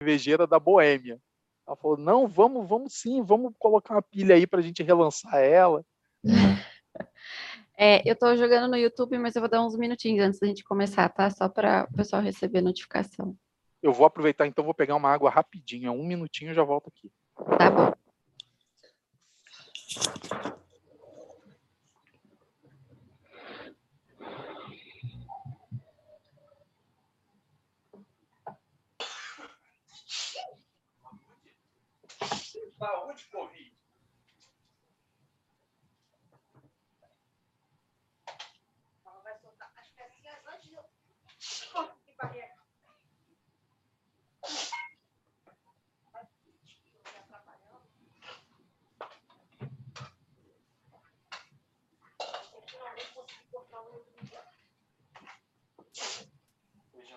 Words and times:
cervejeira 0.00 0.46
da 0.46 0.58
Boêmia. 0.58 1.20
Ela 1.66 1.76
falou: 1.76 1.96
não, 1.96 2.28
vamos, 2.28 2.68
vamos 2.68 2.94
sim, 2.94 3.22
vamos 3.22 3.52
colocar 3.58 3.94
uma 3.94 4.02
pilha 4.02 4.34
aí 4.34 4.46
para 4.46 4.60
a 4.60 4.62
gente 4.62 4.82
relançar 4.82 5.36
ela. 5.36 5.84
É, 7.78 8.00
eu 8.08 8.14
estou 8.14 8.34
jogando 8.38 8.70
no 8.70 8.76
YouTube, 8.78 9.18
mas 9.18 9.36
eu 9.36 9.42
vou 9.42 9.50
dar 9.50 9.62
uns 9.62 9.76
minutinhos 9.76 10.26
antes 10.26 10.40
da 10.40 10.46
gente 10.46 10.64
começar, 10.64 11.06
tá? 11.10 11.28
Só 11.28 11.46
para 11.46 11.86
o 11.90 11.94
pessoal 11.94 12.22
receber 12.22 12.62
notificação. 12.62 13.36
Eu 13.82 13.92
vou 13.92 14.06
aproveitar, 14.06 14.46
então, 14.46 14.64
vou 14.64 14.72
pegar 14.72 14.94
uma 14.96 15.12
água 15.12 15.28
rapidinho, 15.28 15.92
um 15.92 16.06
minutinho 16.06 16.52
e 16.52 16.54
já 16.54 16.62
volto 16.62 16.88
aqui. 16.88 17.12
Tá 17.58 17.70
bom. 17.70 17.92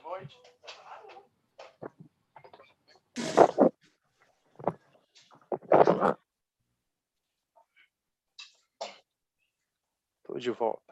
Noite. 0.09 0.39
Estou 10.21 10.39
de 10.39 10.51
volta. 10.51 10.88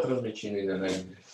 Tu 0.00 0.08
não 0.08 0.22
tá 0.22 1.31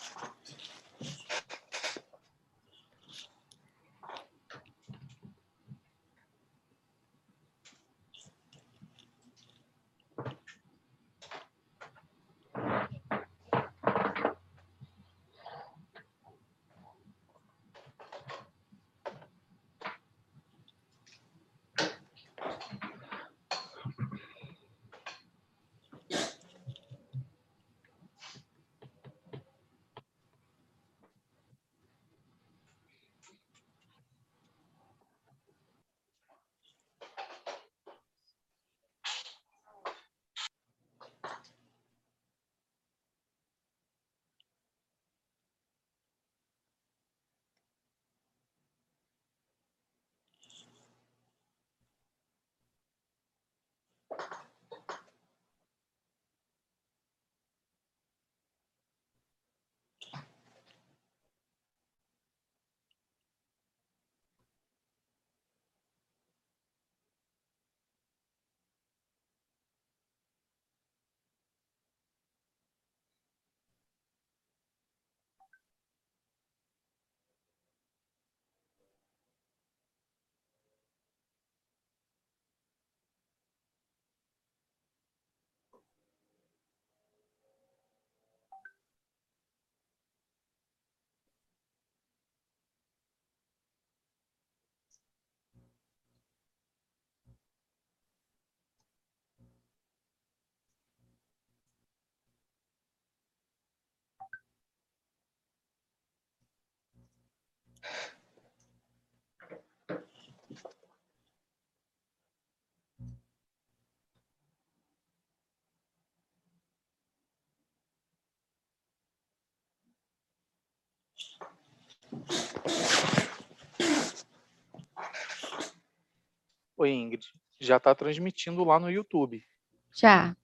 Oi, 126.77 126.91
Ingrid. 126.91 127.27
Já 127.61 127.77
está 127.77 127.95
transmitindo 127.95 128.63
lá 128.65 128.79
no 128.79 128.91
YouTube. 128.91 129.45
Já. 129.93 130.37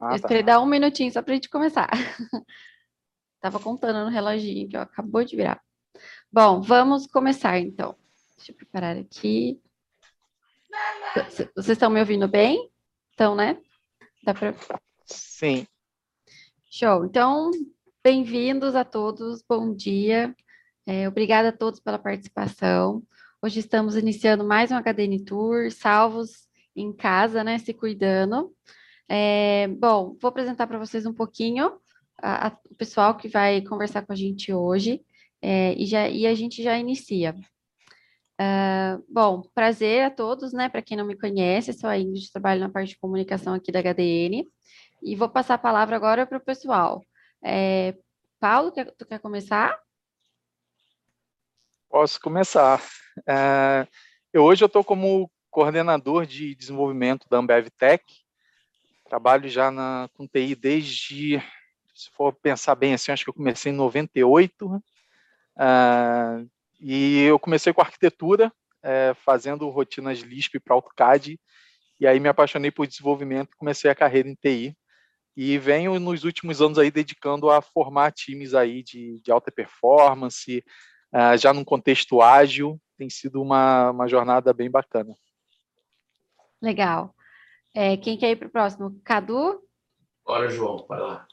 Ah, 0.00 0.06
eu 0.06 0.08
tá. 0.10 0.16
esperei 0.16 0.42
dar 0.42 0.60
um 0.60 0.66
minutinho 0.66 1.12
só 1.12 1.22
para 1.22 1.32
a 1.32 1.34
gente 1.34 1.50
começar. 1.50 1.88
Tava 3.40 3.60
contando 3.60 4.04
no 4.04 4.10
reloginho 4.10 4.68
que 4.68 4.76
ó, 4.76 4.82
acabou 4.82 5.24
de 5.24 5.36
virar. 5.36 5.62
Bom, 6.32 6.60
vamos 6.60 7.06
começar 7.06 7.58
então. 7.58 7.96
Deixa 8.36 8.52
eu 8.52 8.56
preparar 8.56 8.96
aqui. 8.96 9.60
Vocês 11.54 11.68
estão 11.68 11.90
me 11.90 12.00
ouvindo 12.00 12.26
bem? 12.26 12.70
Então, 13.12 13.34
né? 13.34 13.60
Dá 14.24 14.32
para 14.32 14.54
Sim. 15.04 15.66
Show. 16.70 17.04
Então, 17.04 17.50
bem-vindos 18.04 18.74
a 18.74 18.84
todos, 18.84 19.42
bom 19.48 19.74
dia. 19.74 20.34
É, 20.86 21.06
obrigada 21.08 21.50
a 21.50 21.52
todos 21.52 21.78
pela 21.80 21.98
participação. 21.98 23.02
Hoje 23.40 23.60
estamos 23.60 23.96
iniciando 23.96 24.44
mais 24.44 24.70
um 24.70 24.76
HDN 24.76 25.24
Tour, 25.24 25.70
salvos 25.70 26.48
em 26.74 26.92
casa, 26.92 27.44
né, 27.44 27.58
se 27.58 27.72
cuidando. 27.72 28.52
É, 29.08 29.68
bom, 29.68 30.16
vou 30.20 30.28
apresentar 30.28 30.66
para 30.66 30.78
vocês 30.78 31.06
um 31.06 31.12
pouquinho 31.14 31.78
a- 32.20 32.48
a- 32.48 32.58
o 32.70 32.74
pessoal 32.74 33.16
que 33.16 33.28
vai 33.28 33.60
conversar 33.62 34.04
com 34.04 34.12
a 34.12 34.16
gente 34.16 34.52
hoje 34.52 35.00
é, 35.40 35.74
e, 35.74 35.86
já, 35.86 36.08
e 36.08 36.26
a 36.26 36.34
gente 36.34 36.62
já 36.62 36.78
inicia. 36.78 37.34
Ah, 38.38 38.98
bom, 39.08 39.42
prazer 39.54 40.02
a 40.04 40.10
todos, 40.10 40.52
né? 40.52 40.68
Para 40.68 40.82
quem 40.82 40.96
não 40.96 41.06
me 41.06 41.16
conhece, 41.16 41.72
sou 41.72 41.88
a 41.88 41.98
Ingrid, 41.98 42.30
trabalho 42.32 42.60
na 42.60 42.68
parte 42.68 42.90
de 42.90 42.98
comunicação 42.98 43.54
aqui 43.54 43.70
da 43.70 43.80
HDN. 43.80 44.48
E 45.02 45.14
vou 45.16 45.28
passar 45.28 45.54
a 45.54 45.58
palavra 45.58 45.94
agora 45.96 46.26
para 46.26 46.38
o 46.38 46.44
pessoal. 46.44 47.04
É, 47.42 47.94
Paulo, 48.38 48.72
quer, 48.72 48.90
tu 48.92 49.06
quer 49.06 49.18
começar? 49.18 49.78
Posso 51.88 52.20
começar. 52.20 52.82
É, 53.26 53.86
eu 54.32 54.44
hoje 54.44 54.64
eu 54.64 54.66
estou 54.66 54.82
como 54.82 55.30
coordenador 55.50 56.24
de 56.24 56.54
desenvolvimento 56.54 57.28
da 57.28 57.38
Ambev 57.38 57.68
Tech. 57.76 58.04
Trabalho 59.04 59.48
já 59.48 59.70
na, 59.70 60.08
com 60.14 60.26
TI 60.26 60.54
desde 60.54 61.42
se 61.94 62.10
for 62.10 62.32
pensar 62.32 62.74
bem 62.74 62.94
assim, 62.94 63.12
acho 63.12 63.24
que 63.24 63.30
eu 63.30 63.34
comecei 63.34 63.72
em 63.72 63.76
98, 63.76 64.66
uh, 64.66 66.50
e 66.80 67.22
eu 67.22 67.38
comecei 67.38 67.72
com 67.72 67.80
arquitetura, 67.80 68.52
é, 68.82 69.14
fazendo 69.14 69.68
rotinas 69.68 70.18
Lisp 70.20 70.58
para 70.58 70.74
AutoCAD, 70.74 71.38
e 72.00 72.06
aí 72.06 72.18
me 72.18 72.28
apaixonei 72.28 72.70
por 72.70 72.86
desenvolvimento, 72.86 73.56
comecei 73.56 73.88
a 73.90 73.94
carreira 73.94 74.28
em 74.28 74.34
TI, 74.34 74.76
e 75.36 75.58
venho 75.58 75.98
nos 75.98 76.24
últimos 76.24 76.60
anos 76.60 76.78
aí 76.78 76.90
dedicando 76.90 77.50
a 77.50 77.62
formar 77.62 78.12
times 78.12 78.54
aí 78.54 78.82
de, 78.82 79.20
de 79.20 79.32
alta 79.32 79.50
performance, 79.50 80.64
uh, 81.12 81.36
já 81.36 81.52
num 81.52 81.64
contexto 81.64 82.20
ágil, 82.20 82.80
tem 82.98 83.08
sido 83.08 83.40
uma, 83.40 83.90
uma 83.90 84.08
jornada 84.08 84.52
bem 84.52 84.70
bacana. 84.70 85.14
Legal. 86.60 87.14
É, 87.74 87.96
quem 87.96 88.18
quer 88.18 88.30
ir 88.30 88.36
para 88.36 88.48
o 88.48 88.52
próximo? 88.52 89.00
Cadu? 89.04 89.60
Bora, 90.24 90.48
João, 90.48 90.86
vai 90.86 91.00
lá. 91.00 91.26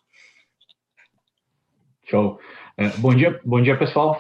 Show. 2.06 2.40
É, 2.76 2.88
bom 2.98 3.14
dia, 3.14 3.40
bom 3.46 3.62
dia, 3.62 3.78
pessoal. 3.78 4.20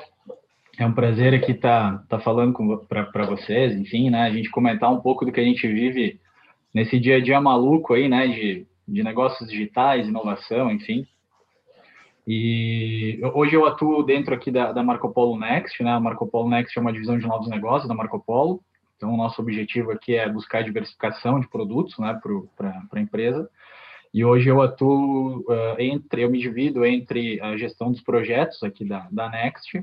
É 0.78 0.86
um 0.86 0.94
prazer 0.94 1.34
aqui 1.34 1.54
estar 1.54 1.98
tá, 2.00 2.18
tá 2.18 2.20
falando 2.20 2.54
para 2.88 3.25
vocês, 3.25 3.74
enfim, 3.74 4.10
né? 4.10 4.24
A 4.24 4.32
gente 4.32 4.50
comentar 4.50 4.92
um 4.92 5.02
pouco 5.02 5.25
do 5.25 5.32
que 5.32 5.40
a 5.40 5.44
gente 5.44 5.68
vive 5.68 6.22
nesse 6.74 7.00
dia 7.00 7.18
a 7.18 7.20
dia 7.20 7.42
maluco 7.42 7.94
aí, 7.94 8.08
né? 8.08 8.28
De 8.28 8.68
de 8.91 9.03
negócios 9.03 9.50
digitais, 9.50 10.07
inovação, 10.07 10.71
enfim. 10.71 11.06
E 12.27 13.19
hoje 13.33 13.56
eu 13.56 13.65
atuo 13.65 14.03
dentro 14.03 14.36
aqui 14.36 14.51
da, 14.51 14.71
da 14.71 14.83
Marco 14.83 15.09
Polo 15.12 15.39
Next, 15.39 15.81
né? 15.83 15.91
A 15.91 16.00
Marco 16.00 16.27
Polo 16.27 16.50
Next 16.50 16.77
é 16.77 16.81
uma 16.81 16.94
divisão 16.94 17.18
de 17.18 17.25
novos 17.25 17.47
negócios 17.47 17.88
da 17.88 17.95
Marco 17.95 18.19
Polo. 18.19 18.62
Então, 18.95 19.13
o 19.13 19.18
nosso 19.18 19.41
objetivo 19.41 19.91
aqui 19.91 20.15
é 20.15 20.27
buscar 20.27 20.62
diversificação 20.62 21.39
de 21.39 21.47
produtos, 21.47 21.97
né, 21.97 22.19
para 22.57 22.83
a 22.91 23.00
empresa. 23.00 23.50
E 24.13 24.25
hoje 24.25 24.50
eu 24.50 24.62
atuo 24.62 25.39
uh, 25.39 25.80
entre, 25.80 26.24
eu 26.24 26.30
me 26.30 26.38
divido 26.38 26.86
entre 26.86 27.39
a 27.39 27.56
gestão 27.56 27.91
dos 27.91 28.01
projetos 28.01 28.62
aqui 28.62 28.83
da, 28.83 29.07
da 29.09 29.30
Next 29.30 29.81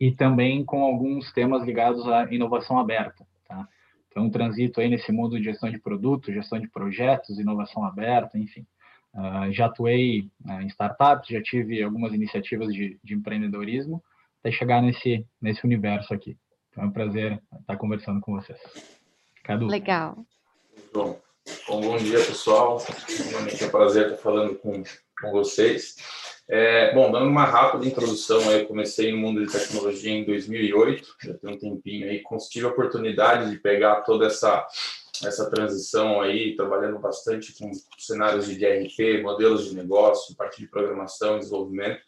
e 0.00 0.10
também 0.10 0.64
com 0.64 0.82
alguns 0.82 1.32
temas 1.32 1.62
ligados 1.62 2.06
à 2.08 2.24
inovação 2.32 2.78
aberta. 2.78 3.24
Tá? 4.16 4.20
Então, 4.20 4.30
transito 4.30 4.80
aí 4.80 4.88
nesse 4.88 5.12
mundo 5.12 5.38
de 5.38 5.44
gestão 5.44 5.70
de 5.70 5.78
produtos, 5.78 6.34
gestão 6.34 6.58
de 6.58 6.68
projetos, 6.68 7.38
inovação 7.38 7.84
aberta, 7.84 8.38
enfim. 8.38 8.66
Uh, 9.14 9.52
já 9.52 9.66
atuei 9.66 10.30
uh, 10.44 10.60
em 10.62 10.66
startups, 10.66 11.28
já 11.28 11.42
tive 11.42 11.82
algumas 11.82 12.12
iniciativas 12.12 12.72
de, 12.72 12.98
de, 13.02 13.14
empreendedorismo, 13.14 14.02
até 14.40 14.50
chegar 14.50 14.82
nesse, 14.82 15.26
nesse 15.40 15.64
universo 15.64 16.12
aqui. 16.12 16.36
Então, 16.70 16.84
é 16.84 16.86
um 16.86 16.90
prazer 16.90 17.42
estar 17.60 17.76
conversando 17.76 18.20
com 18.20 18.32
vocês. 18.32 18.58
Cadu. 19.44 19.66
Legal. 19.66 20.18
Bom, 20.92 21.18
bom, 21.68 21.80
bom 21.80 21.96
dia, 21.96 22.18
pessoal. 22.18 22.82
Realmente 23.30 23.62
é 23.62 23.66
um 23.66 23.70
prazer 23.70 24.04
estar 24.06 24.22
falando 24.22 24.54
com, 24.56 24.82
com 25.20 25.30
vocês. 25.30 25.96
É, 26.48 26.94
bom, 26.94 27.10
dando 27.10 27.26
uma 27.26 27.44
rápida 27.44 27.86
introdução, 27.86 28.40
eu 28.52 28.66
comecei 28.66 29.10
no 29.10 29.18
mundo 29.18 29.44
de 29.44 29.50
tecnologia 29.50 30.12
em 30.12 30.24
2008, 30.24 31.16
já 31.24 31.34
tem 31.34 31.50
um 31.50 31.58
tempinho 31.58 32.08
aí, 32.08 32.22
tive 32.48 32.66
a 32.66 32.70
oportunidade 32.70 33.50
de 33.50 33.58
pegar 33.58 34.02
toda 34.02 34.26
essa 34.26 34.66
essa 35.24 35.48
transição 35.48 36.20
aí, 36.20 36.54
trabalhando 36.56 36.98
bastante 36.98 37.54
com 37.54 37.70
cenários 37.98 38.46
de 38.46 38.56
DRP, 38.56 39.22
modelos 39.22 39.68
de 39.68 39.74
negócio, 39.74 40.36
parte 40.36 40.60
de 40.60 40.68
programação, 40.68 41.38
desenvolvimento, 41.38 42.02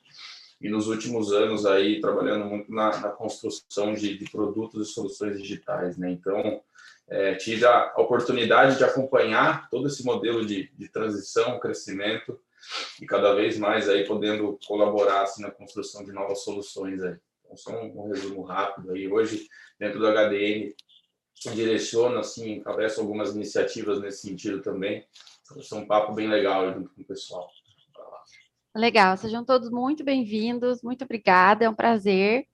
e 0.61 0.69
nos 0.69 0.89
últimos 0.89 1.33
anos 1.33 1.65
aí 1.65 2.01
trabalhando 2.01 2.45
muito 2.45 2.73
na, 2.73 2.99
na 2.99 3.09
construção 3.11 3.95
de, 3.95 4.19
de, 4.19 4.31
produtos 4.31 4.89
e 4.89 4.93
soluções 4.93 5.41
digitais, 5.41 5.97
né? 5.97 6.11
Então, 6.11 6.61
é, 7.09 7.35
tive 7.37 7.65
a 7.65 7.95
oportunidade 7.97 8.77
de 8.77 8.85
acompanhar 8.85 9.71
todo 9.71 9.87
esse 9.87 10.05
modelo 10.05 10.45
de, 10.45 10.71
de 10.77 10.89
transição, 10.89 11.61
crescimento, 11.61 12.39
e 13.01 13.07
cada 13.07 13.35
vez 13.35 13.59
mais 13.59 13.89
aí 13.89 14.07
podendo 14.07 14.59
colaborar 14.67 15.23
assim, 15.23 15.43
na 15.43 15.51
construção 15.51 16.05
de 16.05 16.13
novas 16.13 16.43
soluções 16.43 17.03
aí. 17.03 17.17
Então, 17.45 17.57
só 17.57 17.73
um, 17.73 18.01
um 18.01 18.09
resumo 18.09 18.43
rápido 18.43 18.93
aí. 18.93 19.09
Hoje, 19.11 19.47
dentro 19.79 19.99
do 19.99 20.07
HDN, 20.07 20.75
direciona, 21.55 22.21
assim, 22.21 22.53
encabeça 22.53 23.01
algumas 23.01 23.35
iniciativas 23.35 24.01
nesse 24.01 24.29
sentido 24.29 24.61
também. 24.61 25.07
Então, 25.43 25.79
é 25.79 25.83
um 25.83 25.87
papo 25.87 26.13
bem 26.13 26.29
legal 26.29 26.73
junto 26.73 26.91
com 26.95 27.03
o 27.03 27.05
pessoal. 27.05 27.49
Legal, 28.75 29.17
sejam 29.17 29.45
todos 29.45 29.71
muito 29.71 30.05
bem-vindos, 30.05 30.83
muito 30.83 31.05
obrigada, 31.05 31.65
é 31.65 31.71
um 31.71 31.75
prazer. 31.75 32.47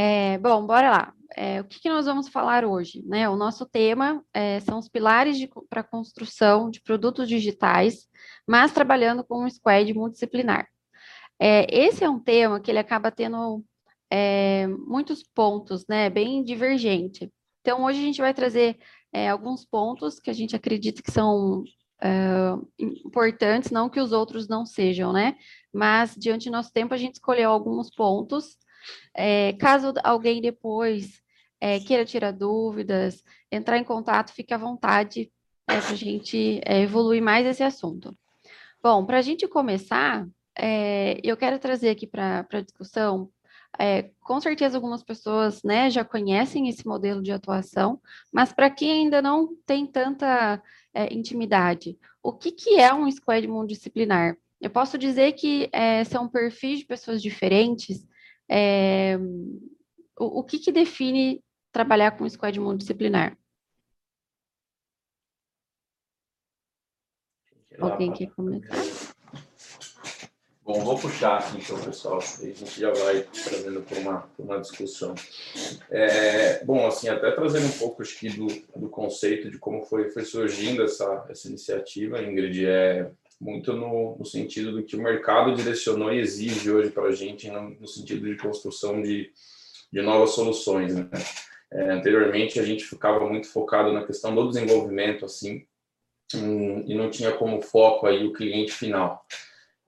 É, 0.00 0.38
bom, 0.38 0.64
bora 0.64 0.90
lá. 0.92 1.14
É, 1.36 1.60
o 1.60 1.64
que, 1.64 1.80
que, 1.80 1.88
nós 1.88 2.06
vamos 2.06 2.28
falar 2.28 2.64
hoje? 2.64 3.02
Né? 3.04 3.28
O 3.28 3.34
nosso 3.34 3.66
tema 3.66 4.24
é, 4.32 4.60
são 4.60 4.78
os 4.78 4.88
pilares 4.88 5.36
para 5.68 5.80
a 5.80 5.84
construção 5.84 6.70
de 6.70 6.80
produtos 6.80 7.28
digitais, 7.28 8.06
mas 8.46 8.70
trabalhando 8.70 9.24
com 9.24 9.44
um 9.44 9.50
squad 9.50 9.92
multidisciplinar. 9.92 10.68
É, 11.36 11.66
esse 11.76 12.04
é 12.04 12.08
um 12.08 12.20
tema 12.20 12.60
que 12.60 12.70
ele 12.70 12.78
acaba 12.78 13.10
tendo 13.10 13.64
é, 14.08 14.68
muitos 14.68 15.24
pontos, 15.34 15.84
né, 15.88 16.08
bem 16.08 16.44
divergente. 16.44 17.28
Então, 17.60 17.82
hoje 17.82 17.98
a 17.98 18.02
gente 18.02 18.20
vai 18.20 18.32
trazer 18.32 18.78
é, 19.12 19.28
alguns 19.28 19.64
pontos 19.64 20.20
que 20.20 20.30
a 20.30 20.32
gente 20.32 20.54
acredita 20.54 21.02
que 21.02 21.10
são 21.10 21.64
importantes, 22.78 23.72
não 23.72 23.88
que 23.88 23.98
os 23.98 24.12
outros 24.12 24.46
não 24.46 24.64
sejam, 24.64 25.12
né? 25.12 25.36
Mas, 25.72 26.14
diante 26.16 26.48
do 26.48 26.52
nosso 26.52 26.72
tempo, 26.72 26.94
a 26.94 26.96
gente 26.96 27.14
escolheu 27.14 27.50
alguns 27.50 27.90
pontos 27.90 28.56
é, 29.14 29.52
caso 29.54 29.92
alguém 30.04 30.40
depois 30.40 31.22
é, 31.60 31.80
queira 31.80 32.04
tirar 32.04 32.32
dúvidas, 32.32 33.22
entrar 33.50 33.78
em 33.78 33.84
contato, 33.84 34.32
fique 34.32 34.54
à 34.54 34.58
vontade 34.58 35.30
é, 35.68 35.80
para 35.80 35.90
a 35.90 35.96
gente 35.96 36.60
é, 36.64 36.82
evoluir 36.82 37.22
mais 37.22 37.46
esse 37.46 37.62
assunto. 37.62 38.16
Bom, 38.82 39.04
para 39.04 39.18
a 39.18 39.22
gente 39.22 39.46
começar, 39.48 40.26
é, 40.56 41.20
eu 41.22 41.36
quero 41.36 41.58
trazer 41.58 41.90
aqui 41.90 42.06
para 42.06 42.46
a 42.50 42.60
discussão 42.60 43.30
é, 43.78 44.10
com 44.20 44.40
certeza 44.40 44.76
algumas 44.76 45.02
pessoas 45.02 45.62
né, 45.62 45.90
já 45.90 46.04
conhecem 46.04 46.68
esse 46.68 46.86
modelo 46.86 47.22
de 47.22 47.32
atuação, 47.32 48.00
mas 48.32 48.52
para 48.52 48.70
quem 48.70 48.90
ainda 48.90 49.20
não 49.20 49.54
tem 49.66 49.86
tanta 49.86 50.62
é, 50.94 51.12
intimidade, 51.12 51.98
o 52.22 52.32
que, 52.32 52.50
que 52.50 52.78
é 52.78 52.92
um 52.94 53.10
squad 53.10 53.46
multidisciplinar? 53.46 54.36
Eu 54.60 54.70
posso 54.70 54.98
dizer 54.98 55.32
que 55.32 55.68
é, 55.72 56.02
são 56.04 56.28
perfis 56.28 56.80
de 56.80 56.86
pessoas 56.86 57.22
diferentes 57.22 58.06
é, 58.48 59.16
o, 60.18 60.40
o 60.40 60.44
que, 60.44 60.58
que 60.58 60.72
define 60.72 61.42
trabalhar 61.72 62.12
com 62.12 62.28
squad 62.28 62.58
multidisciplinar? 62.58 63.36
Alguém 67.78 68.12
quer 68.12 68.30
começar? 68.30 69.14
Bom, 70.68 70.80
vou 70.80 70.98
puxar 70.98 71.38
aqui 71.38 71.56
então, 71.56 71.80
pessoal, 71.80 72.18
a 72.18 72.44
gente 72.44 72.78
já 72.78 72.92
vai 72.92 73.22
trazendo 73.22 73.80
para 73.80 73.98
uma, 74.00 74.30
uma 74.38 74.60
discussão. 74.60 75.14
É, 75.90 76.62
bom, 76.62 76.86
assim, 76.86 77.08
até 77.08 77.30
trazendo 77.30 77.66
um 77.68 77.78
pouco 77.78 78.02
acho 78.02 78.18
que, 78.18 78.28
do, 78.28 78.48
do 78.76 78.86
conceito 78.90 79.50
de 79.50 79.56
como 79.56 79.82
foi, 79.84 80.10
foi 80.10 80.26
surgindo 80.26 80.82
essa, 80.82 81.24
essa 81.30 81.48
iniciativa, 81.48 82.22
Ingrid, 82.22 82.66
é, 82.66 83.10
muito 83.40 83.72
no, 83.72 84.16
no, 84.18 84.24
sentido 84.24 84.72
do 84.72 84.82
que 84.82 84.96
o 84.96 85.02
mercado 85.02 85.54
direcionou 85.54 86.12
e 86.12 86.18
exige 86.18 86.70
hoje 86.70 86.90
para 86.90 87.04
a 87.04 87.12
gente, 87.12 87.48
no, 87.50 87.70
no, 87.70 87.86
sentido 87.86 88.26
de 88.26 88.36
construção 88.36 89.00
de, 89.00 89.30
de 89.92 90.02
novas 90.02 90.30
soluções. 90.30 90.94
Né? 90.94 91.08
É, 91.72 91.92
anteriormente, 91.92 92.58
a 92.58 92.64
gente 92.64 92.84
ficava 92.84 93.28
muito 93.28 93.48
focado 93.48 93.92
na 93.92 94.04
questão 94.04 94.34
do 94.34 94.48
desenvolvimento, 94.48 95.24
assim, 95.24 95.64
um, 96.34 96.84
e 96.86 96.94
não 96.94 97.10
tinha 97.10 97.32
como 97.32 97.62
foco 97.62 98.06
aí 98.06 98.26
o 98.26 98.32
cliente 98.32 98.72
final. 98.72 99.24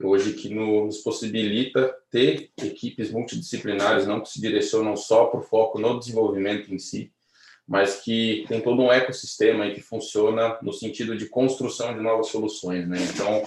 Hoje, 0.03 0.33
que 0.33 0.49
nos 0.55 0.99
possibilita 0.99 1.95
ter 2.11 2.51
equipes 2.63 3.11
multidisciplinares, 3.11 4.07
não 4.07 4.21
que 4.21 4.31
se 4.31 4.41
direcionam 4.41 4.97
só 4.97 5.27
para 5.27 5.41
o 5.41 5.43
foco 5.43 5.79
no 5.79 5.99
desenvolvimento 5.99 6.73
em 6.73 6.79
si, 6.79 7.13
mas 7.71 8.01
que 8.01 8.45
tem 8.49 8.61
todo 8.61 8.83
um 8.83 8.91
ecossistema 8.91 9.63
aí 9.63 9.75
que 9.75 9.81
funciona 9.81 10.59
no 10.61 10.73
sentido 10.73 11.17
de 11.17 11.27
construção 11.27 11.95
de 11.95 12.01
novas 12.01 12.27
soluções, 12.27 12.89
né? 12.89 12.99
Então, 13.15 13.45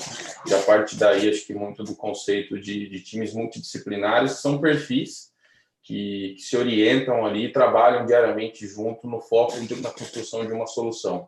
já 0.47 0.61
parte 0.61 0.95
daí, 0.95 1.27
acho 1.29 1.45
que 1.45 1.53
muito 1.53 1.83
do 1.83 1.93
conceito 1.93 2.57
de, 2.57 2.87
de 2.87 3.01
times 3.01 3.33
multidisciplinares 3.33 4.39
são 4.39 4.61
perfis 4.61 5.33
que, 5.83 6.35
que, 6.37 6.41
se 6.41 6.55
orientam 6.55 7.25
ali 7.25 7.47
e 7.47 7.51
trabalham 7.51 8.05
diariamente 8.05 8.65
junto 8.65 9.09
no 9.09 9.19
foco 9.19 9.59
de, 9.59 9.75
na 9.81 9.89
construção 9.89 10.47
de 10.47 10.53
uma 10.53 10.67
solução. 10.67 11.27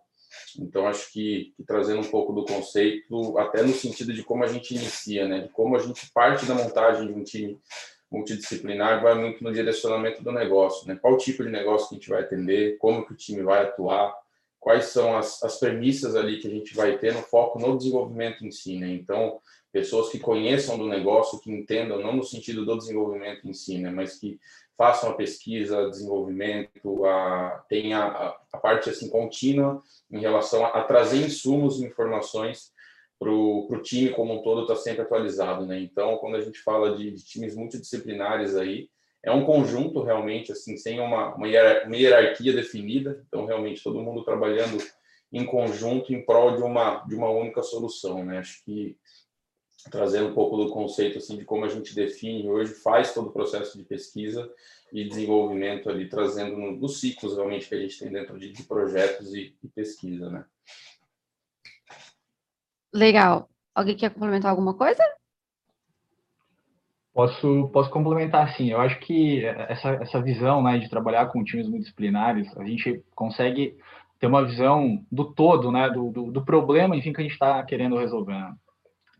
Então, 0.58 0.88
acho 0.88 1.12
que, 1.12 1.52
que, 1.58 1.66
trazendo 1.66 2.00
um 2.00 2.10
pouco 2.10 2.32
do 2.32 2.46
conceito, 2.46 3.38
até 3.38 3.62
no 3.62 3.74
sentido 3.74 4.14
de 4.14 4.24
como 4.24 4.46
a 4.46 4.48
gente 4.48 4.74
inicia, 4.74 5.28
né? 5.28 5.42
De 5.42 5.50
como 5.50 5.75
a 5.75 5.80
gente 5.80 6.10
parte 6.14 6.46
da 6.46 6.56
montagem 6.56 7.08
de 7.08 7.14
um 7.14 7.24
time 7.25 7.60
multidisciplinar 8.16 9.02
vai 9.02 9.14
muito 9.16 9.44
no 9.44 9.52
direcionamento 9.52 10.24
do 10.24 10.32
negócio, 10.32 10.88
né? 10.88 10.98
Qual 11.02 11.18
tipo 11.18 11.44
de 11.44 11.50
negócio 11.50 11.90
que 11.90 11.96
a 11.96 11.98
gente 11.98 12.10
vai 12.10 12.22
atender, 12.22 12.78
como 12.78 13.06
que 13.06 13.14
o 13.14 13.16
time 13.16 13.44
vai 13.44 13.64
atuar, 13.64 14.16
quais 14.60 14.86
são 14.86 15.18
as, 15.18 15.44
as 15.44 15.60
premissas 15.60 16.16
ali 16.16 16.40
que 16.40 16.48
a 16.48 16.52
gente 16.52 16.74
vai 16.74 16.98
ter 16.98 17.14
no 17.14 17.22
foco 17.22 17.60
no 17.60 17.78
desenvolvimento 17.78 18.46
em 18.46 18.52
si, 18.52 18.78
né? 18.80 18.88
Então, 18.90 19.40
pessoas 19.72 20.10
que 20.10 20.18
conheçam 20.18 20.78
do 20.78 20.88
negócio, 20.88 21.40
que 21.40 21.52
entendam, 21.52 22.00
não 22.00 22.16
no 22.16 22.24
sentido 22.24 22.66
do 22.66 22.78
desenvolvimento 22.78 23.48
em 23.48 23.54
si, 23.54 23.78
né? 23.78 23.92
Mas 23.92 24.18
que 24.18 24.40
façam 24.78 25.10
a 25.10 25.14
pesquisa, 25.14 25.90
desenvolvimento, 25.90 27.06
a, 27.06 27.64
tenha 27.68 28.00
a, 28.00 28.40
a 28.54 28.58
parte 28.58 28.90
assim 28.90 29.10
contínua 29.10 29.82
em 30.10 30.20
relação 30.20 30.66
a, 30.66 30.70
a 30.70 30.84
trazer 30.84 31.18
insumos 31.18 31.80
e 31.80 31.86
informações 31.86 32.74
para 33.18 33.32
o 33.32 33.82
time 33.82 34.10
como 34.10 34.34
um 34.34 34.42
todo 34.42 34.64
estar 34.64 34.76
tá 34.76 34.80
sempre 34.80 35.02
atualizado, 35.02 35.66
né? 35.66 35.80
Então, 35.80 36.18
quando 36.18 36.36
a 36.36 36.42
gente 36.42 36.60
fala 36.60 36.96
de, 36.98 37.12
de, 37.12 37.24
times 37.24 37.56
multidisciplinares 37.56 38.56
aí, 38.56 38.90
é 39.24 39.32
um 39.32 39.46
conjunto 39.46 40.04
realmente, 40.04 40.52
assim, 40.52 40.78
sem 40.78 41.00
uma, 41.00 41.34
uma 41.36 41.48
hierarquia 41.48 42.54
definida, 42.54 43.24
então 43.28 43.46
realmente 43.46 43.82
todo 43.82 44.02
mundo 44.02 44.24
trabalhando 44.24 44.78
em 45.32 45.46
conjunto 45.46 46.14
em 46.14 46.24
prol 46.24 46.56
de 46.56 46.62
uma, 46.62 47.04
de 47.08 47.16
uma 47.16 47.30
única 47.30 47.64
solução, 47.64 48.24
né? 48.24 48.38
Acho 48.38 48.64
que 48.64 48.98
trazendo 49.90 50.30
um 50.30 50.34
pouco 50.34 50.58
do 50.58 50.72
conceito 50.72 51.18
assim 51.18 51.38
de 51.38 51.46
como 51.46 51.66
a 51.66 51.70
gente 51.70 51.94
define 51.94 52.48
hoje, 52.50 52.74
faz 52.74 53.14
todo 53.14 53.30
o 53.30 53.34
processo 53.34 53.78
de 53.78 53.84
pesquisa 53.84 54.52
e 54.92 55.08
desenvolvimento 55.08 55.90
ali, 55.90 56.08
trazendo 56.08 56.58
nos 56.58 56.80
no 56.80 56.90
ciclos 56.90 57.36
realmente 57.36 57.68
que 57.68 57.76
a 57.76 57.80
gente 57.80 58.00
tem 58.00 58.12
dentro 58.12 58.38
de, 58.40 58.52
de 58.52 58.64
projetos 58.64 59.34
e, 59.34 59.56
e, 59.64 59.68
pesquisa, 59.68 60.30
né? 60.30 60.46
Legal. 62.96 63.50
Alguém 63.75 63.98
quer 63.98 64.10
complementar 64.10 64.52
alguma 64.52 64.74
coisa? 64.74 65.04
Posso, 67.14 67.70
posso 67.74 67.90
complementar, 67.90 68.56
sim. 68.56 68.72
Eu 68.72 68.80
acho 68.80 68.98
que 69.00 69.44
essa, 69.46 69.90
essa 70.02 70.22
visão 70.22 70.64
né, 70.64 70.78
de 70.78 70.90
trabalhar 70.90 71.25
com 71.25 71.44
times 71.44 71.68
multidisciplinares, 71.68 72.56
a 72.56 72.64
gente 72.64 73.04
consegue 73.14 73.78
ter 74.18 74.28
uma 74.28 74.46
visão 74.46 75.06
do 75.12 75.34
todo, 75.34 75.74
né, 75.74 75.90
do, 75.90 76.10
do, 76.10 76.32
do 76.32 76.46
problema, 76.46 76.96
enfim, 76.96 77.12
que 77.12 77.20
a 77.20 77.24
gente 77.24 77.34
está 77.34 77.62
querendo 77.64 77.98
resolver. 77.98 78.32
Né? 78.32 78.56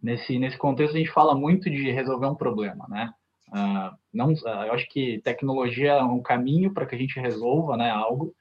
Nesse, 0.02 0.40
nesse 0.40 0.58
contexto, 0.58 0.96
a 0.96 0.98
gente 0.98 1.12
fala 1.12 1.36
muito 1.36 1.70
de 1.70 1.92
resolver 1.92 2.28
um 2.28 2.36
problema, 2.36 2.86
né? 2.88 3.12
Uh, 3.50 3.96
não, 4.14 4.32
uh, 4.32 4.66
eu 4.68 4.74
acho 4.74 4.88
que 4.88 5.22
tecnologia 5.22 5.94
é 5.94 6.04
um 6.04 6.22
caminho 6.22 6.74
para 6.74 6.86
que 6.86 6.96
a 6.96 6.98
gente 6.98 7.20
resolva 7.20 7.76
né, 7.76 7.92
algo 7.92 8.34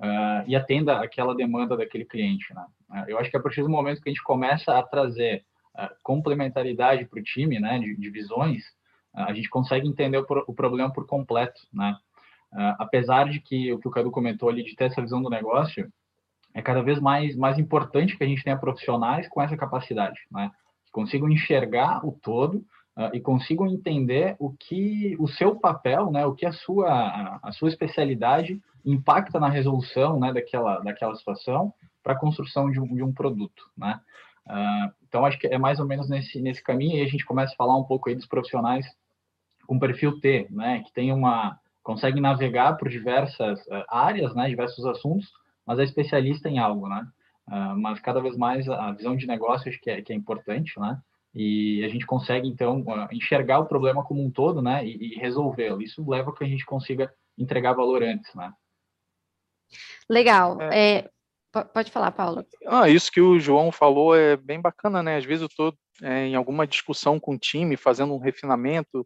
uh, 0.00 0.44
e 0.46 0.56
atenda 0.56 1.00
aquela 1.00 1.34
demanda 1.34 1.76
daquele 1.76 2.04
cliente. 2.04 2.52
Né? 2.54 3.04
eu 3.08 3.18
acho 3.18 3.30
que 3.30 3.36
a 3.36 3.40
partir 3.40 3.62
do 3.62 3.68
momento 3.68 4.00
que 4.00 4.08
a 4.08 4.12
gente 4.12 4.22
começa 4.22 4.76
a 4.76 4.82
trazer 4.82 5.44
complementaridade 6.02 7.04
para 7.06 7.20
o 7.20 7.22
time, 7.22 7.60
né, 7.60 7.78
de, 7.78 7.96
de 7.96 8.10
visões, 8.10 8.64
a 9.14 9.32
gente 9.32 9.48
consegue 9.48 9.86
entender 9.86 10.18
o, 10.18 10.26
o 10.48 10.52
problema 10.52 10.92
por 10.92 11.06
completo. 11.06 11.60
Né? 11.72 11.96
apesar 12.78 13.28
de 13.30 13.38
que 13.40 13.72
o 13.72 13.78
que 13.78 13.86
o 13.86 13.90
Cadu 13.90 14.10
comentou 14.10 14.48
ali, 14.48 14.64
de 14.64 14.74
ter 14.74 14.86
essa 14.86 15.00
visão 15.00 15.22
do 15.22 15.30
negócio, 15.30 15.90
é 16.52 16.60
cada 16.60 16.82
vez 16.82 16.98
mais, 16.98 17.36
mais 17.36 17.56
importante 17.56 18.16
que 18.18 18.24
a 18.24 18.26
gente 18.26 18.42
tenha 18.42 18.58
profissionais 18.58 19.28
com 19.28 19.40
essa 19.40 19.56
capacidade. 19.56 20.18
Né? 20.30 20.50
que 20.90 20.92
consigam 20.92 21.30
enxergar 21.30 22.04
o 22.04 22.12
todo 22.12 22.64
uh, 22.96 23.14
e 23.14 23.20
consigam 23.20 23.66
entender 23.66 24.36
o 24.38 24.52
que 24.52 25.16
o 25.18 25.28
seu 25.28 25.56
papel, 25.56 26.10
né, 26.10 26.24
o 26.26 26.34
que 26.34 26.46
a 26.46 26.52
sua, 26.52 27.38
a, 27.42 27.52
sua 27.52 27.68
especialidade 27.68 28.60
impacta 28.84 29.38
na 29.38 29.48
resolução 29.48 30.18
né, 30.18 30.32
daquela, 30.32 30.80
daquela 30.80 31.14
situação 31.14 31.72
para 32.02 32.14
a 32.14 32.18
construção 32.18 32.70
de 32.70 32.80
um, 32.80 32.94
de 32.94 33.02
um 33.02 33.12
produto. 33.12 33.62
Né? 33.76 34.00
Uh, 34.46 34.92
então, 35.06 35.24
acho 35.24 35.38
que 35.38 35.46
é 35.46 35.58
mais 35.58 35.78
ou 35.78 35.86
menos 35.86 36.08
nesse, 36.08 36.40
nesse 36.40 36.62
caminho 36.62 36.98
e 36.98 37.02
a 37.02 37.08
gente 37.08 37.24
começa 37.24 37.52
a 37.52 37.56
falar 37.56 37.76
um 37.76 37.84
pouco 37.84 38.08
aí 38.08 38.14
dos 38.14 38.26
profissionais 38.26 38.86
com 39.66 39.78
perfil 39.78 40.20
T, 40.20 40.48
né, 40.50 40.82
que 40.84 40.92
tem 40.92 41.12
uma 41.12 41.58
consegue 41.82 42.20
navegar 42.20 42.76
por 42.76 42.88
diversas 42.88 43.58
uh, 43.66 43.84
áreas, 43.88 44.34
né, 44.34 44.48
diversos 44.48 44.84
assuntos, 44.86 45.26
mas 45.66 45.78
é 45.78 45.84
especialista 45.84 46.48
em 46.48 46.58
algo, 46.58 46.88
né? 46.88 47.06
Uh, 47.48 47.76
mas 47.78 47.98
cada 48.00 48.20
vez 48.20 48.36
mais 48.36 48.68
a 48.68 48.92
visão 48.92 49.16
de 49.16 49.26
negócios 49.26 49.76
que 49.76 49.90
é, 49.90 50.02
que 50.02 50.12
é 50.12 50.16
importante, 50.16 50.78
né? 50.78 51.00
E 51.34 51.84
a 51.84 51.88
gente 51.88 52.06
consegue, 52.06 52.48
então, 52.48 52.80
uh, 52.80 53.08
enxergar 53.12 53.60
o 53.60 53.66
problema 53.66 54.04
como 54.04 54.24
um 54.24 54.30
todo, 54.30 54.60
né? 54.60 54.84
E, 54.84 55.14
e 55.14 55.18
resolvê-lo. 55.18 55.80
Isso 55.80 56.08
leva 56.08 56.30
a 56.30 56.34
que 56.34 56.44
a 56.44 56.48
gente 56.48 56.66
consiga 56.66 57.12
entregar 57.38 57.72
valor 57.72 58.02
antes, 58.02 58.34
né? 58.34 58.52
Legal. 60.08 60.60
É... 60.60 61.08
É, 61.54 61.64
pode 61.64 61.90
falar, 61.90 62.12
Paulo. 62.12 62.44
Ah, 62.66 62.88
isso 62.88 63.10
que 63.10 63.20
o 63.20 63.38
João 63.38 63.72
falou 63.72 64.14
é 64.14 64.36
bem 64.36 64.60
bacana, 64.60 65.02
né? 65.02 65.16
Às 65.16 65.24
vezes 65.24 65.42
eu 65.42 65.48
estou 65.48 65.74
é, 66.00 66.26
em 66.26 66.34
alguma 66.34 66.66
discussão 66.66 67.18
com 67.18 67.34
o 67.34 67.38
time, 67.38 67.76
fazendo 67.76 68.14
um 68.14 68.18
refinamento, 68.18 69.04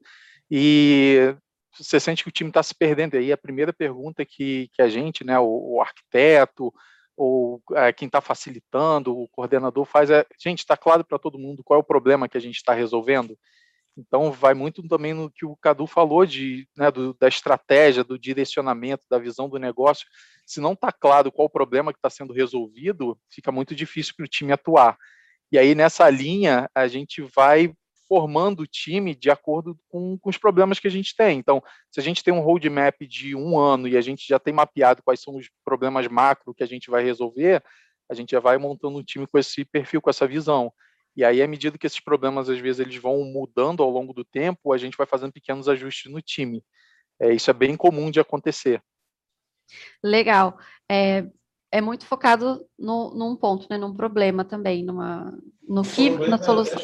e 0.51 1.35
você 1.77 1.99
sente 1.99 2.23
que 2.23 2.29
o 2.29 2.33
time 2.33 2.51
está 2.51 2.63
se 2.63 2.75
perdendo. 2.75 3.15
E 3.15 3.19
aí 3.19 3.33
a 3.33 3.37
primeira 3.37 3.73
pergunta 3.73 4.25
que, 4.25 4.69
que 4.75 4.83
a 4.83 4.89
gente, 4.89 5.25
né, 5.25 5.39
o, 5.39 5.77
o 5.77 5.81
arquiteto, 5.81 6.73
ou 7.17 7.63
é, 7.73 7.93
quem 7.93 8.07
está 8.07 8.21
facilitando, 8.21 9.17
o 9.17 9.29
coordenador 9.29 9.85
faz 9.85 10.11
é, 10.11 10.27
gente, 10.39 10.61
está 10.61 10.77
claro 10.77 11.05
para 11.05 11.19
todo 11.19 11.39
mundo 11.39 11.63
qual 11.65 11.79
é 11.79 11.81
o 11.81 11.87
problema 11.87 12.29
que 12.29 12.37
a 12.37 12.41
gente 12.41 12.57
está 12.57 12.73
resolvendo? 12.73 13.37
Então, 13.97 14.33
vai 14.33 14.55
muito 14.55 14.87
também 14.89 15.15
no 15.15 15.31
que 15.31 15.47
o 15.47 15.57
Cadu 15.57 15.87
falou 15.87 16.27
de, 16.27 16.69
né, 16.77 16.91
do, 16.91 17.15
da 17.15 17.29
estratégia, 17.29 18.03
do 18.03 18.19
direcionamento, 18.19 19.07
da 19.09 19.19
visão 19.19 19.49
do 19.49 19.59
negócio. 19.59 20.07
Se 20.45 20.61
não 20.61 20.73
está 20.73 20.91
claro 20.91 21.31
qual 21.31 21.47
o 21.47 21.51
problema 21.51 21.93
que 21.93 21.99
está 21.99 22.11
sendo 22.11 22.33
resolvido, 22.33 23.17
fica 23.31 23.53
muito 23.53 23.75
difícil 23.75 24.15
para 24.17 24.25
o 24.25 24.29
time 24.29 24.53
atuar. 24.53 24.99
E 25.53 25.59
aí, 25.59 25.75
nessa 25.77 26.11
linha, 26.11 26.69
a 26.75 26.89
gente 26.89 27.23
vai 27.23 27.73
formando 28.09 28.61
o 28.61 28.67
time 28.67 29.15
de 29.15 29.31
acordo 29.31 29.79
com, 29.89 30.19
com, 30.19 30.31
os 30.31 30.37
problemas 30.37 30.79
que 30.79 30.87
a 30.87 30.91
gente 30.91 31.17
tem. 31.17 31.39
Então, 31.39 31.63
se 31.91 32.01
a 32.01 32.03
gente 32.03 32.23
tem 32.23 32.33
um 32.33 32.41
roadmap 32.41 33.01
de 33.07 33.35
um 33.35 33.59
ano 33.59 33.89
e 33.89 33.97
a 33.97 34.01
gente 34.01 34.27
já 34.27 34.39
tem 34.39 34.53
mapeado 34.53 35.03
quais 35.03 35.21
são 35.21 35.37
os 35.37 35.49
problemas 35.65 36.07
macro 36.09 36.55
que 36.55 36.63
a 36.63 36.67
gente 36.67 36.91
vai 36.91 37.03
resolver, 37.03 37.63
a 38.11 38.15
gente 38.15 38.33
já 38.33 38.41
vai 38.41 38.59
montando 38.59 38.99
um 38.99 39.03
time 39.03 39.27
com 39.27 39.39
esse 39.39 39.65
perfil, 39.65 40.01
com 40.01 40.11
essa 40.11 40.27
visão. 40.27 40.73
E 41.17 41.25
aí, 41.25 41.43
à 41.43 41.49
medida 41.49 41.79
que 41.79 41.87
esses 41.87 42.01
problemas, 42.01 42.51
às 42.51 42.59
vezes, 42.59 42.81
eles 42.81 42.97
vão 42.97 43.25
mudando 43.25 43.83
ao 43.83 43.91
longo 43.91 44.13
do 44.13 44.25
tempo, 44.25 44.73
a 44.73 44.79
gente 44.79 44.97
vai 44.97 45.07
fazendo 45.07 45.33
pequenos 45.33 45.69
ajustes 45.69 46.13
no 46.13 46.21
time. 46.21 46.63
É, 47.21 47.33
isso 47.33 47.51
é 47.51 47.55
bem 47.55 47.77
comum 47.77 48.11
de 48.11 48.19
acontecer. 48.19 48.83
Legal. 50.03 50.59
É, 50.91 51.25
é 51.73 51.81
muito 51.81 52.05
focado 52.05 52.67
no, 52.79 53.15
num 53.15 53.37
ponto, 53.37 53.67
né, 53.71 53.79
num 53.79 53.95
problema 53.95 54.45
também, 54.45 54.85
numa, 54.85 55.37
no 55.67 55.83
que, 55.83 56.11
na 56.11 56.39
solução. 56.39 56.83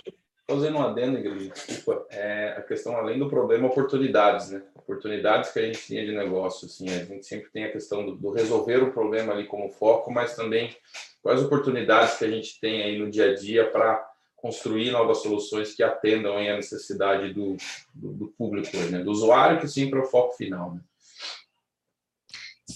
Fazendo 0.51 0.79
um 0.79 0.83
adendo, 0.83 1.17
Ingrid, 1.17 1.53
desculpa, 1.55 2.05
é 2.11 2.57
a 2.59 2.63
questão 2.63 2.97
além 2.97 3.21
do 3.21 3.29
problema, 3.29 3.69
oportunidades, 3.69 4.51
né? 4.51 4.61
Oportunidades 4.75 5.53
que 5.53 5.61
a 5.61 5.63
gente 5.63 5.87
tinha 5.87 6.05
de 6.05 6.11
negócio, 6.11 6.67
assim, 6.67 6.89
a 6.89 7.05
gente 7.05 7.25
sempre 7.25 7.49
tem 7.53 7.63
a 7.63 7.71
questão 7.71 8.05
do, 8.05 8.17
do, 8.17 8.33
resolver 8.33 8.83
o 8.83 8.93
problema 8.93 9.33
ali 9.33 9.47
como 9.47 9.71
foco, 9.71 10.11
mas 10.11 10.35
também 10.35 10.75
quais 11.23 11.41
oportunidades 11.41 12.19
que 12.19 12.25
a 12.25 12.29
gente 12.29 12.59
tem 12.59 12.83
aí 12.83 12.99
no 12.99 13.09
dia 13.09 13.31
a 13.31 13.35
dia 13.37 13.71
para 13.71 14.05
construir 14.35 14.91
novas 14.91 15.19
soluções 15.19 15.73
que 15.73 15.85
atendam 15.85 16.37
aí 16.37 16.49
a 16.49 16.57
necessidade 16.57 17.33
do, 17.33 17.57
do, 17.95 18.13
do 18.13 18.27
público, 18.37 18.77
né? 18.91 19.05
do 19.05 19.13
usuário, 19.13 19.61
que 19.61 19.69
sempre 19.69 20.01
é 20.01 20.03
o 20.03 20.07
foco 20.07 20.37
final, 20.37 20.75
né? 20.75 20.81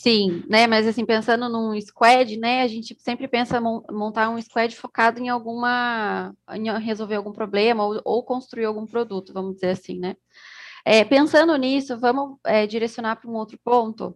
Sim, 0.05 0.45
né? 0.51 0.67
Mas 0.67 0.87
assim, 0.87 1.03
pensando 1.07 1.49
num 1.49 1.81
squad, 1.81 2.37
né? 2.37 2.61
A 2.61 2.69
gente 2.69 2.95
sempre 3.01 3.27
pensa 3.27 3.59
montar 3.59 4.29
um 4.29 4.39
squad 4.39 4.77
focado 4.77 5.19
em 5.19 5.31
alguma, 5.31 6.37
em 6.53 6.71
resolver 6.79 7.15
algum 7.15 7.33
problema 7.33 7.87
ou, 7.87 8.03
ou 8.05 8.23
construir 8.23 8.67
algum 8.67 8.87
produto, 8.87 9.33
vamos 9.33 9.55
dizer 9.55 9.71
assim, 9.71 9.99
né? 9.99 10.15
É, 10.85 11.05
pensando 11.05 11.57
nisso, 11.57 11.99
vamos 11.99 12.39
é, 12.45 12.67
direcionar 12.67 13.17
para 13.17 13.31
um 13.31 13.35
outro 13.35 13.59
ponto 13.65 14.15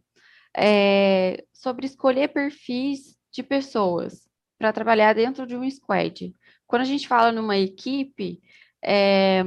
é, 0.54 1.42
sobre 1.54 1.86
escolher 1.86 2.28
perfis 2.34 3.16
de 3.32 3.42
pessoas 3.42 4.28
para 4.58 4.74
trabalhar 4.74 5.14
dentro 5.14 5.46
de 5.46 5.56
um 5.56 5.70
squad. 5.70 6.34
Quando 6.66 6.82
a 6.82 6.84
gente 6.84 7.08
fala 7.08 7.32
numa 7.32 7.56
equipe, 7.56 8.42
é, 8.84 9.42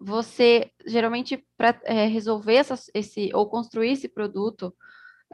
você 0.00 0.72
geralmente 0.84 1.46
para 1.56 1.80
é, 1.84 2.06
resolver 2.06 2.56
essa, 2.56 2.74
esse 2.92 3.30
ou 3.32 3.48
construir 3.48 3.92
esse 3.92 4.08
produto 4.08 4.74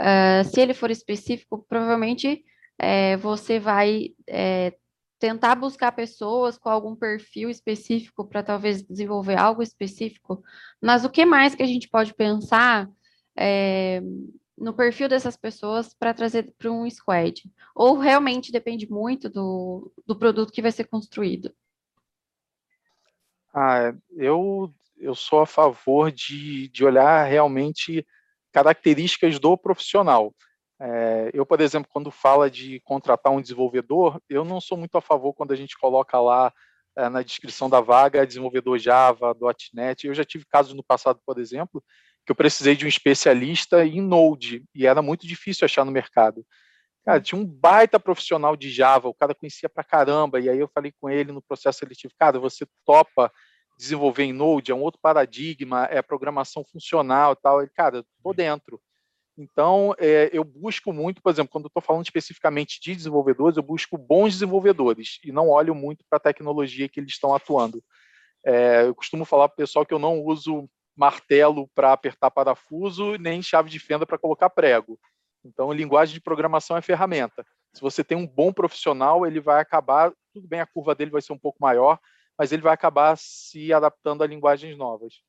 Uh, 0.01 0.43
se 0.45 0.61
ele 0.61 0.73
for 0.73 0.91
específico, 0.91 1.65
provavelmente 1.69 2.43
é, 2.79 3.19
você 3.19 3.61
vai 3.61 4.15
é, 4.27 4.75
tentar 5.19 5.55
buscar 5.55 5.93
pessoas 5.93 6.57
com 6.57 6.71
algum 6.71 6.97
perfil 6.97 7.51
específico 7.51 8.27
para 8.27 8.43
talvez 8.43 8.83
desenvolver 8.83 9.39
algo 9.39 9.63
específico. 9.63 10.43
Mas 10.81 11.05
o 11.05 11.11
que 11.11 11.27
mais 11.27 11.55
que 11.55 11.63
a 11.63 11.67
gente 11.67 11.87
pode 11.91 12.15
pensar 12.15 12.89
é, 13.37 14.01
no 14.57 14.73
perfil 14.73 15.09
dessas 15.11 15.37
pessoas 15.37 15.93
para 15.93 16.15
trazer 16.15 16.55
para 16.57 16.73
um 16.73 16.89
squad? 16.89 17.43
Ou 17.75 17.99
realmente 17.99 18.51
depende 18.51 18.91
muito 18.91 19.29
do, 19.29 19.93
do 20.07 20.17
produto 20.17 20.53
que 20.53 20.63
vai 20.63 20.73
ser 20.73 20.85
construído? 20.85 21.53
Ah, 23.53 23.95
eu, 24.13 24.73
eu 24.97 25.15
sou 25.15 25.41
a 25.41 25.47
favor 25.47 26.11
de, 26.11 26.69
de 26.69 26.83
olhar 26.83 27.25
realmente 27.25 28.07
características 28.53 29.39
do 29.39 29.57
profissional. 29.57 30.35
É, 30.81 31.31
eu, 31.35 31.45
por 31.45 31.61
exemplo, 31.61 31.91
quando 31.93 32.11
fala 32.11 32.51
de 32.51 32.81
contratar 32.81 33.33
um 33.33 33.41
desenvolvedor, 33.41 34.21
eu 34.29 34.45
não 34.45 34.61
sou 34.61 34.79
muito 34.79 34.97
a 34.97 35.01
favor 35.01 35.35
quando 35.35 35.53
a 35.53 35.57
gente 35.57 35.79
coloca 35.79 36.19
lá 36.19 36.53
é, 36.97 37.09
na 37.09 37.23
descrição 37.23 37.69
da 37.69 37.81
vaga 37.81 38.27
desenvolvedor 38.27 38.79
Java, 38.79 39.37
.NET. 39.75 40.07
Eu 40.07 40.15
já 40.15 40.25
tive 40.25 40.45
casos 40.47 40.75
no 40.75 40.83
passado, 40.83 41.21
por 41.25 41.39
exemplo, 41.39 41.83
que 42.25 42.33
eu 42.33 42.37
precisei 42.37 42.75
de 42.75 42.85
um 42.85 42.89
especialista 42.89 43.85
em 43.85 44.01
Node 44.01 44.65
e 44.75 44.87
era 44.87 45.03
muito 45.03 45.27
difícil 45.27 45.65
achar 45.65 45.85
no 45.85 45.93
mercado. 45.93 46.45
Cara, 47.05 47.21
tinha 47.21 47.41
um 47.41 47.47
baita 47.47 47.99
profissional 47.99 48.57
de 48.57 48.71
Java, 48.71 49.09
o 49.09 49.15
cara 49.15 49.35
conhecia 49.35 49.69
pra 49.69 49.83
caramba, 49.83 50.39
e 50.39 50.49
aí 50.49 50.59
eu 50.59 50.69
falei 50.69 50.93
com 51.01 51.09
ele 51.09 51.33
no 51.33 51.43
processo 51.43 51.79
seletivo, 51.79 52.13
cara, 52.19 52.39
você 52.39 52.67
topa 52.85 53.33
desenvolver 53.81 54.25
em 54.25 54.33
Node, 54.33 54.71
é 54.71 54.75
um 54.75 54.83
outro 54.83 55.01
paradigma, 55.01 55.89
é 55.91 56.03
programação 56.03 56.63
funcional 56.65 57.33
e 57.33 57.37
tal. 57.37 57.61
Ele, 57.61 57.71
cara, 57.71 58.05
tô 58.23 58.33
dentro. 58.33 58.81
Então, 59.39 59.95
é, 59.99 60.29
eu 60.33 60.45
busco 60.45 60.93
muito, 60.93 61.23
por 61.23 61.31
exemplo, 61.31 61.51
quando 61.51 61.67
estou 61.67 61.83
falando 61.83 62.05
especificamente 62.05 62.79
de 62.79 62.95
desenvolvedores, 62.95 63.57
eu 63.57 63.63
busco 63.63 63.97
bons 63.97 64.35
desenvolvedores 64.35 65.19
e 65.25 65.33
não 65.33 65.49
olho 65.49 65.75
muito 65.75 66.05
para 66.09 66.19
a 66.19 66.21
tecnologia 66.21 66.89
que 66.89 67.01
eles 67.01 67.13
estão 67.13 67.35
atuando. 67.35 67.83
É, 68.45 68.83
eu 68.83 68.95
costumo 68.95 69.25
falar 69.25 69.49
para 69.49 69.55
o 69.55 69.57
pessoal 69.57 69.87
que 69.87 69.95
eu 69.95 69.99
não 69.99 70.21
uso 70.21 70.69
martelo 70.95 71.67
para 71.75 71.93
apertar 71.93 72.31
parafuso, 72.31 73.17
nem 73.17 73.41
chave 73.41 73.71
de 73.71 73.79
fenda 73.79 74.05
para 74.05 74.19
colocar 74.19 74.51
prego. 74.51 75.01
Então, 75.43 75.73
linguagem 75.73 76.13
de 76.13 76.21
programação 76.21 76.77
é 76.77 76.83
ferramenta. 76.83 77.47
Se 77.73 77.81
você 77.81 78.05
tem 78.05 78.19
um 78.19 78.27
bom 78.27 78.53
profissional, 78.53 79.27
ele 79.27 79.41
vai 79.41 79.61
acabar, 79.61 80.13
tudo 80.35 80.47
bem, 80.47 80.61
a 80.61 80.67
curva 80.67 80.95
dele 80.95 81.11
vai 81.11 81.23
ser 81.23 81.33
um 81.33 81.39
pouco 81.39 81.57
maior, 81.63 81.99
mas 82.41 82.53
ele 82.53 82.63
vai 82.63 82.73
acabar 82.73 83.19
se 83.19 83.71
adaptando 83.71 84.25
a 84.25 84.27
linguagens 84.27 84.75
novas. 84.79 85.21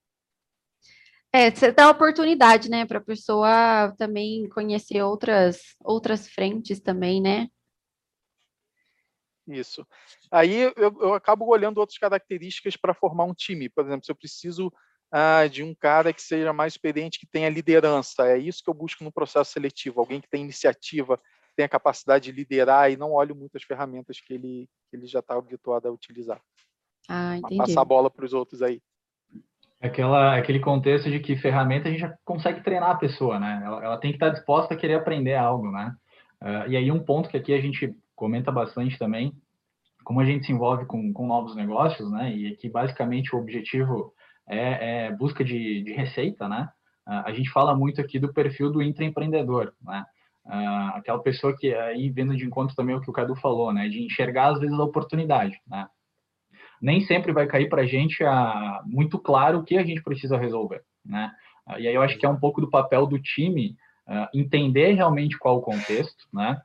É, 1.34 1.52
você 1.52 1.70
dá 1.70 1.90
oportunidade, 1.90 2.70
né, 2.70 2.86
para 2.86 3.00
a 3.00 3.04
pessoa 3.04 3.94
também 3.98 4.48
conhecer 4.48 5.02
outras, 5.02 5.76
outras 5.84 6.30
frentes 6.30 6.80
também, 6.80 7.22
né? 7.22 7.50
Isso. 9.46 9.86
Aí 10.32 10.72
eu, 10.78 10.98
eu 11.02 11.14
acabo 11.14 11.46
olhando 11.48 11.80
outras 11.80 11.98
características 11.98 12.78
para 12.78 12.94
formar 12.94 13.26
um 13.26 13.34
time. 13.34 13.68
Por 13.68 13.84
exemplo, 13.84 14.06
se 14.06 14.12
eu 14.14 14.16
preciso 14.16 14.72
ah, 15.12 15.46
de 15.48 15.64
um 15.64 15.76
cara 15.76 16.14
que 16.14 16.22
seja 16.22 16.54
mais 16.54 16.72
experiente, 16.72 17.20
que 17.20 17.28
tenha 17.28 17.50
liderança, 17.50 18.26
é 18.26 18.38
isso 18.38 18.64
que 18.64 18.70
eu 18.70 18.74
busco 18.74 19.04
no 19.04 19.12
processo 19.12 19.52
seletivo. 19.52 20.00
Alguém 20.00 20.22
que 20.22 20.30
tenha 20.30 20.46
iniciativa, 20.46 21.22
tenha 21.58 21.68
capacidade 21.68 22.32
de 22.32 22.32
liderar 22.32 22.90
e 22.90 22.96
não 22.96 23.12
olho 23.12 23.36
muitas 23.36 23.64
ferramentas 23.64 24.22
que 24.22 24.34
ele, 24.34 24.70
que 24.90 24.96
ele 24.96 25.08
já 25.08 25.20
está 25.20 25.36
habituado 25.36 25.88
a 25.88 25.92
utilizar. 25.92 26.42
Ah, 27.10 27.38
entendi. 27.38 27.58
Passar 27.58 27.82
a 27.82 27.86
bola 27.86 28.10
para 28.10 28.26
os 28.26 28.34
outros 28.34 28.62
aí. 28.62 28.82
Aquela, 29.82 30.38
aquele 30.38 30.60
contexto 30.60 31.10
de 31.10 31.20
que 31.20 31.36
ferramenta 31.36 31.88
a 31.88 31.92
gente 31.92 32.02
já 32.02 32.16
consegue 32.24 32.64
treinar 32.64 32.92
a 32.92 32.96
pessoa, 32.96 33.40
né? 33.40 33.62
Ela, 33.66 33.84
ela 33.84 33.98
tem 33.98 34.12
que 34.12 34.18
estar 34.18 34.30
disposta 34.30 34.74
a 34.74 34.78
querer 34.78 34.94
aprender 34.94 35.36
algo, 35.36 35.72
né? 35.72 35.96
Uh, 36.42 36.70
e 36.70 36.78
aí 36.78 36.92
um 36.92 37.04
ponto 37.04 37.30
que 37.30 37.38
aqui 37.38 37.54
a 37.54 37.60
gente 37.60 37.92
comenta 38.16 38.52
bastante 38.52 38.98
também, 39.00 39.34
como 40.04 40.20
a 40.20 40.26
gente 40.26 40.46
se 40.46 40.52
envolve 40.52 40.86
com, 40.86 41.12
com 41.12 41.26
novos 41.26 41.56
negócios, 41.56 42.12
né? 42.12 42.32
E 42.36 42.48
aqui 42.54 42.70
basicamente 42.70 43.36
o 43.36 43.40
objetivo 43.40 44.14
é, 44.48 45.06
é 45.06 45.12
busca 45.12 45.44
de, 45.44 45.84
de, 45.84 45.92
receita, 45.94 46.48
né? 46.48 46.70
Uh, 47.08 47.24
a 47.26 47.34
gente 47.34 47.50
fala 47.50 47.76
muito 47.76 48.00
aqui 48.00 48.20
do 48.20 48.32
perfil 48.32 48.72
do 48.72 48.84
intraempreendedor, 48.84 49.74
né? 49.82 50.06
Uh, 50.46 50.98
aquela 50.98 51.22
pessoa 51.22 51.56
que 51.58 51.74
aí 51.74 52.10
vendo 52.10 52.36
de 52.36 52.46
encontro 52.46 52.76
também 52.76 52.96
o 52.96 53.02
que 53.02 53.10
o 53.10 53.14
Cadu 53.14 53.36
falou, 53.36 53.74
né? 53.74 53.88
De 53.90 54.04
enxergar 54.04 54.52
às 54.52 54.60
vezes 54.60 54.78
a 54.78 54.84
oportunidade, 54.84 55.60
né? 55.68 55.88
Nem 56.82 57.02
sempre 57.02 57.32
vai 57.32 57.46
cair 57.46 57.70
para 57.70 57.84
a 57.84 57.86
gente 57.86 58.24
muito 58.86 59.20
claro 59.20 59.60
o 59.60 59.64
que 59.64 59.78
a 59.78 59.84
gente 59.86 60.02
precisa 60.02 60.38
resolver, 60.38 60.82
né? 61.06 61.32
E 61.78 61.88
aí 61.88 61.94
eu 61.94 62.02
acho 62.02 62.18
que 62.18 62.26
é 62.26 62.30
um 62.30 62.40
pouco 62.40 62.60
do 62.60 62.70
papel 62.70 63.06
do 63.06 63.20
time 63.20 63.76
uh, 64.08 64.28
entender 64.34 64.94
realmente 64.94 65.38
qual 65.38 65.58
o 65.58 65.62
contexto, 65.62 66.26
né? 66.34 66.60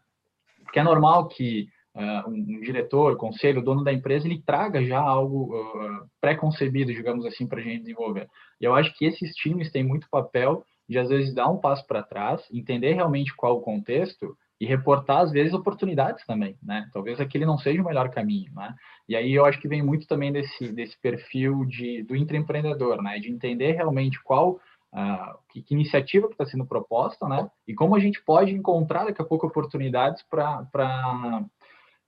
Porque 0.64 0.78
é 0.78 0.82
normal 0.82 1.28
que 1.28 1.68
uh, 1.94 2.28
um, 2.28 2.60
diretor, 2.60 3.16
conselho, 3.16 3.62
dono 3.62 3.84
da 3.84 3.92
empresa, 3.92 4.26
ele 4.26 4.42
traga 4.44 4.84
já 4.84 4.98
algo 4.98 5.54
uh, 5.54 6.06
pré-concebido, 6.20 6.92
digamos 6.92 7.24
assim, 7.24 7.46
para 7.46 7.60
a 7.60 7.62
gente 7.62 7.80
desenvolver. 7.80 8.28
E 8.60 8.64
eu 8.64 8.74
acho 8.74 8.96
que 8.96 9.04
esses 9.04 9.34
times 9.34 9.70
têm 9.70 9.84
muito 9.84 10.08
papel 10.10 10.64
de, 10.88 10.98
às 10.98 11.08
vezes, 11.08 11.34
dar 11.34 11.48
um 11.48 11.58
passo 11.58 11.86
para 11.86 12.02
trás, 12.02 12.42
entender 12.52 12.94
realmente 12.94 13.34
qual 13.34 13.56
o 13.56 13.62
contexto 13.62 14.36
e 14.60 14.64
reportar, 14.64 15.18
às 15.18 15.30
vezes, 15.30 15.52
oportunidades 15.52 16.24
também, 16.24 16.56
né? 16.62 16.88
Talvez 16.92 17.20
aquele 17.20 17.44
não 17.44 17.58
seja 17.58 17.82
o 17.82 17.84
melhor 17.84 18.08
caminho, 18.10 18.52
né? 18.54 18.74
E 19.08 19.14
aí 19.14 19.32
eu 19.32 19.44
acho 19.44 19.60
que 19.60 19.68
vem 19.68 19.82
muito 19.82 20.06
também 20.06 20.32
desse, 20.32 20.72
desse 20.72 20.98
perfil 20.98 21.64
de, 21.66 22.02
do 22.04 22.16
intraempreendedor, 22.16 23.02
né? 23.02 23.18
De 23.18 23.30
entender 23.30 23.72
realmente 23.72 24.22
qual, 24.22 24.52
uh, 24.94 25.38
que, 25.50 25.62
que, 25.62 25.74
iniciativa 25.74 26.26
que 26.26 26.34
está 26.34 26.46
sendo 26.46 26.66
proposta, 26.66 27.28
né? 27.28 27.50
E 27.68 27.74
como 27.74 27.94
a 27.94 28.00
gente 28.00 28.22
pode 28.22 28.52
encontrar 28.52 29.04
daqui 29.04 29.20
a 29.20 29.26
pouco 29.26 29.46
oportunidades 29.46 30.22
para 30.30 31.44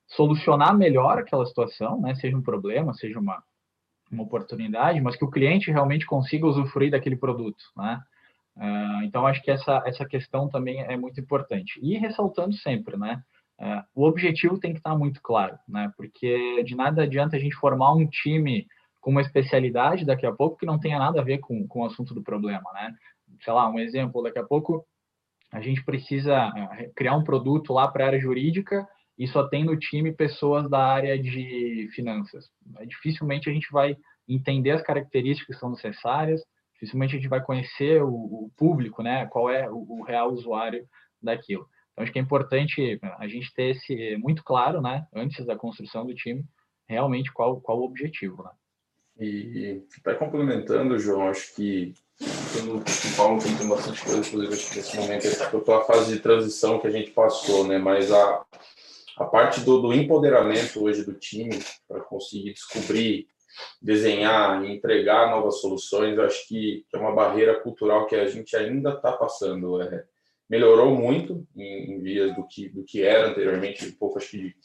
solucionar 0.07 0.77
melhor 0.77 1.19
aquela 1.19 1.45
situação, 1.45 2.01
né? 2.01 2.15
Seja 2.15 2.37
um 2.37 2.43
problema, 2.43 2.95
seja 2.95 3.19
uma, 3.19 3.43
uma 4.11 4.23
oportunidade, 4.23 5.03
mas 5.03 5.17
que 5.17 5.25
o 5.25 5.31
cliente 5.31 5.71
realmente 5.71 6.07
consiga 6.07 6.47
usufruir 6.47 6.91
daquele 6.91 7.17
produto, 7.17 7.63
né? 7.77 8.01
Uh, 8.59 9.05
então, 9.05 9.25
acho 9.25 9.41
que 9.43 9.51
essa, 9.51 9.83
essa 9.87 10.05
questão 10.05 10.49
também 10.49 10.81
é 10.81 10.97
muito 10.97 11.21
importante. 11.21 11.79
E 11.81 11.97
ressaltando 11.97 12.53
sempre, 12.55 12.97
né? 12.97 13.23
Uh, 13.61 13.83
o 13.95 14.05
objetivo 14.05 14.59
tem 14.59 14.73
que 14.73 14.79
estar 14.79 14.97
muito 14.97 15.21
claro, 15.23 15.57
né? 15.69 15.91
Porque 15.97 16.63
de 16.65 16.75
nada 16.75 17.05
adianta 17.05 17.37
a 17.37 17.39
gente 17.39 17.55
formar 17.57 17.95
um 17.95 18.07
time 18.07 18.67
com 19.01 19.13
uma 19.13 19.21
especialidade 19.21 20.05
daqui 20.05 20.27
a 20.27 20.33
pouco 20.33 20.57
que 20.57 20.67
não 20.67 20.79
tenha 20.79 20.99
nada 20.99 21.21
a 21.21 21.25
ver 21.25 21.39
com, 21.39 21.67
com 21.69 21.81
o 21.81 21.85
assunto 21.87 22.13
do 22.13 22.23
problema, 22.23 22.73
né? 22.73 22.93
Sei 23.43 23.53
lá, 23.53 23.71
um 23.71 23.79
exemplo, 23.79 24.23
daqui 24.23 24.39
a 24.39 24.45
pouco 24.45 24.85
a 25.53 25.61
gente 25.61 25.85
precisa 25.85 26.49
uh, 26.49 26.93
criar 26.97 27.17
um 27.17 27.25
produto 27.25 27.73
lá 27.73 27.87
para 27.87 28.05
a 28.05 28.07
área 28.09 28.21
jurídica 28.21 28.87
e 29.17 29.27
só 29.29 29.49
tem 29.49 29.65
no 29.65 29.79
time 29.79 30.13
pessoas 30.13 30.69
da 30.69 30.85
área 30.85 31.17
de 31.19 31.89
finanças. 31.95 32.49
Dificilmente 32.87 33.49
a 33.49 33.53
gente 33.53 33.71
vai 33.71 33.97
entender 34.29 34.73
as 34.73 34.83
características 34.83 35.57
que 35.57 35.61
são 35.61 35.71
necessárias, 35.71 36.43
dificilmente 36.79 37.17
a 37.17 37.19
gente 37.19 37.29
vai 37.29 37.43
conhecer 37.43 38.03
o, 38.03 38.09
o 38.09 38.51
público, 38.57 39.03
né? 39.03 39.27
Qual 39.27 39.51
é 39.51 39.69
o, 39.69 39.85
o, 39.89 40.03
real 40.05 40.33
usuário 40.33 40.87
daquilo. 41.21 41.69
Então, 41.93 42.05
acho 42.05 42.13
que 42.13 42.19
é 42.19 42.23
importante 42.23 43.01
a 43.19 43.27
gente 43.27 43.53
ter 43.53 43.71
esse 43.71 44.17
muito 44.19 44.45
claro, 44.45 44.81
né? 44.81 45.05
Antes 45.13 45.45
da 45.45 45.57
construção 45.57 46.07
do 46.07 46.15
time, 46.15 46.45
realmente 46.89 47.33
qual, 47.33 47.61
qual 47.61 47.81
o 47.81 47.85
objetivo, 47.85 48.45
né? 48.45 48.51
E 49.21 49.83
até 49.99 50.15
complementando, 50.15 50.97
João, 50.97 51.29
acho 51.29 51.53
que 51.57 51.93
o 52.21 53.17
Paulo 53.17 53.43
tem 53.43 53.69
bastante 53.69 54.05
coisa, 54.05 54.21
inclusive 54.21 54.55
acho 54.55 54.71
que 54.71 54.77
nesse 54.77 54.97
momento 54.97 55.27
eu 55.27 55.59
estou 55.59 55.75
a 55.75 55.85
fase 55.85 56.15
de 56.15 56.21
transição 56.21 56.79
que 56.79 56.87
a 56.87 56.91
gente 56.91 57.11
passou, 57.11 57.67
né? 57.67 57.79
Mas 57.79 58.13
a, 58.13 58.45
a 59.17 59.25
parte 59.25 59.61
do, 59.63 59.81
do 59.81 59.93
empoderamento 59.93 60.85
hoje 60.85 61.05
do 61.05 61.15
time 61.15 61.59
para 61.89 62.01
conseguir 62.01 62.53
descobrir 62.53 63.27
desenhar 63.81 64.65
e 64.65 64.73
entregar 64.73 65.31
novas 65.31 65.61
soluções, 65.61 66.17
eu 66.17 66.25
acho 66.25 66.47
que 66.47 66.85
é 66.93 66.99
uma 66.99 67.15
barreira 67.15 67.61
cultural 67.61 68.07
que 68.07 68.17
a 68.17 68.27
gente 68.27 68.57
ainda 68.57 68.91
está 68.91 69.13
passando. 69.13 69.81
É, 69.83 70.05
melhorou 70.49 70.95
muito 70.95 71.47
em, 71.57 71.93
em 71.93 72.01
vias 72.01 72.35
do 72.35 72.47
que, 72.47 72.69
do 72.69 72.85
que 72.85 73.03
era 73.03 73.29
anteriormente, 73.29 73.87
um 73.87 73.93
pouco 73.93 74.19
acho 74.19 74.31
que 74.31 74.39
de, 74.39 74.57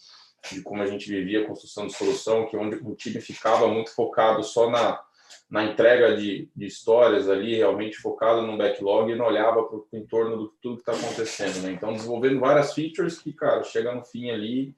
de 0.51 0.61
como 0.61 0.81
a 0.81 0.87
gente 0.87 1.09
vivia 1.09 1.41
a 1.41 1.47
construção 1.47 1.87
de 1.87 1.93
solução, 1.93 2.47
que 2.47 2.57
onde 2.57 2.77
o 2.77 2.95
time 2.95 3.19
ficava 3.19 3.67
muito 3.67 3.93
focado 3.93 4.43
só 4.43 4.69
na, 4.69 5.01
na 5.49 5.65
entrega 5.65 6.15
de, 6.15 6.49
de 6.55 6.65
histórias 6.65 7.29
ali, 7.29 7.55
realmente 7.55 7.97
focado 7.97 8.41
no 8.41 8.57
backlog 8.57 9.11
e 9.11 9.15
não 9.15 9.25
olhava 9.25 9.63
para 9.63 9.77
o 9.77 9.87
entorno 9.93 10.37
do 10.37 10.53
tudo 10.61 10.81
que 10.81 10.89
está 10.89 10.93
acontecendo. 10.93 11.61
Né? 11.61 11.71
Então, 11.71 11.93
desenvolvendo 11.93 12.39
várias 12.39 12.73
features 12.73 13.19
que, 13.19 13.33
cara, 13.33 13.63
chega 13.63 13.93
no 13.93 14.03
fim 14.03 14.31
ali, 14.31 14.75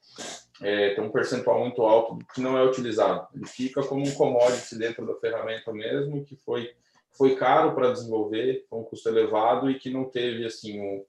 é, 0.62 0.94
tem 0.94 1.04
um 1.04 1.12
percentual 1.12 1.60
muito 1.60 1.82
alto 1.82 2.18
que 2.34 2.42
não 2.42 2.58
é 2.58 2.64
utilizado. 2.64 3.28
Ele 3.34 3.46
fica 3.46 3.84
como 3.84 4.08
um 4.08 4.14
commodity 4.14 4.78
dentro 4.78 5.06
da 5.06 5.16
ferramenta 5.16 5.72
mesmo, 5.74 6.24
que 6.24 6.36
foi 6.38 6.74
foi 7.18 7.34
caro 7.38 7.74
para 7.74 7.94
desenvolver, 7.94 8.66
foi 8.70 8.80
um 8.80 8.84
custo 8.84 9.08
elevado 9.08 9.72
e 9.72 9.80
que 9.80 9.90
não 9.90 10.04
teve 10.04 10.46
assim 10.46 10.82
um, 10.82 11.06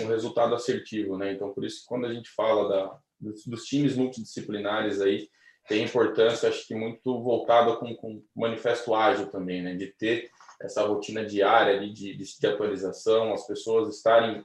um 0.00 0.06
resultado 0.06 0.54
assertivo, 0.54 1.18
né? 1.18 1.32
Então 1.32 1.52
por 1.52 1.62
isso 1.62 1.82
que 1.82 1.88
quando 1.88 2.06
a 2.06 2.12
gente 2.12 2.30
fala 2.30 2.68
da, 2.68 2.98
dos, 3.20 3.46
dos 3.46 3.64
times 3.64 3.94
multidisciplinares 3.94 5.00
aí 5.00 5.28
tem 5.68 5.84
importância, 5.84 6.48
acho 6.48 6.66
que 6.66 6.74
muito 6.74 7.22
voltada 7.22 7.76
com, 7.76 7.94
com 7.94 8.14
o 8.14 8.40
manifesto 8.40 8.94
ágil 8.94 9.26
também, 9.26 9.62
né? 9.62 9.74
De 9.74 9.88
ter 9.88 10.30
essa 10.60 10.86
rotina 10.86 11.24
diária 11.24 11.76
ali 11.76 11.92
de, 11.92 12.16
de, 12.16 12.24
de 12.38 12.46
atualização, 12.46 13.34
as 13.34 13.46
pessoas 13.46 13.94
estarem 13.94 14.44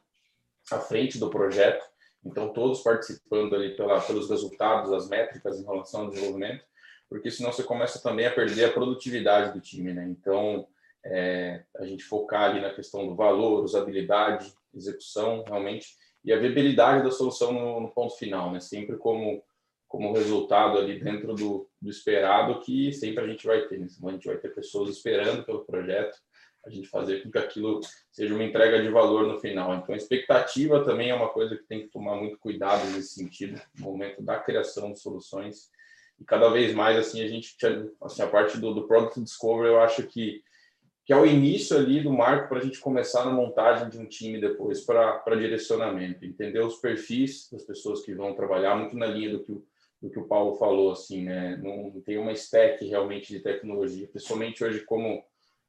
à 0.72 0.80
frente 0.80 1.18
do 1.18 1.30
projeto 1.30 1.86
então, 2.26 2.52
todos 2.52 2.82
participando 2.82 3.56
ali 3.56 3.76
pela, 3.76 4.02
pelos 4.02 4.30
resultados, 4.30 4.92
as 4.92 5.08
métricas 5.08 5.60
em 5.60 5.66
relação 5.66 6.02
ao 6.02 6.10
desenvolvimento, 6.10 6.64
porque 7.10 7.32
senão 7.32 7.52
você 7.52 7.64
começa 7.64 8.02
também 8.02 8.26
a 8.26 8.34
perder 8.34 8.66
a 8.66 8.74
produtividade 8.74 9.54
do 9.54 9.62
time, 9.62 9.94
né? 9.94 10.06
Então, 10.10 10.68
é, 11.06 11.64
a 11.78 11.86
gente 11.86 12.04
focar 12.04 12.50
ali 12.50 12.62
na 12.62 12.74
questão 12.74 13.08
do 13.08 13.16
valor, 13.16 13.64
usabilidade, 13.64 14.54
execução, 14.74 15.44
realmente, 15.48 15.96
e 16.24 16.34
a 16.34 16.40
viabilidade 16.40 17.04
da 17.04 17.12
solução 17.12 17.54
no, 17.54 17.80
no 17.80 17.92
ponto 17.92 18.18
final, 18.18 18.52
né? 18.52 18.60
Sempre 18.60 18.98
como 18.98 19.42
como 19.88 20.14
resultado 20.14 20.78
ali 20.78 21.00
dentro 21.00 21.34
do, 21.34 21.68
do 21.82 21.90
esperado 21.90 22.60
que 22.60 22.92
sempre 22.92 23.24
a 23.24 23.28
gente 23.28 23.48
vai 23.48 23.68
ter. 23.68 23.80
Né? 23.80 23.88
A 24.04 24.12
gente 24.12 24.28
vai 24.28 24.38
ter 24.38 24.54
pessoas 24.54 24.90
esperando 24.90 25.46
pelo 25.46 25.64
projeto, 25.66 26.18
a 26.68 26.72
gente 26.72 26.88
fazer 26.88 27.24
com 27.24 27.32
que 27.32 27.38
aquilo 27.38 27.80
seja 28.12 28.34
uma 28.34 28.44
entrega 28.44 28.82
de 28.82 28.90
valor 28.90 29.28
no 29.28 29.40
final. 29.40 29.76
Então, 29.76 29.94
a 29.94 29.98
expectativa 29.98 30.84
também 30.84 31.10
é 31.10 31.16
uma 31.16 31.30
coisa 31.30 31.56
que 31.56 31.64
tem 31.64 31.82
que 31.82 31.90
tomar 31.90 32.16
muito 32.16 32.38
cuidado 32.38 32.86
nesse 32.92 33.16
sentido, 33.16 33.60
no 33.78 33.86
momento 33.86 34.22
da 34.22 34.38
criação 34.40 34.92
de 34.92 35.00
soluções. 35.00 35.70
E 36.20 36.26
cada 36.26 36.50
vez 36.50 36.74
mais, 36.74 36.98
assim, 36.98 37.22
a 37.22 37.28
gente, 37.28 37.56
assim, 38.02 38.22
a 38.22 38.28
parte 38.28 38.58
do, 38.58 38.74
do 38.74 38.88
Product 38.88 39.22
Discovery, 39.22 39.70
eu 39.70 39.80
acho 39.80 40.04
que, 40.04 40.42
que 41.06 41.14
é 41.14 41.18
o 41.18 41.26
início 41.26 41.78
ali 41.78 42.02
do 42.02 42.12
marco 42.12 42.50
para 42.50 42.60
a 42.60 42.64
gente 42.64 42.80
começar 42.80 43.24
na 43.24 43.32
montagem 43.32 43.90
de 43.90 44.00
um 44.00 44.06
time 44.06 44.42
depois 44.42 44.82
para 44.82 45.36
direcionamento, 45.36 46.26
entender 46.26 46.60
os 46.60 46.78
perfis 46.78 47.50
das 47.52 47.64
pessoas 47.64 48.02
que 48.02 48.14
vão 48.14 48.34
trabalhar, 48.34 48.76
muito 48.76 48.98
na 48.98 49.06
linha 49.06 49.32
do 49.32 49.44
que 49.44 49.52
o, 49.52 49.64
do 50.02 50.10
que 50.10 50.20
o 50.20 50.28
Paulo 50.28 50.56
falou, 50.56 50.92
assim, 50.92 51.24
né? 51.24 51.58
Não 51.58 52.02
tem 52.02 52.18
uma 52.18 52.32
stack 52.32 52.86
realmente 52.86 53.32
de 53.32 53.40
tecnologia, 53.40 54.08
principalmente 54.08 54.64
hoje 54.64 54.82
como 54.82 55.24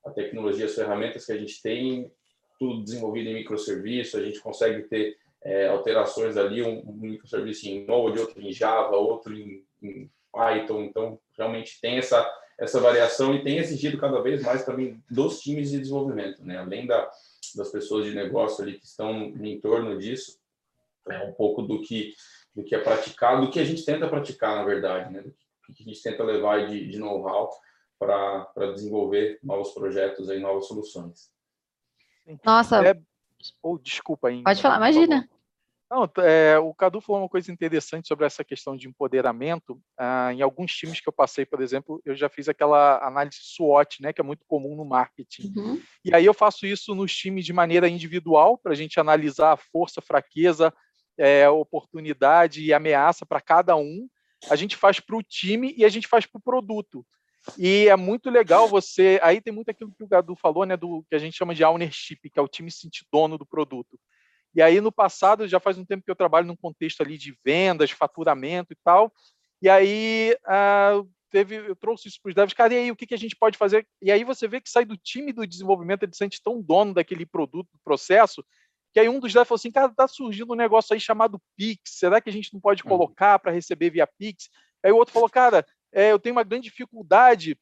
a 0.09 0.13
tecnologia, 0.13 0.67
as 0.67 0.75
ferramentas 0.75 1.27
que 1.27 1.33
a 1.33 1.37
gente 1.37 1.63
tem, 1.63 2.11
tudo 2.59 2.83
desenvolvido 2.83 3.29
em 3.29 3.35
microserviço, 3.35 4.17
a 4.17 4.23
gente 4.23 4.41
consegue 4.41 4.83
ter 4.85 5.17
é, 5.43 5.69
alterações 5.69 6.37
ali, 6.37 6.63
um, 6.63 6.81
um 6.81 6.93
microserviço 6.93 7.69
em 7.69 7.85
Node, 7.87 8.19
outro 8.19 8.41
em 8.41 8.53
Java, 8.53 8.97
outro 8.97 9.35
em, 9.35 9.65
em 9.83 10.11
Python, 10.33 10.83
então 10.83 11.19
realmente 11.37 11.81
tem 11.81 11.99
essa, 11.99 12.29
essa 12.59 12.81
variação 12.81 13.35
e 13.35 13.43
tem 13.43 13.59
exigido 13.59 13.99
cada 13.99 14.21
vez 14.21 14.43
mais 14.43 14.65
também 14.65 15.03
dos 15.11 15.41
times 15.41 15.71
de 15.71 15.79
desenvolvimento, 15.79 16.45
né? 16.45 16.59
além 16.59 16.87
da, 16.87 17.09
das 17.55 17.71
pessoas 17.71 18.05
de 18.05 18.15
negócio 18.15 18.63
ali 18.63 18.79
que 18.79 18.85
estão 18.85 19.33
em 19.41 19.61
torno 19.61 19.97
disso, 19.99 20.39
é 21.09 21.25
um 21.25 21.33
pouco 21.33 21.63
do 21.63 21.81
que, 21.81 22.13
do 22.55 22.65
que 22.65 22.75
é 22.75 22.79
praticado, 22.79 23.47
do 23.47 23.51
que 23.51 23.61
a 23.61 23.65
gente 23.65 23.85
tenta 23.85 24.09
praticar, 24.09 24.57
na 24.57 24.65
verdade, 24.65 25.13
né? 25.13 25.23
do 25.23 25.33
que 25.75 25.83
a 25.83 25.87
gente 25.87 26.03
tenta 26.03 26.25
levar 26.25 26.67
de, 26.67 26.89
de 26.89 26.99
know-how 26.99 27.51
para 27.99 28.73
desenvolver 28.73 29.39
novos 29.43 29.73
projetos 29.73 30.29
e 30.29 30.39
novas 30.39 30.67
soluções. 30.67 31.31
Nossa. 32.45 32.87
É... 32.87 32.95
Oh, 33.63 33.79
desculpa 33.79 34.29
ainda. 34.29 34.45
Pode 34.45 34.63
falar, 34.63 34.77
imagina. 34.77 35.29
Não, 35.91 36.07
é, 36.19 36.59
o 36.59 36.75
Cadu 36.75 37.01
falou 37.01 37.23
uma 37.23 37.29
coisa 37.31 37.51
interessante 37.51 38.09
sobre 38.09 38.27
essa 38.27 38.45
questão 38.45 38.77
de 38.77 38.87
empoderamento. 38.87 39.81
Ah, 39.97 40.31
em 40.35 40.43
alguns 40.43 40.75
times 40.75 41.01
que 41.01 41.09
eu 41.09 41.13
passei, 41.13 41.47
por 41.47 41.63
exemplo, 41.63 42.03
eu 42.05 42.15
já 42.15 42.29
fiz 42.29 42.47
aquela 42.47 42.99
análise 43.07 43.39
SWOT, 43.41 44.03
né, 44.03 44.13
que 44.13 44.21
é 44.21 44.25
muito 44.25 44.45
comum 44.47 44.77
no 44.77 44.85
marketing. 44.85 45.51
Uhum. 45.57 45.81
E 46.05 46.15
aí 46.15 46.27
eu 46.27 46.35
faço 46.35 46.67
isso 46.67 46.95
nos 46.95 47.15
times 47.17 47.47
de 47.47 47.55
maneira 47.55 47.89
individual, 47.89 48.59
para 48.59 48.73
a 48.73 48.75
gente 48.75 49.01
analisar 49.01 49.53
a 49.53 49.57
força, 49.57 50.03
fraqueza, 50.03 50.75
é, 51.17 51.49
oportunidade 51.49 52.63
e 52.63 52.75
ameaça 52.75 53.25
para 53.25 53.41
cada 53.41 53.75
um. 53.75 54.07
A 54.51 54.57
gente 54.57 54.77
faz 54.77 55.01
para 55.01 55.17
o 55.17 55.23
time 55.23 55.75
e 55.75 55.87
a 55.87 55.89
gente 55.89 56.07
faz 56.07 56.27
para 56.27 56.39
o 56.39 56.43
produto. 56.43 57.05
E 57.57 57.89
é 57.89 57.97
muito 57.97 58.31
legal 58.31 58.69
você. 58.69 59.19
Aí 59.23 59.41
tem 59.41 59.53
muito 59.53 59.71
aquilo 59.71 59.93
que 59.97 60.05
o 60.05 60.09
Gadu 60.09 60.35
falou, 60.37 60.65
né? 60.67 60.77
Do 60.77 61.05
que 61.09 61.15
a 61.15 61.19
gente 61.19 61.37
chama 61.37 61.55
de 61.55 61.65
ownership, 61.65 62.19
que 62.31 62.39
é 62.39 62.43
o 62.43 62.49
time 62.49 62.71
se 62.71 62.81
sentir 62.81 63.05
dono 63.13 63.39
do 63.39 63.47
produto. 63.47 63.99
E 64.55 64.63
aí, 64.63 64.81
no 64.81 64.91
passado, 64.91 65.47
já 65.47 65.61
faz 65.61 65.79
um 65.79 65.85
tempo 65.85 66.05
que 66.05 66.11
eu 66.11 66.17
trabalho 66.17 66.47
num 66.47 66.57
contexto 66.57 67.01
ali 67.01 67.17
de 67.17 67.37
vendas, 67.45 67.91
faturamento 67.91 68.73
e 68.73 68.77
tal. 68.83 69.13
E 69.63 69.69
aí, 69.69 70.35
uh, 70.47 71.09
teve, 71.31 71.57
eu 71.57 71.77
trouxe 71.77 72.09
isso 72.09 72.19
para 72.23 72.31
os 72.31 72.35
devs, 72.35 72.55
cara, 72.55 72.75
e 72.75 72.79
aí, 72.79 72.91
o 72.91 72.97
que, 72.97 73.07
que 73.07 73.15
a 73.15 73.19
gente 73.19 73.37
pode 73.37 73.59
fazer? 73.59 73.87
E 74.01 74.11
aí 74.11 74.25
você 74.25 74.49
vê 74.49 74.61
que 74.61 74.71
sai 74.71 74.85
do 74.85 74.97
time 74.97 75.33
do 75.33 75.47
desenvolvimento, 75.47 76.03
ele 76.03 76.13
se 76.13 76.19
sente 76.19 76.43
tão 76.43 76.63
dono 76.63 76.95
daquele 76.95 77.27
produto, 77.27 77.69
do 77.73 77.81
processo, 77.85 78.45
que 78.93 79.01
aí 79.01 79.09
um 79.09 79.21
dos 79.21 79.33
devs 79.33 79.47
falou 79.47 79.59
assim, 79.59 79.71
cara, 79.71 79.93
tá 79.95 80.09
surgindo 80.09 80.53
um 80.53 80.57
negócio 80.57 80.95
aí 80.95 81.01
chamado 81.01 81.41
Pix, 81.57 81.99
será 81.99 82.21
que 82.21 82.31
a 82.31 82.33
gente 82.33 82.53
não 82.53 82.61
pode 82.61 82.83
uhum. 82.83 82.89
colocar 82.89 83.39
para 83.39 83.53
receber 83.53 83.91
via 83.91 84.07
Pix? 84.07 84.49
Aí 84.85 84.93
o 84.93 84.97
outro 84.97 85.13
falou, 85.13 85.29
cara, 85.29 85.65
é, 85.93 86.13
eu 86.13 86.19
tenho 86.19 86.35
uma 86.35 86.45
grande 86.45 86.69
dificuldade. 86.69 87.59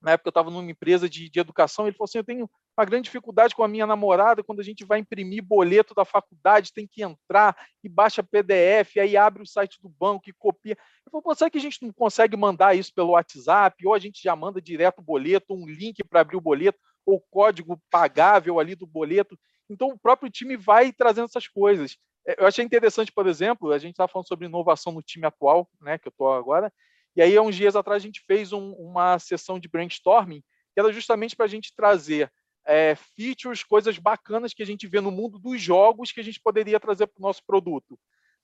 Na 0.00 0.12
época 0.12 0.28
eu 0.28 0.30
estava 0.30 0.50
numa 0.50 0.70
empresa 0.70 1.08
de, 1.08 1.30
de 1.30 1.40
educação, 1.40 1.86
ele 1.86 1.96
falou 1.96 2.04
assim: 2.04 2.18
eu 2.18 2.24
tenho 2.24 2.50
uma 2.76 2.84
grande 2.84 3.04
dificuldade 3.04 3.54
com 3.54 3.62
a 3.62 3.68
minha 3.68 3.86
namorada 3.86 4.42
quando 4.42 4.60
a 4.60 4.64
gente 4.64 4.84
vai 4.84 4.98
imprimir 4.98 5.42
boleto 5.42 5.94
da 5.94 6.04
faculdade, 6.04 6.72
tem 6.72 6.86
que 6.86 7.02
entrar 7.02 7.56
e 7.82 7.88
baixa 7.88 8.22
PDF, 8.22 8.98
aí 9.00 9.16
abre 9.16 9.42
o 9.42 9.46
site 9.46 9.80
do 9.80 9.88
banco 9.88 10.28
e 10.28 10.32
copia. 10.32 10.76
Eu 11.06 11.22
falei, 11.22 11.36
será 11.36 11.50
que 11.50 11.58
a 11.58 11.60
gente 11.60 11.82
não 11.82 11.92
consegue 11.92 12.36
mandar 12.36 12.76
isso 12.76 12.92
pelo 12.92 13.12
WhatsApp? 13.12 13.86
Ou 13.86 13.94
a 13.94 13.98
gente 13.98 14.20
já 14.22 14.34
manda 14.34 14.60
direto 14.60 14.98
o 14.98 15.02
boleto, 15.02 15.54
um 15.54 15.66
link 15.66 16.02
para 16.04 16.20
abrir 16.20 16.36
o 16.36 16.40
boleto, 16.40 16.78
ou 17.06 17.20
código 17.30 17.80
pagável 17.90 18.58
ali 18.58 18.74
do 18.74 18.86
boleto. 18.86 19.38
Então 19.70 19.88
o 19.88 19.98
próprio 19.98 20.30
time 20.30 20.56
vai 20.56 20.92
trazendo 20.92 21.26
essas 21.26 21.46
coisas. 21.46 21.96
É, 22.26 22.42
eu 22.42 22.46
achei 22.46 22.64
interessante, 22.64 23.12
por 23.12 23.26
exemplo, 23.26 23.70
a 23.72 23.78
gente 23.78 23.92
está 23.92 24.08
falando 24.08 24.26
sobre 24.26 24.46
inovação 24.46 24.92
no 24.92 25.02
time 25.02 25.26
atual, 25.26 25.68
né, 25.80 25.98
que 25.98 26.08
eu 26.08 26.10
estou 26.10 26.32
agora, 26.32 26.72
e 27.16 27.22
aí, 27.22 27.36
há 27.36 27.42
uns 27.42 27.54
dias 27.54 27.76
atrás, 27.76 28.02
a 28.02 28.06
gente 28.06 28.20
fez 28.26 28.52
um, 28.52 28.72
uma 28.72 29.18
sessão 29.18 29.58
de 29.58 29.68
brainstorming, 29.68 30.42
que 30.72 30.80
era 30.80 30.92
justamente 30.92 31.36
para 31.36 31.46
a 31.46 31.48
gente 31.48 31.72
trazer 31.74 32.30
é, 32.66 32.94
features, 32.94 33.62
coisas 33.62 33.98
bacanas 33.98 34.52
que 34.52 34.62
a 34.62 34.66
gente 34.66 34.86
vê 34.86 35.00
no 35.00 35.10
mundo 35.10 35.38
dos 35.38 35.60
jogos 35.60 36.10
que 36.10 36.20
a 36.20 36.24
gente 36.24 36.40
poderia 36.40 36.80
trazer 36.80 37.06
para 37.06 37.20
o 37.20 37.22
nosso 37.22 37.42
produto. 37.46 37.98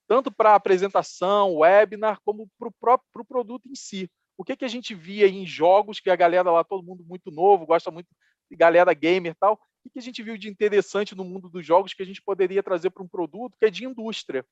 Tanto 0.06 0.30
para 0.30 0.54
apresentação, 0.54 1.56
webinar, 1.56 2.20
como 2.24 2.48
para 2.58 2.68
o 2.68 2.72
próprio 2.72 3.08
pro 3.12 3.24
produto 3.24 3.68
em 3.68 3.74
si. 3.74 4.10
O 4.36 4.44
que, 4.44 4.56
que 4.56 4.64
a 4.64 4.68
gente 4.68 4.94
via 4.94 5.26
em 5.26 5.46
jogos, 5.46 6.00
que 6.00 6.10
a 6.10 6.16
galera 6.16 6.50
lá, 6.50 6.64
todo 6.64 6.84
mundo 6.84 7.04
muito 7.04 7.30
novo, 7.30 7.66
gosta 7.66 7.90
muito 7.90 8.08
de 8.50 8.56
galera 8.56 8.92
gamer 8.92 9.32
e 9.32 9.34
tal, 9.34 9.54
o 9.84 9.90
que, 9.90 9.98
a 9.98 10.02
gente 10.02 10.22
viu 10.22 10.36
de 10.36 10.48
interessante 10.48 11.14
no 11.14 11.24
mundo 11.24 11.48
dos 11.48 11.64
jogos 11.64 11.94
que 11.94 12.02
a 12.02 12.06
gente 12.06 12.22
poderia 12.22 12.62
trazer 12.62 12.90
para 12.90 13.02
um 13.02 13.08
produto 13.08 13.56
que 13.58 13.64
é 13.64 13.70
de 13.70 13.84
indústria, 13.84 14.44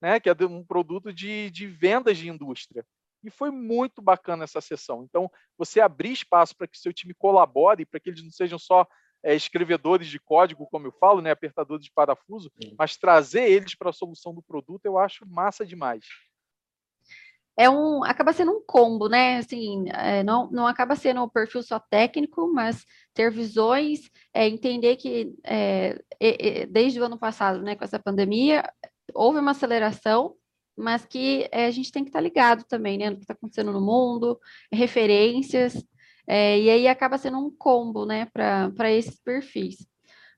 né? 0.00 0.18
que 0.18 0.28
é 0.28 0.34
um 0.46 0.64
produto 0.64 1.12
de, 1.12 1.50
de 1.50 1.66
vendas 1.66 2.18
de 2.18 2.28
indústria. 2.28 2.84
E 3.24 3.30
foi 3.30 3.50
muito 3.50 4.02
bacana 4.02 4.44
essa 4.44 4.60
sessão. 4.60 5.04
Então, 5.04 5.30
você 5.56 5.80
abrir 5.80 6.12
espaço 6.12 6.56
para 6.56 6.66
que 6.66 6.78
seu 6.78 6.92
time 6.92 7.14
colabore, 7.14 7.86
para 7.86 8.00
que 8.00 8.10
eles 8.10 8.22
não 8.22 8.30
sejam 8.30 8.58
só 8.58 8.86
é, 9.22 9.34
escrevedores 9.34 10.08
de 10.08 10.18
código, 10.18 10.66
como 10.66 10.86
eu 10.86 10.92
falo, 10.92 11.20
né, 11.20 11.30
apertadores 11.30 11.84
de 11.84 11.92
parafuso, 11.92 12.50
Sim. 12.60 12.74
mas 12.76 12.96
trazer 12.96 13.48
eles 13.48 13.74
para 13.74 13.90
a 13.90 13.92
solução 13.92 14.34
do 14.34 14.42
produto, 14.42 14.84
eu 14.84 14.98
acho 14.98 15.26
massa 15.26 15.64
demais. 15.64 16.04
É 17.56 17.68
um, 17.68 18.02
acaba 18.02 18.32
sendo 18.32 18.52
um 18.52 18.62
combo, 18.66 19.08
né? 19.08 19.36
Assim, 19.36 19.84
é, 19.90 20.22
não, 20.22 20.50
não 20.50 20.66
acaba 20.66 20.96
sendo 20.96 21.22
um 21.22 21.28
perfil 21.28 21.62
só 21.62 21.78
técnico, 21.78 22.50
mas 22.50 22.84
ter 23.12 23.30
visões, 23.30 24.10
é, 24.32 24.48
entender 24.48 24.96
que 24.96 25.34
é, 25.44 25.98
desde 26.70 26.98
o 26.98 27.04
ano 27.04 27.18
passado, 27.18 27.60
né, 27.62 27.76
com 27.76 27.84
essa 27.84 27.98
pandemia, 27.98 28.64
houve 29.14 29.38
uma 29.38 29.50
aceleração 29.50 30.34
mas 30.76 31.04
que 31.04 31.48
é, 31.52 31.66
a 31.66 31.70
gente 31.70 31.92
tem 31.92 32.02
que 32.02 32.10
estar 32.10 32.18
tá 32.18 32.22
ligado 32.22 32.64
também, 32.64 32.98
né, 32.98 33.10
no 33.10 33.16
que 33.16 33.22
está 33.22 33.34
acontecendo 33.34 33.72
no 33.72 33.80
mundo, 33.80 34.38
referências, 34.72 35.74
é, 36.26 36.58
e 36.58 36.70
aí 36.70 36.88
acaba 36.88 37.18
sendo 37.18 37.38
um 37.38 37.50
combo, 37.50 38.06
né, 38.06 38.26
para 38.32 38.90
esses 38.92 39.18
perfis. 39.20 39.86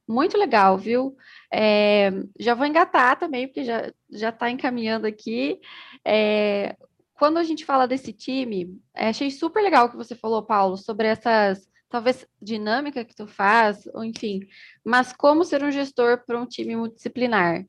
Muito 0.07 0.37
legal, 0.37 0.77
viu? 0.77 1.17
É, 1.53 2.11
já 2.39 2.55
vou 2.55 2.67
engatar 2.67 3.19
também, 3.19 3.47
porque 3.47 3.65
já 3.65 3.91
já 4.11 4.29
está 4.29 4.51
encaminhando 4.51 5.07
aqui. 5.07 5.59
É, 6.05 6.77
quando 7.15 7.39
a 7.39 7.45
gente 7.45 7.65
fala 7.65 7.87
desse 7.89 8.13
time, 8.13 8.79
achei 8.95 9.31
super 9.31 9.63
legal 9.63 9.87
o 9.87 9.91
que 9.91 9.97
você 9.97 10.15
falou, 10.15 10.43
Paulo, 10.43 10.77
sobre 10.77 11.07
essas 11.07 11.67
talvez 11.89 12.27
dinâmica 12.43 13.05
que 13.05 13.15
tu 13.15 13.27
faz, 13.27 13.87
ou 13.95 14.05
enfim, 14.05 14.41
mas 14.85 15.13
como 15.13 15.45
ser 15.45 15.63
um 15.63 15.71
gestor 15.71 16.25
para 16.27 16.41
um 16.41 16.47
time 16.47 16.75
multidisciplinar. 16.77 17.65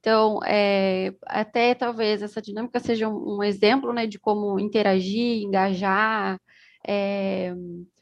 Então, 0.00 0.40
é, 0.44 1.14
até 1.26 1.74
talvez 1.74 2.22
essa 2.22 2.40
dinâmica 2.40 2.80
seja 2.80 3.06
um, 3.06 3.36
um, 3.36 3.42
exemplo 3.42 3.92
né, 3.92 4.06
de 4.06 4.18
como 4.18 4.58
interagir, 4.58 5.42
engajar, 5.42 6.40
é, 6.86 7.54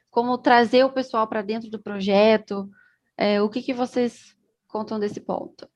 como 0.09 0.39
trazer 0.39 0.85
o 0.85 0.93
pessoal 0.93 1.27
para 1.27 1.43
dentro 1.43 1.69
do 1.69 1.83
projeto. 1.83 2.71
É, 3.17 3.43
o 3.43 3.51
que, 3.51 3.61
que 3.61 3.75
vocês 3.75 4.37
contam 4.69 5.01
desse 5.01 5.21
ponto? 5.21 5.65
O 5.65 5.69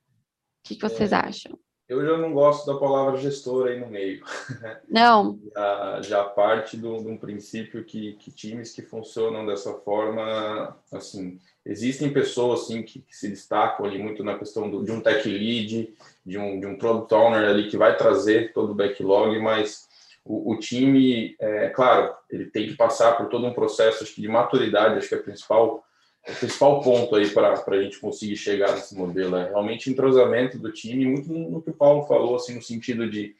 que, 0.63 0.75
que 0.75 0.81
vocês 0.81 1.11
é, 1.11 1.15
acham? 1.15 1.59
Eu 1.93 2.03
já 2.03 2.17
não 2.17 2.33
gosto 2.33 2.65
da 2.65 2.79
palavra 2.79 3.19
gestor 3.19 3.67
aí 3.67 3.79
no 3.79 3.87
meio. 3.87 4.23
Não. 4.89 5.39
já, 5.53 6.01
já 6.01 6.23
parte 6.23 6.75
de 6.75 6.87
um 6.87 7.15
princípio 7.15 7.83
que, 7.83 8.13
que 8.13 8.31
times 8.31 8.73
que 8.73 8.81
funcionam 8.81 9.45
dessa 9.45 9.73
forma, 9.73 10.75
assim, 10.91 11.39
existem 11.63 12.11
pessoas 12.11 12.61
assim 12.61 12.81
que, 12.81 12.99
que, 12.99 13.15
se 13.15 13.29
destacam 13.29 13.85
ali 13.85 13.99
muito 13.99 14.23
na 14.23 14.37
questão 14.37 14.69
do, 14.69 14.83
de 14.83 14.91
um 14.91 15.01
tech 15.01 15.27
lead, 15.27 15.93
de 16.25 16.37
um, 16.37 16.59
de 16.59 16.65
um 16.65 16.77
product 16.77 17.13
owner 17.13 17.47
ali 17.47 17.69
que 17.69 17.77
vai 17.77 17.95
trazer 17.95 18.53
todo 18.53 18.71
o 18.71 18.75
backlog, 18.75 19.37
mas 19.39 19.87
o, 20.25 20.53
o 20.53 20.59
time, 20.59 21.35
é 21.39 21.69
claro, 21.69 22.15
ele 22.29 22.45
tem 22.45 22.67
que 22.67 22.75
passar 22.75 23.15
por 23.17 23.27
todo 23.27 23.45
um 23.45 23.53
processo 23.53 24.03
acho 24.03 24.15
que 24.15 24.21
de 24.21 24.27
maturidade, 24.27 24.97
acho 24.97 25.09
que 25.09 25.15
é 25.15 25.19
o 25.19 25.23
principal, 25.23 25.85
o 26.27 26.35
principal 26.35 26.81
ponto 26.81 27.15
aí 27.15 27.29
para 27.29 27.53
a 27.53 27.81
gente 27.81 27.99
conseguir 27.99 28.37
chegar 28.37 28.73
nesse 28.73 28.95
modelo, 28.95 29.35
é 29.35 29.49
realmente 29.49 29.89
entrosamento 29.89 30.57
do 30.57 30.71
time, 30.71 31.05
muito 31.05 31.31
no 31.31 31.61
que 31.61 31.69
o 31.69 31.73
Paulo 31.73 32.05
falou, 32.07 32.35
assim, 32.35 32.55
no 32.55 32.61
sentido 32.61 33.09
de 33.09 33.35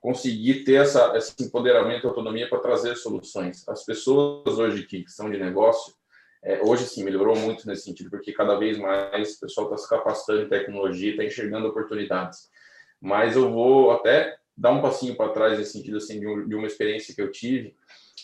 conseguir 0.00 0.62
ter 0.62 0.74
essa, 0.74 1.16
esse 1.16 1.34
empoderamento 1.42 2.06
autonomia 2.06 2.48
para 2.48 2.60
trazer 2.60 2.96
soluções. 2.96 3.68
As 3.68 3.84
pessoas 3.84 4.58
hoje 4.58 4.84
que 4.84 5.04
são 5.08 5.28
de 5.28 5.36
negócio, 5.36 5.92
é, 6.42 6.60
hoje 6.62 6.86
sim, 6.86 7.02
melhorou 7.02 7.36
muito 7.36 7.66
nesse 7.66 7.82
sentido, 7.82 8.10
porque 8.10 8.32
cada 8.32 8.56
vez 8.56 8.78
mais 8.78 9.34
o 9.34 9.40
pessoal 9.40 9.66
está 9.66 9.76
se 9.76 9.88
capacitando 9.88 10.42
em 10.42 10.48
tecnologia, 10.48 11.10
está 11.10 11.24
enxergando 11.24 11.66
oportunidades. 11.66 12.48
Mas 13.00 13.34
eu 13.34 13.50
vou 13.52 13.90
até 13.90 14.36
dar 14.56 14.70
um 14.70 14.80
passinho 14.80 15.16
para 15.16 15.32
trás 15.32 15.58
nesse 15.58 15.72
sentido 15.72 15.96
assim, 15.96 16.20
de, 16.20 16.26
um, 16.26 16.48
de, 16.48 16.54
uma 16.54 16.66
experiência 16.66 17.14
que 17.14 17.20
eu 17.20 17.30
tive 17.30 17.74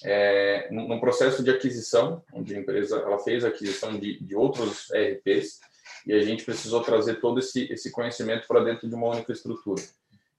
é, 0.05 0.69
num 0.71 0.99
processo 0.99 1.43
de 1.43 1.51
aquisição, 1.51 2.23
onde 2.33 2.55
a 2.55 2.59
empresa 2.59 2.97
ela 2.97 3.19
fez 3.19 3.45
a 3.45 3.49
aquisição 3.49 3.99
de, 3.99 4.19
de 4.23 4.35
outros 4.35 4.91
ERPs 4.93 5.61
e 6.07 6.13
a 6.13 6.23
gente 6.23 6.45
precisou 6.45 6.83
trazer 6.83 7.21
todo 7.21 7.39
esse, 7.39 7.71
esse 7.73 7.91
conhecimento 7.91 8.47
para 8.47 8.65
dentro 8.65 8.89
de 8.89 8.95
uma 8.95 9.09
única 9.09 9.33
estrutura. 9.33 9.83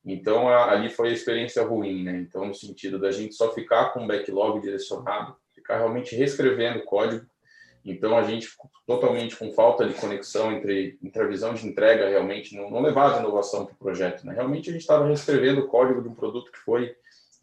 Então, 0.03 0.47
a, 0.47 0.71
ali 0.71 0.89
foi 0.89 1.09
a 1.09 1.13
experiência 1.13 1.63
ruim, 1.63 2.03
né? 2.03 2.17
Então, 2.17 2.45
no 2.45 2.53
sentido 2.53 2.99
da 2.99 3.11
gente 3.11 3.33
só 3.33 3.53
ficar 3.53 3.91
com 3.91 4.01
um 4.01 4.07
backlog 4.07 4.59
direcionado, 4.61 5.35
ficar 5.53 5.77
realmente 5.77 6.15
reescrevendo 6.15 6.83
código 6.83 7.25
então, 7.85 8.17
a 8.17 8.23
gente 8.23 8.49
totalmente 8.87 9.35
com 9.35 9.53
falta 9.53 9.87
de 9.87 9.93
conexão 9.93 10.51
entre, 10.51 10.97
entre 11.03 11.21
a 11.21 11.27
visão 11.27 11.53
de 11.53 11.67
entrega, 11.67 12.09
realmente, 12.09 12.55
não, 12.55 12.71
não 12.71 12.81
levava 12.81 13.19
inovação 13.19 13.63
para 13.63 13.75
o 13.75 13.77
projeto. 13.77 14.25
Né? 14.25 14.33
Realmente, 14.33 14.69
a 14.69 14.73
gente 14.73 14.81
estava 14.81 15.05
reescrevendo 15.05 15.61
o 15.61 15.67
código 15.67 16.01
de 16.01 16.09
um 16.09 16.15
produto 16.15 16.51
que 16.51 16.57
foi, 16.57 16.95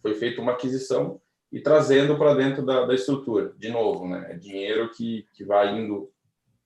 foi 0.02 0.14
feito 0.14 0.42
uma 0.42 0.52
aquisição 0.52 1.20
e 1.52 1.60
trazendo 1.60 2.16
para 2.16 2.34
dentro 2.34 2.64
da, 2.64 2.86
da, 2.86 2.94
estrutura. 2.94 3.52
De 3.58 3.68
novo, 3.68 4.08
né? 4.08 4.28
é 4.30 4.36
dinheiro 4.36 4.90
que, 4.90 5.26
que 5.34 5.44
vai 5.44 5.76
indo 5.78 6.10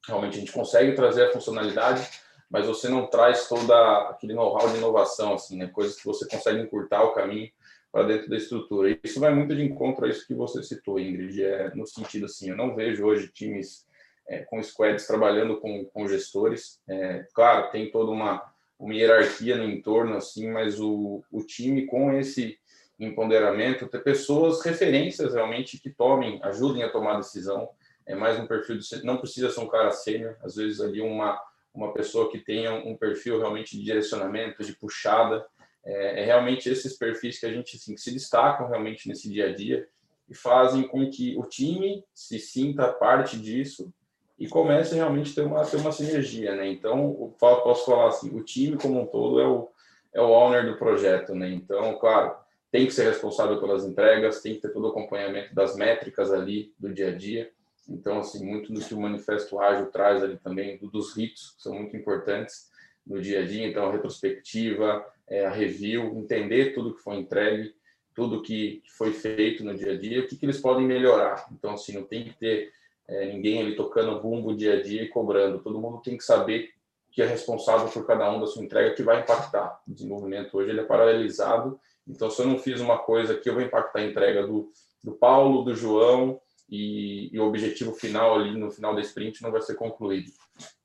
realmente 0.07 0.37
a 0.37 0.41
gente 0.41 0.53
consegue 0.53 0.93
trazer 0.93 1.25
a 1.25 1.33
funcionalidade, 1.33 2.09
mas 2.49 2.67
você 2.67 2.89
não 2.89 3.09
traz 3.09 3.49
toda 3.49 4.09
aquele 4.09 4.35
know-how 4.35 4.69
de 4.71 4.77
inovação, 4.77 5.35
assim, 5.35 5.57
né? 5.59 5.67
Coisas 5.67 5.97
que 5.97 6.05
você 6.05 6.27
consegue 6.29 6.61
encurtar 6.61 7.03
o 7.03 7.13
caminho 7.13 7.51
para 7.91 8.07
dentro 8.07 8.31
da 8.31 8.37
estrutura. 8.37 8.97
Isso 9.03 9.19
vai 9.19 9.35
muito 9.35 9.55
de 9.55 9.63
encontro 9.63 10.07
a 10.07 10.09
isso 10.09 10.27
que 10.27 10.35
você 10.35 10.63
citou, 10.63 11.01
Ingrid, 11.01 11.43
é, 11.43 11.75
no 11.75 11.87
sentido 11.87 12.27
assim, 12.27 12.51
eu 12.51 12.57
não 12.57 12.75
vejo 12.77 13.05
hoje 13.05 13.29
times 13.33 13.85
é, 14.29 14.45
com 14.45 14.63
squads 14.63 15.07
trabalhando 15.07 15.61
com, 15.61 15.85
com 15.87 16.07
gestores. 16.07 16.81
É, 16.89 17.27
claro, 17.35 17.71
tem 17.71 17.91
toda 17.91 18.13
uma, 18.13 18.43
uma 18.79 18.95
hierarquia 18.95 19.57
no 19.57 19.65
entorno, 19.65 20.17
assim, 20.17 20.49
mas 20.49 20.81
o, 20.81 21.25
o 21.33 21.43
time 21.43 21.87
com 21.87 22.13
esse 22.13 22.59
empoderamento, 22.99 23.87
ter 23.87 24.03
pessoas, 24.03 24.65
referências 24.65 25.35
realmente 25.35 25.79
que 25.79 25.91
tomem, 25.91 26.41
ajudem 26.43 26.83
a 26.83 26.91
tomar 26.91 27.17
decisão. 27.17 27.69
É 28.07 28.15
mais 28.15 28.39
um 28.39 28.47
perfil, 28.47 28.79
de, 28.79 29.05
não 29.05 29.19
precisa 29.19 29.51
ser 29.51 29.61
um 29.61 29.69
cara 29.69 29.91
sênior, 29.91 30.37
às 30.43 30.57
vezes 30.57 30.81
ali 30.81 31.01
uma, 31.01 31.41
uma 31.75 31.93
pessoa 31.93 32.31
que 32.31 32.39
tenha 32.39 32.73
um 32.73 32.97
perfil 32.97 33.39
realmente 33.39 33.77
de 33.77 33.85
direcionamento, 33.85 34.65
de 34.65 34.73
puxada. 34.73 35.45
É, 35.85 36.23
é 36.23 36.25
realmente 36.25 36.69
esses 36.69 36.97
perfis 36.97 37.39
que 37.39 37.47
a 37.47 37.53
gente 37.53 37.77
assim, 37.77 37.95
que 37.95 38.01
se 38.01 38.13
destacam 38.13 38.69
realmente 38.69 39.09
nesse 39.09 39.29
dia 39.29 39.49
a 39.49 39.55
dia 39.55 39.87
e 40.29 40.35
fazem 40.35 40.83
com 40.89 41.09
que 41.11 41.37
o 41.39 41.43
time 41.43 42.05
se 42.13 42.39
sinta 42.39 42.93
parte 42.93 43.39
disso 43.39 43.93
e 44.39 44.49
comece 44.49 44.95
realmente 44.95 45.33
a 45.33 45.35
ter 45.43 45.49
uma, 45.49 45.65
ter 45.65 45.77
uma 45.77 45.93
sinergia, 45.93 46.55
né? 46.55 46.69
Então, 46.69 47.35
posso 47.39 47.87
falar 47.87 48.09
assim, 48.09 48.37
o 48.37 48.43
time 48.43 48.77
como 48.77 49.01
um 49.01 49.07
todo 49.07 49.41
é 49.41 49.47
o, 49.47 49.69
é 50.13 50.21
o 50.21 50.31
owner 50.31 50.67
do 50.67 50.77
projeto, 50.77 51.35
né? 51.35 51.49
Então, 51.51 51.97
claro, 51.99 52.37
tem 52.77 52.85
que 52.85 52.93
ser 52.93 53.09
responsável 53.09 53.59
pelas 53.59 53.87
entregas, 53.87 54.43
tem 54.43 54.55
que 54.55 54.61
ter 54.61 54.69
todo 54.69 54.85
o 54.85 54.89
acompanhamento 54.89 55.55
das 55.55 55.75
métricas 55.77 56.31
ali 56.31 56.75
do 56.79 56.93
dia 56.93 57.09
a 57.09 57.17
dia. 57.17 57.51
Então, 57.89 58.19
assim, 58.19 58.45
muito 58.45 58.71
do 58.71 58.83
que 58.83 58.93
o 58.93 59.01
Manifesto 59.01 59.59
Ágil 59.59 59.87
traz 59.87 60.23
ali 60.23 60.37
também, 60.37 60.77
dos 60.77 61.17
ritos, 61.17 61.55
que 61.57 61.63
são 61.63 61.75
muito 61.75 61.97
importantes 61.97 62.71
no 63.07 63.19
dia 63.19 63.41
a 63.41 63.47
dia. 63.47 63.67
Então, 63.67 63.89
a 63.89 63.93
retrospectiva, 63.93 65.07
é, 65.27 65.47
a 65.47 65.51
review, 65.51 66.19
entender 66.19 66.75
tudo 66.75 66.95
que 66.95 67.01
foi 67.01 67.17
entregue, 67.17 67.75
tudo 68.15 68.43
que 68.43 68.83
foi 68.99 69.15
feito 69.15 69.65
no 69.65 69.75
dia 69.75 69.93
a 69.93 69.99
dia, 69.99 70.21
o 70.21 70.27
que, 70.27 70.37
que 70.37 70.45
eles 70.45 70.61
podem 70.61 70.87
melhorar. 70.87 71.47
Então, 71.53 71.73
assim, 71.73 71.95
não 71.95 72.03
tem 72.03 72.25
que 72.25 72.35
ter 72.35 72.73
é, 73.09 73.25
ninguém 73.33 73.59
ali 73.59 73.75
tocando 73.75 74.21
bumbo 74.21 74.55
dia 74.55 74.75
a 74.75 74.83
dia 74.83 75.03
e 75.03 75.09
cobrando. 75.09 75.61
Todo 75.61 75.81
mundo 75.81 76.03
tem 76.03 76.19
que 76.19 76.25
saber 76.25 76.75
que 77.11 77.23
é 77.23 77.27
responsável 77.27 77.89
por 77.89 78.07
cada 78.07 78.31
um 78.31 78.39
da 78.39 78.47
sua 78.47 78.63
entrega 78.63 78.95
que 78.95 79.03
vai 79.03 79.23
impactar. 79.23 79.81
O 79.89 79.95
desenvolvimento 79.95 80.55
hoje 80.55 80.69
ele 80.69 80.81
é 80.81 80.85
paralelizado. 80.85 81.81
Então, 82.07 82.31
se 82.31 82.41
eu 82.41 82.47
não 82.47 82.59
fiz 82.59 82.81
uma 82.81 82.99
coisa 82.99 83.37
que 83.37 83.49
eu 83.49 83.55
vou 83.55 83.63
impactar 83.63 84.01
a 84.01 84.07
entrega 84.07 84.47
do, 84.47 84.71
do 85.03 85.13
Paulo, 85.13 85.65
do 85.65 85.75
João 85.75 86.41
e, 86.69 87.35
e 87.35 87.39
o 87.39 87.47
objetivo 87.47 87.93
final 87.93 88.37
ali 88.37 88.57
no 88.57 88.71
final 88.71 88.95
da 88.95 89.01
sprint 89.01 89.43
não 89.43 89.51
vai 89.51 89.61
ser 89.63 89.75
concluído. 89.75 90.31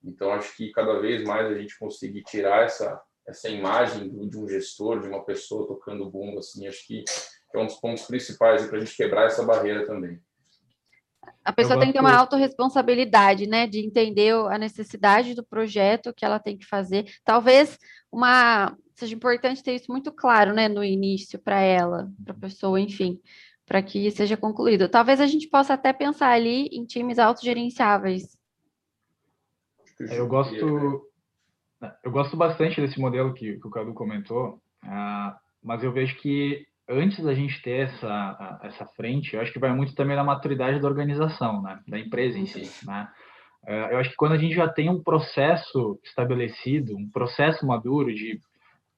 Então, 0.04 0.32
acho 0.32 0.56
que 0.56 0.72
cada 0.72 1.00
vez 1.00 1.24
mais 1.24 1.48
a 1.48 1.58
gente 1.58 1.78
conseguir 1.78 2.24
tirar 2.24 2.66
essa 2.66 3.02
essa 3.28 3.50
imagem 3.50 4.10
de 4.30 4.38
um 4.38 4.48
gestor, 4.48 5.00
de 5.00 5.08
uma 5.08 5.24
pessoa 5.24 5.68
tocando 5.68 6.10
bumbo, 6.10 6.40
assim, 6.40 6.68
acho 6.68 6.86
que 6.86 7.04
é 7.54 7.60
um 7.60 7.66
dos 7.66 7.76
pontos 7.76 8.04
principais 8.04 8.66
para 8.66 8.78
a 8.78 8.80
gente 8.80 8.96
quebrar 8.96 9.28
essa 9.28 9.44
barreira 9.44 9.86
também. 9.86 10.20
A 11.44 11.54
pessoa 11.54 11.80
tem 11.80 11.88
que 11.88 11.94
ter 11.94 12.00
uma 12.00 12.16
autorresponsabilidade, 12.16 13.48
né, 13.48 13.68
de 13.68 13.80
entender 13.80 14.34
a 14.34 14.58
necessidade 14.58 15.34
do 15.34 15.44
projeto 15.44 16.14
que 16.14 16.24
ela 16.24 16.40
tem 16.40 16.58
que 16.58 16.66
fazer. 16.66 17.06
Talvez 17.24 17.78
uma 18.12 18.76
seja 19.02 19.16
importante 19.16 19.64
ter 19.64 19.74
isso 19.74 19.92
muito 19.92 20.12
claro, 20.12 20.54
né, 20.54 20.68
no 20.68 20.84
início 20.84 21.40
para 21.40 21.60
ela, 21.60 22.10
para 22.24 22.34
a 22.34 22.40
pessoa, 22.40 22.80
enfim, 22.80 23.20
para 23.66 23.82
que 23.82 24.10
seja 24.12 24.38
concluído. 24.38 24.88
Talvez 24.88 25.20
a 25.20 25.28
gente 25.28 25.48
possa 25.48 25.74
até 25.74 25.92
pensar 25.92 26.30
ali 26.30 26.68
em 26.72 26.86
times 26.86 27.18
autogerenciáveis. 27.20 28.38
Eu 30.00 30.28
gosto, 30.28 31.10
eu 32.04 32.12
gosto 32.12 32.38
bastante 32.38 32.80
desse 32.80 33.00
modelo 33.00 33.34
que, 33.34 33.60
que 33.60 33.68
o 33.68 33.72
Cadu 33.72 33.94
comentou, 33.94 34.62
uh, 34.84 35.36
mas 35.64 35.84
eu 35.84 35.92
vejo 35.92 36.16
que 36.18 36.66
antes 36.88 37.24
da 37.24 37.34
gente 37.34 37.62
ter 37.62 37.88
essa, 37.88 38.60
essa 38.64 38.86
frente, 38.86 39.36
eu 39.36 39.42
acho 39.42 39.54
que 39.54 39.60
vai 39.60 39.74
muito 39.74 39.96
também 39.96 40.16
da 40.16 40.24
maturidade 40.24 40.80
da 40.80 40.88
organização, 40.88 41.62
né? 41.62 41.80
da 41.88 42.00
empresa 42.00 42.38
em 42.38 42.46
si. 42.46 42.70
Né? 42.86 43.08
É, 43.66 43.94
eu 43.94 44.00
acho 44.00 44.10
que 44.10 44.16
quando 44.16 44.34
a 44.34 44.38
gente 44.38 44.56
já 44.56 44.68
tem 44.68 44.90
um 44.90 45.02
processo 45.02 46.00
estabelecido, 46.04 46.96
um 46.98 47.10
processo 47.10 47.66
maduro 47.66 48.14
de 48.14 48.40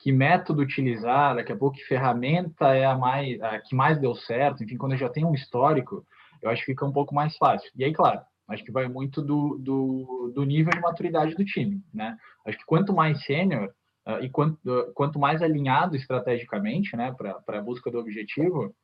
que 0.04 0.12
método 0.12 0.62
utilizar, 0.62 1.34
daqui 1.34 1.54
a 1.54 1.56
pouco 1.56 1.78
que 1.78 1.86
ferramenta 1.86 2.76
é 2.76 2.86
a, 2.86 2.94
mais, 2.94 3.42
a 3.42 3.58
que 3.60 3.74
mais 3.74 3.98
deu 3.98 4.14
certo, 4.14 4.62
enfim, 4.62 4.76
quando 4.76 4.92
eu 4.92 4.98
já 4.98 5.08
tenho 5.08 5.30
um 5.30 5.34
histórico, 5.34 6.06
eu 6.42 6.50
acho 6.50 6.60
que 6.60 6.74
fica 6.74 6.86
um 6.86 6.92
pouco 6.92 7.16
mais 7.16 7.38
fácil. 7.38 7.72
E 7.74 7.86
aí, 7.86 7.94
claro, 7.94 8.20
acho 8.50 8.66
que 8.66 8.72
vai 8.72 8.90
muito 8.90 9.22
do, 9.22 9.58
do, 9.58 10.34
do 10.36 10.44
nível 10.44 10.74
de 10.74 10.82
maturidade 10.82 11.34
do 11.36 11.46
time, 11.46 11.82
né? 11.94 12.18
Acho 12.46 12.58
que 12.58 12.66
quanto 12.66 12.94
mais 12.94 13.24
sênior, 13.24 13.74
Uh, 14.06 14.22
e 14.22 14.30
quanto, 14.30 14.60
uh, 14.70 14.92
quanto, 14.94 15.18
mais 15.18 15.42
alinhado 15.42 15.96
estrategicamente 15.96 16.94
né, 16.94 17.16
para 17.18 17.58
a 17.58 17.62
busca 17.62 17.90
do 17.90 17.98
objetivo, 17.98 18.76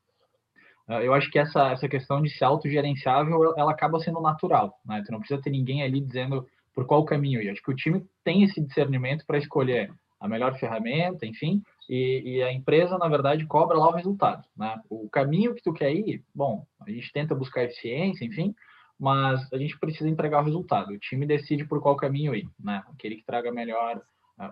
uh, 0.88 0.94
eu 1.04 1.14
acho 1.14 1.30
que 1.30 1.38
essa, 1.38 1.72
essa 1.72 1.90
questão 1.90 2.22
de 2.22 2.30
ser 2.30 2.46
autogerenciável, 2.46 3.54
ela 3.58 3.72
acaba 3.72 4.00
sendo 4.00 4.22
natural. 4.22 4.74
Né? 4.86 5.04
Tu 5.06 5.12
não 5.12 5.20
precisa 5.20 5.42
ter 5.42 5.50
ninguém 5.50 5.84
ali 5.84 6.00
dizendo 6.00 6.48
por 6.74 6.86
qual 6.86 7.04
caminho 7.04 7.42
ir. 7.42 7.50
Acho 7.50 7.62
que 7.62 7.72
o 7.72 7.76
time 7.76 8.06
tem 8.24 8.44
esse 8.44 8.62
discernimento 8.62 9.26
para 9.26 9.38
escolher 9.38 9.92
a 10.20 10.28
melhor 10.28 10.58
ferramenta, 10.60 11.26
enfim, 11.26 11.64
e, 11.90 12.22
e, 12.26 12.44
a 12.44 12.52
empresa, 12.52 12.98
na 12.98 13.08
verdade, 13.08 13.46
cobra 13.48 13.78
lá 13.78 13.88
o 13.88 13.96
resultado. 13.96 14.46
Né? 14.56 14.80
O 14.90 15.10
caminho 15.10 15.56
que 15.56 15.64
tu 15.64 15.74
quer 15.74 15.92
ir, 15.92 16.24
bom, 16.36 16.66
a 16.86 16.92
gente 16.92 17.12
tenta 17.12 17.34
buscar 17.34 17.64
eficiência, 17.64 18.26
enfim, 18.26 18.54
mas 19.00 19.52
a 19.52 19.58
gente 19.58 19.80
precisa 19.80 20.10
entregar 20.10 20.42
o 20.42 20.46
resultado. 20.46 20.92
O 20.92 21.00
time 21.00 21.26
decide 21.26 21.66
por 21.66 21.82
qual 21.82 21.96
caminho 21.96 22.36
ir, 22.36 22.48
né? 22.60 22.84
aquele 22.94 23.16
que 23.16 23.26
traga 23.26 23.52
melhor 23.52 24.02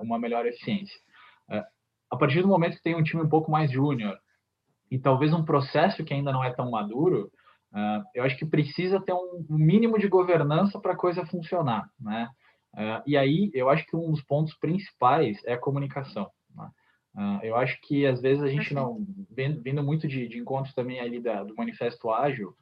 uma 0.01 0.19
melhor 0.19 0.45
eficiência. 0.45 0.99
É, 1.49 1.63
a 2.11 2.17
partir 2.17 2.41
do 2.41 2.47
momento 2.47 2.77
que 2.77 2.83
tem 2.83 2.95
um 2.95 3.03
time 3.03 3.21
um 3.21 3.29
pouco 3.29 3.49
mais 3.49 3.71
júnior 3.71 4.17
e 4.91 4.99
talvez 4.99 5.33
um 5.33 5.45
processo 5.45 6.03
que 6.03 6.13
ainda 6.13 6.31
não 6.31 6.43
é 6.43 6.51
tão 6.51 6.69
maduro, 6.69 7.31
é, 7.73 8.01
eu 8.15 8.23
acho 8.23 8.37
que 8.37 8.45
precisa 8.45 8.99
ter 8.99 9.13
um 9.13 9.45
mínimo 9.49 9.97
de 9.97 10.07
governança 10.07 10.79
para 10.79 10.93
a 10.93 10.97
coisa 10.97 11.25
funcionar, 11.25 11.89
né? 11.99 12.29
É, 12.75 13.01
e 13.05 13.17
aí 13.17 13.51
eu 13.53 13.69
acho 13.69 13.85
que 13.85 13.95
um 13.95 14.11
dos 14.11 14.23
pontos 14.23 14.53
principais 14.55 15.41
é 15.45 15.53
a 15.53 15.59
comunicação. 15.59 16.29
Né? 16.55 16.69
eu 17.41 17.55
acho 17.55 17.79
que 17.81 18.05
às 18.05 18.21
vezes 18.21 18.43
a 18.43 18.47
gente 18.47 18.75
não, 18.75 19.03
vindo 19.31 19.81
muito 19.83 20.07
de, 20.07 20.27
de 20.27 20.37
encontros 20.37 20.75
também 20.75 20.99
ali 20.99 21.19
da, 21.19 21.43
do 21.43 21.55
manifesto 21.55 22.11
ágil, 22.11 22.55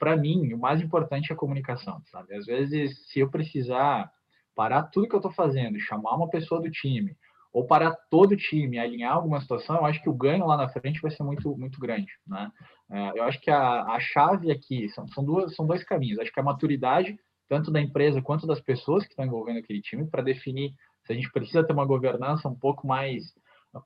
para 0.00 0.16
mim 0.16 0.52
o 0.52 0.58
mais 0.58 0.80
importante 0.80 1.30
é 1.30 1.34
a 1.34 1.38
comunicação, 1.38 2.02
sabe? 2.10 2.34
Às 2.34 2.44
vezes 2.44 3.06
se 3.06 3.20
eu 3.20 3.30
precisar 3.30 4.10
parar 4.54 4.84
tudo 4.84 5.08
que 5.08 5.14
eu 5.14 5.18
estou 5.18 5.32
fazendo, 5.32 5.78
chamar 5.78 6.16
uma 6.16 6.28
pessoa 6.28 6.60
do 6.60 6.70
time, 6.70 7.16
ou 7.52 7.66
parar 7.66 7.94
todo 8.10 8.32
o 8.32 8.36
time, 8.36 8.78
alinhar 8.78 9.12
alguma 9.12 9.40
situação, 9.40 9.76
eu 9.76 9.84
acho 9.84 10.02
que 10.02 10.08
o 10.08 10.14
ganho 10.14 10.46
lá 10.46 10.56
na 10.56 10.68
frente 10.68 11.02
vai 11.02 11.10
ser 11.10 11.22
muito, 11.22 11.56
muito 11.56 11.78
grande. 11.78 12.10
Né? 12.26 12.50
É, 12.90 13.18
eu 13.18 13.24
acho 13.24 13.38
que 13.40 13.50
a, 13.50 13.82
a 13.82 14.00
chave 14.00 14.50
aqui 14.50 14.88
são, 14.88 15.06
são, 15.08 15.22
duas, 15.22 15.54
são 15.54 15.66
dois 15.66 15.84
caminhos. 15.84 16.18
Acho 16.18 16.32
que 16.32 16.40
a 16.40 16.44
maturidade, 16.44 17.18
tanto 17.52 17.70
da 17.70 17.82
empresa 17.82 18.22
quanto 18.22 18.46
das 18.46 18.62
pessoas 18.62 19.04
que 19.04 19.10
estão 19.10 19.26
envolvendo 19.26 19.58
aquele 19.58 19.82
time, 19.82 20.06
para 20.06 20.22
definir 20.22 20.72
se 21.04 21.12
a 21.12 21.14
gente 21.14 21.30
precisa 21.30 21.62
ter 21.62 21.74
uma 21.74 21.84
governança 21.84 22.48
um 22.48 22.54
pouco 22.54 22.86
mais, 22.86 23.24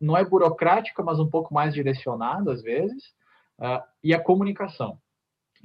não 0.00 0.16
é 0.16 0.24
burocrática, 0.24 1.02
mas 1.02 1.18
um 1.18 1.28
pouco 1.28 1.52
mais 1.52 1.74
direcionada 1.74 2.52
às 2.52 2.62
vezes, 2.62 3.02
uh, 3.58 3.82
e 4.04 4.14
a 4.14 4.22
comunicação. 4.22 5.00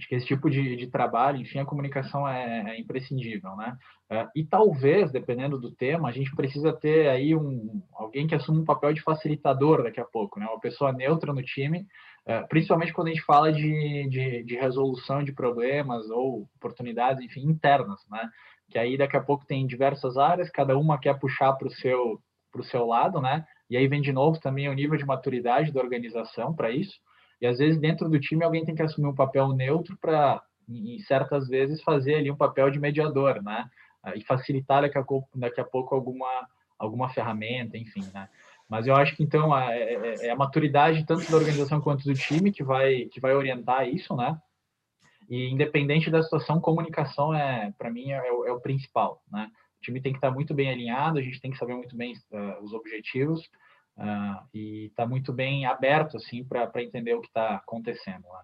Que 0.07 0.15
esse 0.15 0.25
tipo 0.25 0.49
de, 0.49 0.75
de 0.75 0.87
trabalho, 0.87 1.39
enfim, 1.39 1.59
a 1.59 1.65
comunicação 1.65 2.27
é, 2.27 2.71
é 2.71 2.79
imprescindível, 2.79 3.55
né? 3.55 3.77
É, 4.09 4.27
e 4.35 4.43
talvez, 4.43 5.11
dependendo 5.11 5.59
do 5.59 5.71
tema, 5.71 6.09
a 6.09 6.11
gente 6.11 6.35
precisa 6.35 6.73
ter 6.73 7.07
aí 7.07 7.35
um 7.35 7.81
alguém 7.93 8.27
que 8.27 8.35
assuma 8.35 8.59
um 8.59 8.65
papel 8.65 8.93
de 8.93 9.01
facilitador 9.01 9.83
daqui 9.83 9.99
a 9.99 10.05
pouco, 10.05 10.39
né? 10.39 10.45
Uma 10.45 10.59
pessoa 10.59 10.91
neutra 10.91 11.33
no 11.33 11.41
time, 11.41 11.85
é, 12.25 12.41
principalmente 12.43 12.93
quando 12.93 13.07
a 13.07 13.11
gente 13.11 13.23
fala 13.23 13.51
de, 13.51 14.09
de, 14.09 14.43
de, 14.43 14.55
resolução 14.55 15.23
de 15.23 15.31
problemas 15.31 16.09
ou 16.09 16.47
oportunidades, 16.55 17.23
enfim, 17.23 17.41
internas, 17.41 17.99
né? 18.09 18.29
Que 18.69 18.77
aí 18.77 18.97
daqui 18.97 19.17
a 19.17 19.21
pouco 19.21 19.45
tem 19.45 19.65
diversas 19.65 20.17
áreas, 20.17 20.49
cada 20.49 20.77
uma 20.77 20.99
quer 20.99 21.19
puxar 21.19 21.53
para 21.53 21.67
o 21.67 21.71
seu 21.71 22.21
seu 22.63 22.85
lado, 22.85 23.21
né? 23.21 23.45
E 23.69 23.77
aí 23.77 23.87
vem 23.87 24.01
de 24.01 24.11
novo 24.11 24.37
também 24.39 24.67
o 24.67 24.73
nível 24.73 24.97
de 24.97 25.05
maturidade 25.05 25.71
da 25.71 25.79
organização 25.79 26.53
para 26.53 26.69
isso. 26.69 26.99
E 27.41 27.47
às 27.47 27.57
vezes 27.57 27.79
dentro 27.79 28.07
do 28.07 28.19
time 28.19 28.43
alguém 28.43 28.63
tem 28.63 28.75
que 28.75 28.83
assumir 28.83 29.07
um 29.07 29.15
papel 29.15 29.49
neutro 29.49 29.97
para, 29.99 30.41
em 30.69 30.99
certas 30.99 31.47
vezes, 31.47 31.81
fazer 31.81 32.15
ali 32.15 32.29
um 32.29 32.37
papel 32.37 32.69
de 32.69 32.79
mediador, 32.79 33.41
né? 33.41 33.67
E 34.15 34.21
facilitar 34.23 34.81
daqui 34.81 34.97
a, 34.97 35.05
daqui 35.35 35.59
a 35.59 35.65
pouco 35.65 35.95
alguma, 35.95 36.47
alguma 36.77 37.09
ferramenta, 37.09 37.77
enfim, 37.77 38.07
né? 38.13 38.29
Mas 38.69 38.87
eu 38.87 38.95
acho 38.95 39.15
que 39.17 39.23
então 39.23 39.57
é, 39.57 39.93
é, 39.93 40.27
é 40.27 40.29
a 40.29 40.35
maturidade 40.35 41.05
tanto 41.05 41.29
da 41.29 41.37
organização 41.37 41.81
quanto 41.81 42.05
do 42.05 42.13
time 42.13 42.53
que 42.53 42.63
vai 42.63 43.05
que 43.11 43.19
vai 43.19 43.33
orientar 43.35 43.87
isso, 43.87 44.15
né? 44.15 44.39
E 45.29 45.49
independente 45.49 46.09
da 46.09 46.21
situação, 46.21 46.59
comunicação 46.59 47.33
é 47.33 47.73
para 47.77 47.91
mim 47.91 48.11
é, 48.11 48.31
o, 48.31 48.45
é, 48.45 48.51
o 48.51 48.61
principal, 48.61 49.21
né? 49.31 49.49
O 49.77 49.81
time 49.81 49.99
tem 49.99 50.13
que 50.13 50.19
estar 50.19 50.31
muito 50.31 50.53
bem 50.53 50.69
alinhado, 50.69 51.17
a 51.17 51.21
gente 51.21 51.41
tem 51.41 51.51
que 51.51 51.57
saber 51.57 51.73
muito 51.73 51.97
bem 51.97 52.13
uh, 52.31 52.63
os 52.63 52.71
objetivos 52.71 53.49
uh, 53.97 54.47
e 54.53 54.85
está 54.85 55.05
muito 55.05 55.31
bem 55.33 55.65
aberto 55.65 56.17
assim 56.17 56.43
para 56.43 56.83
entender 56.83 57.13
o 57.13 57.21
que 57.21 57.27
está 57.27 57.55
acontecendo 57.55 58.27
lá. 58.27 58.41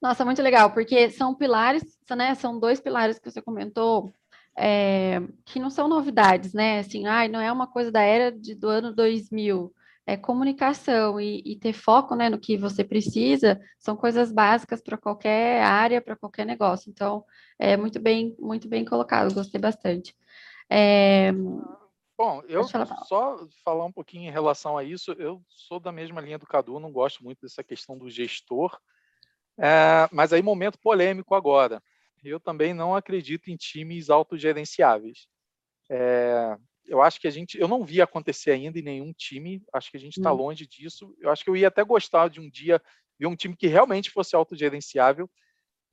Nossa, 0.00 0.24
muito 0.24 0.42
legal, 0.42 0.70
porque 0.70 1.10
são 1.10 1.34
pilares, 1.34 1.82
né? 2.10 2.34
São 2.34 2.58
dois 2.58 2.80
pilares 2.80 3.18
que 3.18 3.30
você 3.30 3.42
comentou 3.42 4.12
é, 4.56 5.20
que 5.44 5.60
não 5.60 5.68
são 5.70 5.86
novidades, 5.86 6.54
né? 6.54 6.78
Assim, 6.78 7.06
ah, 7.06 7.28
não 7.28 7.40
é 7.40 7.52
uma 7.52 7.66
coisa 7.66 7.92
da 7.92 8.00
era 8.00 8.32
de, 8.32 8.54
do 8.54 8.68
ano 8.68 8.94
2000. 8.94 9.72
É 10.08 10.16
comunicação 10.16 11.20
e, 11.20 11.42
e 11.44 11.56
ter 11.56 11.72
foco 11.72 12.14
né, 12.14 12.30
no 12.30 12.38
que 12.38 12.56
você 12.56 12.84
precisa 12.84 13.60
são 13.76 13.96
coisas 13.96 14.30
básicas 14.32 14.80
para 14.80 14.96
qualquer 14.96 15.62
área, 15.62 16.00
para 16.00 16.14
qualquer 16.16 16.46
negócio. 16.46 16.88
Então, 16.90 17.24
é 17.58 17.76
muito 17.76 18.00
bem, 18.00 18.36
muito 18.38 18.68
bem 18.68 18.84
colocado, 18.84 19.34
gostei 19.34 19.60
bastante. 19.60 20.14
É, 20.70 21.32
Bom, 22.18 22.42
eu 22.48 22.64
só 23.04 23.46
falar 23.62 23.84
um 23.84 23.92
pouquinho 23.92 24.28
em 24.28 24.32
relação 24.32 24.78
a 24.78 24.82
isso, 24.82 25.12
eu 25.12 25.42
sou 25.48 25.78
da 25.78 25.92
mesma 25.92 26.20
linha 26.20 26.38
do 26.38 26.46
Cadu, 26.46 26.80
não 26.80 26.90
gosto 26.90 27.22
muito 27.22 27.42
dessa 27.42 27.62
questão 27.62 27.98
do 27.98 28.08
gestor, 28.08 28.78
é, 29.58 30.08
mas 30.10 30.32
aí 30.32 30.40
momento 30.40 30.78
polêmico 30.78 31.34
agora. 31.34 31.82
Eu 32.24 32.40
também 32.40 32.72
não 32.72 32.94
acredito 32.94 33.50
em 33.50 33.56
times 33.56 34.10
autogerenciáveis. 34.10 35.28
É, 35.90 36.56
eu 36.86 37.02
acho 37.02 37.20
que 37.20 37.28
a 37.28 37.30
gente, 37.30 37.58
eu 37.58 37.68
não 37.68 37.84
vi 37.84 38.00
acontecer 38.00 38.50
ainda 38.52 38.78
em 38.78 38.82
nenhum 38.82 39.12
time, 39.12 39.62
acho 39.72 39.90
que 39.90 39.96
a 39.96 40.00
gente 40.00 40.16
está 40.16 40.32
hum. 40.32 40.36
longe 40.36 40.66
disso. 40.66 41.14
Eu 41.20 41.30
acho 41.30 41.44
que 41.44 41.50
eu 41.50 41.56
ia 41.56 41.68
até 41.68 41.84
gostar 41.84 42.28
de 42.28 42.40
um 42.40 42.48
dia 42.48 42.82
ver 43.18 43.26
um 43.26 43.36
time 43.36 43.54
que 43.54 43.66
realmente 43.66 44.10
fosse 44.10 44.34
autogerenciável, 44.34 45.30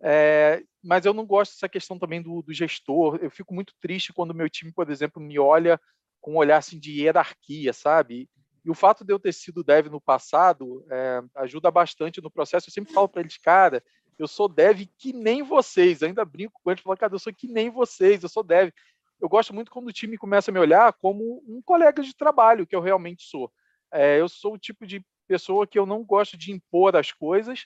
é, 0.02 0.64
mas 0.84 1.06
eu 1.06 1.14
não 1.14 1.26
gosto 1.26 1.54
dessa 1.54 1.70
questão 1.70 2.00
também 2.00 2.22
do, 2.22 2.42
do 2.42 2.54
gestor. 2.54 3.20
Eu 3.22 3.30
fico 3.30 3.54
muito 3.54 3.74
triste 3.80 4.14
quando 4.14 4.32
o 4.32 4.36
meu 4.36 4.50
time, 4.50 4.72
por 4.72 4.90
exemplo, 4.90 5.22
me 5.22 5.38
olha 5.38 5.80
com 6.24 6.34
um 6.34 6.38
olhar 6.38 6.58
assim, 6.58 6.80
de 6.80 7.02
hierarquia, 7.02 7.74
sabe? 7.74 8.30
E 8.64 8.72
o 8.72 8.74
fato 8.74 9.04
de 9.04 9.12
eu 9.12 9.20
ter 9.20 9.34
sido 9.34 9.62
dev 9.62 9.88
no 9.88 10.00
passado 10.00 10.86
é, 10.90 11.22
ajuda 11.36 11.70
bastante 11.70 12.22
no 12.22 12.32
processo. 12.32 12.70
Eu 12.70 12.74
sempre 12.74 12.94
falo 12.94 13.10
para 13.10 13.20
eles, 13.20 13.38
cara, 13.38 13.84
eu 14.18 14.26
sou 14.26 14.48
dev 14.48 14.88
que 14.98 15.12
nem 15.12 15.44
vocês. 15.44 16.02
Eu 16.02 16.08
ainda 16.08 16.24
brinco 16.24 16.62
com 16.64 16.72
eles, 16.72 16.82
falo, 16.82 16.96
cara, 16.96 17.14
eu 17.14 17.20
sou 17.20 17.34
que 17.34 17.46
nem 17.46 17.70
vocês, 17.70 18.24
eu 18.24 18.30
sou 18.30 18.42
dev. 18.42 18.72
Eu 19.20 19.28
gosto 19.28 19.54
muito 19.54 19.70
quando 19.70 19.90
o 19.90 19.94
time 19.94 20.18
começa 20.18 20.50
a 20.50 20.54
me 20.54 20.62
olhar 20.62 20.94
como 20.94 21.44
um 21.46 21.62
colega 21.62 22.02
de 22.02 22.16
trabalho, 22.16 22.66
que 22.66 22.76
eu 22.76 22.82
realmente 22.82 23.24
sou. 23.24 23.52
É, 23.92 24.18
eu 24.22 24.30
sou 24.30 24.54
o 24.54 24.58
tipo 24.58 24.88
de 24.88 25.06
pessoa 25.28 25.68
que 25.68 25.78
eu 25.78 25.86
não 25.86 26.06
gosto 26.06 26.38
de 26.38 26.54
impor 26.54 26.96
as 26.96 27.12
coisas, 27.12 27.66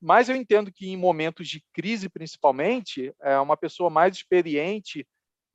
mas 0.00 0.28
eu 0.28 0.36
entendo 0.36 0.70
que 0.70 0.88
em 0.88 0.96
momentos 0.96 1.48
de 1.48 1.60
crise, 1.72 2.08
principalmente, 2.08 3.12
é 3.20 3.36
uma 3.40 3.56
pessoa 3.56 3.90
mais 3.90 4.14
experiente 4.14 5.04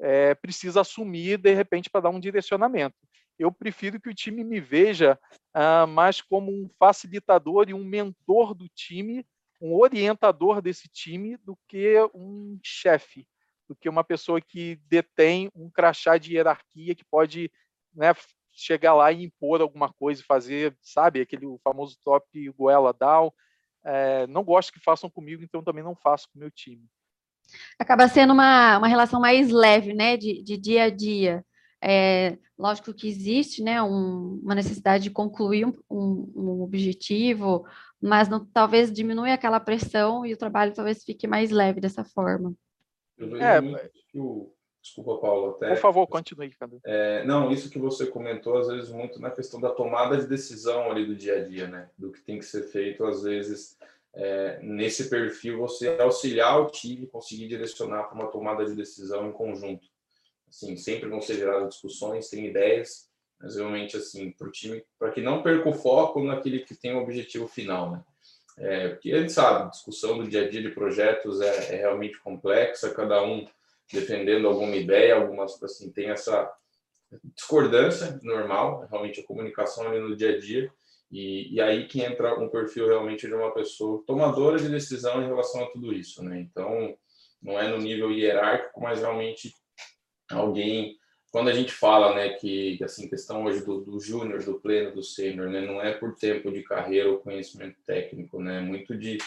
é, 0.02 0.34
precisa 0.34 0.82
assumir 0.82 1.38
de 1.38 1.54
repente 1.54 1.90
para 1.90 2.02
dar 2.02 2.10
um 2.10 2.20
direcionamento. 2.20 2.96
Eu 3.38 3.52
prefiro 3.52 4.02
que 4.02 4.10
o 4.10 4.14
time 4.14 4.44
me 4.44 4.60
veja 4.60 5.18
ah, 5.54 5.86
mais 5.86 6.22
como 6.22 6.52
um 6.52 6.68
facilitador 6.80 7.70
e 7.70 7.74
um 7.74 7.84
mentor 7.84 8.54
do 8.54 8.68
time, 8.70 9.26
um 9.62 9.74
orientador 9.74 10.62
desse 10.62 10.90
time, 10.90 11.38
do 11.38 11.58
que 11.68 11.98
um 12.14 12.60
chefe, 12.64 13.28
do 13.68 13.76
que 13.76 13.88
uma 13.88 14.04
pessoa 14.04 14.42
que 14.42 14.76
detém 14.88 15.50
um 15.56 15.70
crachá 15.70 16.18
de 16.18 16.34
hierarquia 16.34 16.96
que 16.96 17.06
pode 17.06 17.52
né, 17.94 18.14
chegar 18.52 18.94
lá 18.96 19.12
e 19.12 19.24
impor 19.24 19.62
alguma 19.62 19.94
coisa, 19.94 20.24
fazer, 20.28 20.76
sabe, 20.82 21.22
aquele 21.22 21.46
famoso 21.64 21.98
top 22.04 22.50
goela 22.52 22.92
down. 22.92 23.32
É, 23.84 24.28
não 24.28 24.44
gosto 24.44 24.74
que 24.74 24.80
façam 24.80 25.10
comigo, 25.10 25.44
então 25.44 25.64
também 25.64 25.84
não 25.84 25.96
faço 25.96 26.28
com 26.30 26.38
o 26.38 26.42
meu 26.42 26.52
time 26.52 26.88
acaba 27.78 28.08
sendo 28.08 28.34
uma, 28.34 28.78
uma 28.78 28.88
relação 28.88 29.20
mais 29.20 29.50
leve, 29.50 29.94
né, 29.94 30.18
de, 30.18 30.42
de 30.44 30.58
dia 30.58 30.84
a 30.84 30.90
dia. 30.90 31.46
É, 31.84 32.38
lógico 32.58 32.94
que 32.94 33.08
existe, 33.08 33.64
né, 33.64 33.82
um, 33.82 34.40
uma 34.44 34.56
necessidade 34.56 35.04
de 35.04 35.10
concluir 35.10 35.66
um, 35.66 35.74
um, 35.90 36.32
um 36.36 36.62
objetivo, 36.62 37.66
mas 38.00 38.30
não, 38.30 38.46
talvez 38.46 38.92
diminui 38.92 39.32
aquela 39.32 39.60
pressão 39.60 40.26
e 40.26 40.34
o 40.34 40.38
trabalho 40.38 40.74
talvez 40.74 41.04
fique 41.04 41.28
mais 41.28 41.50
leve 41.50 41.80
dessa 41.80 42.04
forma. 42.04 42.54
Eu 43.18 43.30
vejo 43.30 43.44
é, 43.44 43.62
muito 43.62 43.90
que 44.12 44.20
o... 44.20 44.54
Desculpa, 44.82 45.18
Paulo. 45.18 45.52
Até... 45.52 45.70
Por 45.70 45.78
favor, 45.78 46.08
continue. 46.08 46.52
É, 46.84 47.24
não, 47.24 47.52
isso 47.52 47.70
que 47.70 47.78
você 47.78 48.08
comentou, 48.08 48.58
às 48.58 48.68
vezes, 48.68 48.90
muito 48.90 49.22
na 49.22 49.30
questão 49.30 49.62
da 49.62 49.70
tomada 49.70 50.18
de 50.18 50.26
decisão 50.26 50.90
ali 50.90 51.06
do 51.06 51.16
dia 51.16 51.36
a 51.36 51.48
dia, 51.48 51.68
né? 51.68 51.88
Do 51.96 52.12
que 52.12 52.20
tem 52.20 52.40
que 52.40 52.46
ser 52.46 52.64
feito, 52.64 53.06
às 53.06 53.22
vezes, 53.22 53.78
é, 54.14 54.60
nesse 54.62 55.10
perfil 55.10 55.60
você 55.60 55.98
auxiliar 56.00 56.60
o 56.60 56.70
time 56.70 57.08
conseguir 57.08 57.48
direcionar 57.48 58.04
para 58.04 58.16
uma 58.16 58.32
tomada 58.32 58.66
de 58.66 58.76
decisão 58.76 59.30
em 59.30 59.32
conjunto. 59.32 59.88
Assim, 60.50 60.76
sempre 60.76 61.08
vão 61.08 61.22
ser 61.22 61.36
geradas 61.36 61.70
discussões, 61.70 62.30
tem 62.30 62.46
ideias, 62.48 63.10
mas 63.40 63.56
realmente 63.56 63.96
assim, 63.96 64.32
para 64.32 64.48
o 64.48 64.52
time, 64.52 64.84
para 65.00 65.12
que 65.12 65.22
não 65.22 65.42
perca 65.42 65.70
o 65.70 65.74
foco 65.74 66.22
naquele 66.22 66.60
que 66.60 66.76
tem 66.76 66.94
o 66.94 67.02
objetivo 67.02 67.48
final, 67.48 67.92
né? 67.92 68.04
É, 68.58 68.90
porque 68.90 69.14
a 69.14 69.22
gente 69.22 69.32
sabe, 69.32 69.72
discussão 69.72 70.18
do 70.18 70.28
dia 70.28 70.46
a 70.46 70.50
dia 70.50 70.62
de 70.62 70.70
projetos 70.70 71.40
é, 71.40 71.76
é 71.76 71.78
realmente 71.78 72.20
complexa, 72.20 72.94
cada 72.94 73.24
um 73.24 73.48
defendendo 73.92 74.48
alguma 74.48 74.76
ideia, 74.76 75.16
algumas 75.16 75.62
assim 75.64 75.90
tem 75.90 76.10
essa 76.10 76.52
discordância 77.36 78.20
normal, 78.24 78.88
realmente 78.90 79.20
a 79.20 79.26
comunicação 79.26 79.88
ali 79.88 80.00
no 80.00 80.16
dia 80.16 80.36
a 80.36 80.40
dia, 80.40 80.72
e, 81.12 81.54
e, 81.56 81.62
aí 81.62 81.88
que 81.88 82.02
entra 82.02 82.40
um 82.40 82.50
perfil 82.50 82.88
realmente 82.88 83.28
de 83.28 83.34
uma 83.34 83.54
pessoa 83.54 84.04
tomadora 84.08 84.58
de 84.58 84.70
decisão 84.70 85.22
em 85.22 85.28
relação 85.28 85.64
a 85.64 85.70
tudo 85.70 85.94
isso, 85.94 86.24
né? 86.24 86.40
Então, 86.40 86.96
não 87.42 87.60
é 87.60 87.68
no 87.68 87.78
nível 87.78 88.12
hierárquico, 88.12 88.80
mas 88.82 89.02
realmente 89.02 89.54
alguém 90.30 90.96
quando 91.32 91.50
a 91.50 91.54
gente 91.54 91.72
fala, 91.72 92.14
né, 92.14 92.34
que 92.34 92.78
assim 92.84 93.08
questão 93.08 93.46
hoje 93.46 93.64
do, 93.64 93.80
do 93.80 94.00
júnior, 94.02 94.44
do 94.44 94.60
pleno, 94.60 94.94
do 94.94 95.02
sênior, 95.02 95.50
né, 95.50 95.62
não 95.62 95.82
é 95.82 95.94
por 95.94 96.14
tempo 96.14 96.52
de 96.52 96.62
carreira 96.62 97.10
ou 97.10 97.20
conhecimento 97.20 97.78
técnico, 97.86 98.42
né, 98.42 98.58
é 98.58 98.62
muito 98.62 98.98
de, 98.98 99.18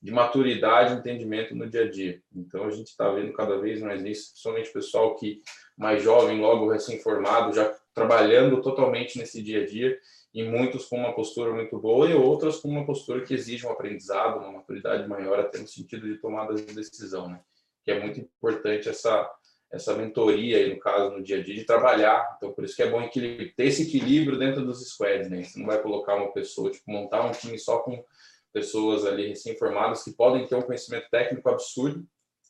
de 0.00 0.10
maturidade, 0.10 0.94
entendimento 0.94 1.54
no 1.54 1.68
dia 1.68 1.82
a 1.82 1.90
dia. 1.90 2.22
Então 2.34 2.64
a 2.64 2.70
gente 2.70 2.88
está 2.88 3.10
vendo 3.10 3.34
cada 3.34 3.58
vez 3.58 3.82
mais 3.82 4.02
isso, 4.02 4.30
principalmente 4.30 4.72
pessoal 4.72 5.14
que 5.16 5.42
mais 5.76 6.02
jovem, 6.02 6.40
logo 6.40 6.70
recém-formado, 6.70 7.54
já 7.54 7.70
trabalhando 7.92 8.62
totalmente 8.62 9.18
nesse 9.18 9.42
dia 9.42 9.62
a 9.62 9.66
dia 9.66 9.98
e 10.32 10.44
muitos 10.44 10.86
com 10.86 10.96
uma 10.96 11.12
postura 11.12 11.52
muito 11.52 11.78
boa 11.78 12.08
e 12.08 12.14
outras 12.14 12.58
com 12.58 12.68
uma 12.68 12.86
postura 12.86 13.22
que 13.22 13.34
exige 13.34 13.66
um 13.66 13.70
aprendizado, 13.70 14.38
uma 14.38 14.52
maturidade 14.52 15.08
maior 15.08 15.40
até 15.40 15.58
no 15.58 15.66
sentido 15.66 16.06
de 16.06 16.18
tomada 16.18 16.54
de 16.54 16.72
decisão, 16.72 17.28
né? 17.28 17.40
Que 17.84 17.90
é 17.90 18.00
muito 18.00 18.20
importante 18.20 18.88
essa 18.88 19.30
essa 19.72 19.94
mentoria 19.94 20.56
aí 20.56 20.74
no 20.74 20.80
caso 20.80 21.16
no 21.16 21.22
dia 21.22 21.38
a 21.38 21.42
dia 21.42 21.54
de 21.54 21.64
trabalhar. 21.64 22.34
Então 22.36 22.52
por 22.52 22.64
isso 22.64 22.74
que 22.74 22.82
é 22.82 22.90
bom 22.90 23.08
ter 23.08 23.52
esse 23.58 23.82
equilíbrio 23.84 24.38
dentro 24.38 24.64
dos 24.64 24.84
squads, 24.88 25.28
né? 25.28 25.44
Você 25.44 25.58
não 25.58 25.66
vai 25.66 25.80
colocar 25.80 26.16
uma 26.16 26.32
pessoa 26.32 26.70
tipo 26.70 26.90
montar 26.90 27.24
um 27.24 27.32
time 27.32 27.58
só 27.58 27.78
com 27.78 28.04
pessoas 28.52 29.04
ali 29.06 29.28
recém-formadas 29.28 30.02
que 30.02 30.12
podem 30.12 30.46
ter 30.46 30.56
um 30.56 30.62
conhecimento 30.62 31.08
técnico 31.08 31.48
absurdo, 31.48 32.04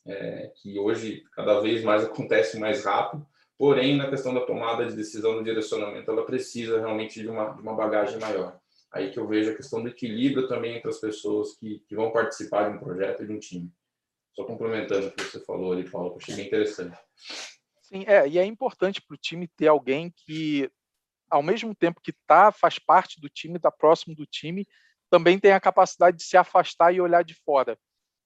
é, 0.05 0.51
que 0.55 0.79
hoje 0.79 1.23
cada 1.33 1.59
vez 1.59 1.83
mais 1.83 2.03
acontece 2.03 2.59
mais 2.59 2.83
rápido, 2.83 3.25
Porém, 3.61 3.95
na 3.95 4.09
questão 4.09 4.33
da 4.33 4.43
tomada 4.43 4.87
de 4.87 4.95
decisão 4.95 5.35
do 5.35 5.43
direcionamento, 5.43 6.09
ela 6.09 6.25
precisa 6.25 6.79
realmente 6.79 7.21
de 7.21 7.29
uma, 7.29 7.51
de 7.51 7.61
uma 7.61 7.75
bagagem 7.75 8.19
maior. 8.19 8.59
Aí 8.91 9.11
que 9.11 9.19
eu 9.19 9.27
vejo 9.27 9.51
a 9.51 9.55
questão 9.55 9.83
do 9.83 9.87
equilíbrio 9.87 10.47
também 10.47 10.77
entre 10.77 10.89
as 10.89 10.99
pessoas 10.99 11.55
que, 11.59 11.77
que 11.87 11.95
vão 11.95 12.11
participar 12.11 12.67
de 12.67 12.75
um 12.75 12.79
projeto 12.79 13.21
e 13.21 13.27
de 13.27 13.33
um 13.33 13.37
time. 13.37 13.71
Só 14.33 14.45
complementando 14.45 15.09
o 15.09 15.11
que 15.11 15.25
você 15.25 15.39
falou 15.45 15.73
ali, 15.73 15.87
Paulo, 15.87 16.09
que 16.09 16.15
eu 16.15 16.17
achei 16.23 16.35
bem 16.37 16.47
interessante. 16.47 16.97
Sim, 17.83 18.03
é, 18.07 18.27
e 18.27 18.39
é 18.39 18.45
importante 18.45 18.99
para 18.99 19.13
o 19.13 19.19
time 19.19 19.47
ter 19.47 19.67
alguém 19.67 20.11
que, 20.25 20.67
ao 21.29 21.43
mesmo 21.43 21.75
tempo 21.75 22.01
que 22.01 22.13
tá, 22.25 22.51
faz 22.51 22.79
parte 22.79 23.21
do 23.21 23.29
time, 23.29 23.57
está 23.57 23.69
próximo 23.69 24.15
do 24.15 24.25
time, 24.25 24.67
também 25.07 25.37
tem 25.37 25.51
a 25.51 25.59
capacidade 25.59 26.17
de 26.17 26.23
se 26.23 26.35
afastar 26.35 26.95
e 26.95 26.99
olhar 26.99 27.23
de 27.23 27.35
fora. 27.45 27.77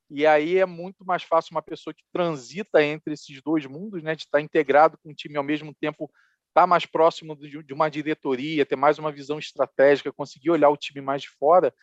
E 0.10 0.26
aí 0.26 0.58
é 0.58 0.65
muito 0.65 1.04
mais 1.04 1.24
fácil 1.24 1.52
uma 1.52 1.62
pessoa 1.62 1.94
que 1.94 2.04
transita 2.12 2.84
entre 2.84 3.13
esses 3.13 3.41
dois 3.41 3.65
mundos, 3.65 4.04
né, 4.04 4.15
de 4.15 4.24
estar 4.24 4.39
integrado 4.39 4.98
com 5.00 5.10
o 5.10 5.15
time 5.15 5.38
ao 5.38 5.44
mesmo 5.44 5.74
tempo, 5.74 6.06
estar 6.50 6.62
tá 6.62 6.68
mais 6.68 6.86
próximo 6.86 7.36
de 7.36 7.74
uma 7.74 7.89
diretoria, 7.89 8.65
ter 8.65 8.76
mais 8.76 9.00
uma 9.00 9.12
visão 9.12 9.39
estratégica, 9.39 10.13
conseguir 10.13 10.52
olhar 10.52 10.70
o 10.70 10.78
time 10.78 11.02
mais 11.02 11.24
de 11.24 11.30
fora, 11.30 11.74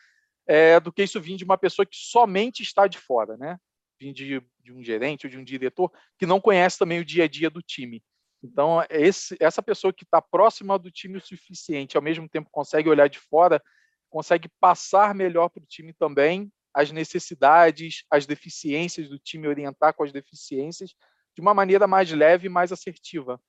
é, 0.47 0.79
do 0.79 0.91
que 0.91 1.03
isso 1.03 1.21
vir 1.21 1.35
de 1.35 1.43
uma 1.43 1.57
pessoa 1.57 1.85
que 1.85 1.95
somente 1.95 2.63
está 2.63 2.87
de 2.87 2.97
fora, 2.97 3.37
né? 3.37 3.57
Vir 3.99 4.13
de, 4.13 4.41
de 4.59 4.73
um 4.73 4.83
gerente 4.83 5.25
ou 5.25 5.29
de 5.29 5.37
um 5.37 5.43
diretor 5.43 5.91
que 6.17 6.25
não 6.25 6.41
conhece 6.41 6.77
também 6.77 6.99
o 6.99 7.05
dia 7.05 7.25
a 7.25 7.27
dia 7.27 7.49
do 7.49 7.61
time. 7.61 8.03
Então, 8.41 8.85
esse, 8.89 9.37
essa 9.39 9.61
pessoa 9.63 9.93
que 9.93 10.03
está 10.03 10.21
próxima 10.21 10.77
do 10.77 10.91
time 10.91 11.17
o 11.17 11.21
suficiente, 11.21 11.95
ao 11.95 12.03
mesmo 12.03 12.27
tempo 12.27 12.49
consegue 12.51 12.89
olhar 12.89 13.07
de 13.07 13.19
fora, 13.19 13.61
consegue 14.09 14.49
passar 14.59 15.15
melhor 15.15 15.49
para 15.49 15.63
o 15.63 15.67
time 15.67 15.93
também 15.93 16.51
as 16.73 16.91
necessidades, 16.91 18.03
as 18.09 18.25
deficiências 18.25 19.09
do 19.09 19.19
time, 19.19 19.47
orientar 19.47 19.93
com 19.93 20.03
as 20.03 20.11
deficiências 20.11 20.95
de 21.35 21.41
uma 21.41 21.53
maneira 21.53 21.87
mais 21.87 22.11
leve 22.11 22.47
e 22.47 22.49
mais 22.49 22.71
assertiva. 22.71 23.39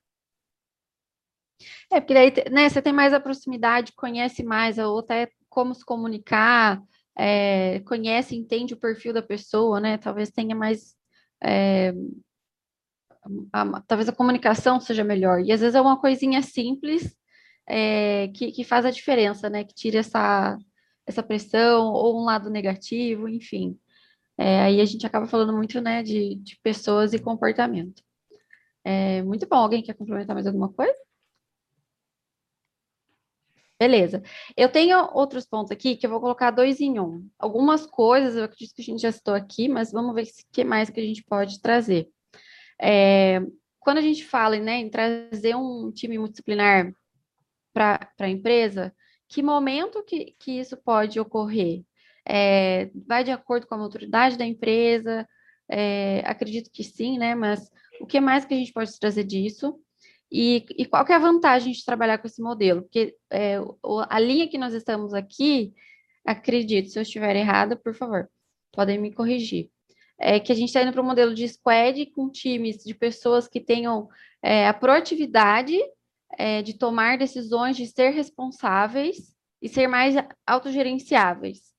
É, 1.91 2.01
porque 2.01 2.15
daí 2.15 2.33
né, 2.51 2.69
você 2.69 2.83
tem 2.83 2.93
mais 2.93 3.13
a 3.13 3.21
proximidade, 3.21 3.93
conhece 3.93 4.43
mais 4.43 4.79
a 4.79 4.89
outra, 4.89 5.29
como 5.49 5.75
se 5.75 5.85
comunicar, 5.85 6.83
é, 7.17 7.81
conhece, 7.81 8.37
entende 8.37 8.75
o 8.75 8.81
perfil 8.81 9.13
da 9.13 9.23
pessoa, 9.23 9.81
né? 9.81 9.99
Talvez 9.99 10.31
tenha 10.31 10.55
mais. 10.55 10.97
É, 11.43 11.93
a, 13.53 13.81
talvez 13.83 14.09
a 14.09 14.13
comunicação 14.13 14.81
seja 14.81 15.05
melhor. 15.05 15.41
E 15.41 15.53
às 15.53 15.61
vezes 15.61 15.75
é 15.75 15.81
uma 15.81 16.01
coisinha 16.01 16.43
simples 16.43 17.17
é, 17.67 18.29
que, 18.29 18.53
que 18.53 18.65
faz 18.65 18.85
a 18.85 18.91
diferença, 18.91 19.49
né? 19.49 19.65
Que 19.65 19.75
tira 19.75 19.99
essa, 19.99 20.59
essa 21.07 21.23
pressão 21.23 21.93
ou 21.93 22.21
um 22.21 22.25
lado 22.25 22.51
negativo, 22.51 23.29
enfim. 23.29 23.79
É, 24.39 24.63
aí 24.63 24.81
a 24.81 24.85
gente 24.85 25.07
acaba 25.07 25.27
falando 25.27 25.53
muito, 25.53 25.81
né, 25.81 26.03
de, 26.03 26.37
de 26.37 26.59
pessoas 26.63 27.13
e 27.13 27.19
comportamento. 27.19 28.03
É, 28.85 29.23
muito 29.23 29.47
bom. 29.47 29.57
Alguém 29.57 29.83
quer 29.83 29.95
complementar 29.95 30.35
mais 30.35 30.47
alguma 30.47 30.73
coisa? 30.73 30.95
Beleza. 33.79 34.23
Eu 34.57 34.71
tenho 34.71 34.99
outros 35.13 35.45
pontos 35.45 35.71
aqui 35.73 35.97
que 35.97 36.07
eu 36.07 36.11
vou 36.11 36.21
colocar 36.21 36.51
dois 36.51 36.81
em 36.81 36.99
um. 37.01 37.29
Algumas 37.39 37.85
coisas 37.87 38.37
eu 38.37 38.45
acredito 38.45 38.75
que 38.75 38.83
a 38.83 38.85
gente 38.85 39.03
já 39.03 39.13
citou 39.13 39.35
aqui, 39.35 39.69
mas 39.69 39.91
vamos 39.93 40.15
ver 40.15 40.23
o 40.23 40.27
que 40.53 40.65
mais 40.65 40.91
que 40.91 41.01
a 41.01 41.03
gente 41.03 41.25
pode 41.25 41.61
trazer. 41.61 42.09
É, 42.81 43.41
quando 43.81 43.99
a 43.99 44.01
gente 44.03 44.25
fala 44.25 44.57
né, 44.59 44.77
em 44.77 44.89
trazer 44.89 45.57
um 45.57 45.91
time 45.93 46.19
multidisciplinar 46.19 46.95
para 47.73 48.09
a 48.21 48.29
empresa, 48.29 48.95
que 49.29 49.43
momento 49.43 50.03
que, 50.05 50.35
que 50.39 50.59
isso 50.59 50.77
pode 50.77 51.19
ocorrer? 51.19 51.83
É, 52.27 52.91
vai 53.07 53.23
de 53.23 53.31
acordo 53.31 53.67
com 53.67 53.75
a 53.75 53.79
maturidade 53.79 54.37
da 54.39 54.45
empresa? 54.45 55.29
É, 55.69 56.21
acredito 56.27 56.71
que 56.71 56.85
sim, 56.85 57.19
né? 57.19 57.35
Mas 57.35 57.71
o 58.01 58.07
que 58.07 58.21
mais 58.21 58.45
que 58.45 58.55
a 58.55 58.57
gente 58.57 58.73
pode 58.73 58.99
trazer 58.99 59.25
disso? 59.25 59.79
E, 60.31 60.65
e 60.77 60.87
qual 60.87 61.05
que 61.05 61.13
é 61.13 61.15
a 61.15 61.21
vantagem 61.21 61.73
de 61.73 61.85
trabalhar 61.85 62.19
com 62.19 62.27
esse 62.27 62.43
modelo? 62.43 62.83
Porque 62.83 63.15
é, 63.31 63.59
a 64.09 64.19
linha 64.19 64.49
que 64.49 64.59
nós 64.59 64.75
estamos 64.75 65.15
aqui, 65.15 65.73
acredito, 66.25 66.91
se 66.91 66.99
eu 66.99 67.03
estiver 67.03 67.37
errada, 67.37 67.77
por 67.77 67.95
favor, 67.95 68.29
podem 68.73 68.99
me 68.99 69.13
corrigir. 69.13 69.71
É 70.19 70.41
que 70.41 70.53
a 70.53 70.55
gente 70.55 70.69
está 70.69 70.83
indo 70.83 70.93
para 70.93 71.03
um 71.03 71.07
modelo 71.07 71.35
de 71.35 71.47
squad 71.49 72.07
com 72.07 72.31
times 72.31 72.79
de 72.85 72.95
pessoas 72.95 73.47
que 73.47 73.61
tenham 73.61 74.09
é, 74.43 74.67
a 74.67 74.75
proatividade 74.75 75.79
é, 76.39 76.63
de 76.63 76.75
tomar 76.75 77.19
decisões, 77.19 77.77
de 77.77 77.87
ser 77.87 78.11
responsáveis 78.11 79.35
e 79.61 79.69
ser 79.69 79.87
mais 79.87 80.15
autogerenciáveis. 80.47 81.75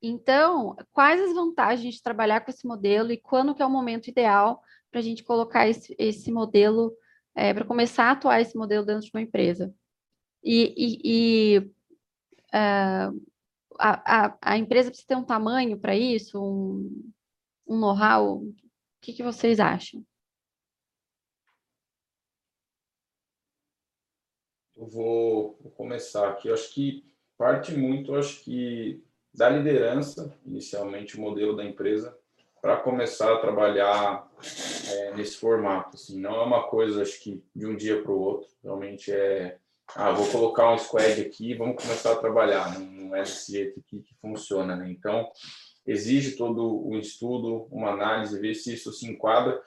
Então, 0.00 0.76
quais 0.92 1.20
as 1.20 1.32
vantagens 1.32 1.94
de 1.94 2.02
trabalhar 2.02 2.40
com 2.40 2.50
esse 2.50 2.66
modelo 2.66 3.12
e 3.12 3.16
quando 3.16 3.54
que 3.54 3.62
é 3.62 3.66
o 3.66 3.70
momento 3.70 4.08
ideal 4.08 4.60
para 4.90 5.00
a 5.00 5.02
gente 5.02 5.22
colocar 5.22 5.68
esse, 5.68 5.94
esse 5.98 6.32
modelo 6.32 6.92
é, 7.34 7.54
para 7.54 7.64
começar 7.64 8.04
a 8.06 8.10
atuar 8.12 8.40
esse 8.40 8.56
modelo 8.56 8.84
dentro 8.84 9.04
de 9.04 9.10
uma 9.14 9.22
empresa. 9.22 9.72
E, 10.42 10.74
e, 10.76 11.00
e 11.04 11.58
uh, 12.52 13.22
a, 13.78 14.26
a, 14.26 14.38
a, 14.42 14.58
empresa 14.58 14.90
precisa 14.90 15.08
ter 15.08 15.16
um 15.16 15.24
tamanho 15.24 15.78
para 15.78 15.96
isso, 15.96 16.42
um, 16.42 17.12
um 17.66 17.78
know-how. 17.78 18.38
O 18.38 18.54
que, 19.00 19.12
que 19.12 19.22
vocês 19.22 19.60
acham? 19.60 20.04
Vou, 24.86 25.58
começar 25.76 26.28
aqui. 26.28 26.48
Eu 26.48 26.54
acho 26.54 26.72
que 26.72 27.04
parte 27.36 27.74
muito, 27.74 28.14
acho 28.14 28.42
que 28.44 29.02
da 29.34 29.48
liderança, 29.48 30.34
inicialmente 30.44 31.16
o 31.16 31.20
modelo 31.20 31.56
da 31.56 31.64
empresa, 31.64 32.16
para 32.60 32.76
começar 32.76 33.32
a 33.32 33.38
trabalhar 33.38 34.30
é, 34.88 35.14
nesse 35.16 35.36
formato. 35.36 35.96
Assim, 35.96 36.20
não 36.20 36.36
é 36.36 36.44
uma 36.44 36.62
coisa, 36.68 37.02
acho 37.02 37.20
que, 37.20 37.42
de 37.54 37.66
um 37.66 37.76
dia 37.76 38.02
para 38.02 38.12
o 38.12 38.20
outro. 38.20 38.48
Realmente 38.62 39.10
é, 39.10 39.58
ah, 39.94 40.12
vou 40.12 40.26
colocar 40.28 40.72
um 40.72 40.78
squad 40.78 41.20
aqui 41.20 41.50
e 41.50 41.54
vamos 41.54 41.82
começar 41.82 42.12
a 42.12 42.16
trabalhar. 42.16 42.78
Não, 42.78 43.14
é 43.14 43.20
desse 43.20 43.52
jeito 43.52 43.82
que, 43.86 44.00
que 44.00 44.14
funciona, 44.20 44.76
né? 44.76 44.90
Então, 44.90 45.28
exige 45.86 46.36
todo 46.36 46.86
um 46.88 46.98
estudo, 46.98 47.66
uma 47.70 47.90
análise, 47.90 48.38
ver 48.38 48.54
se 48.54 48.74
isso 48.74 48.92
se 48.92 49.06
enquadra. 49.06 49.60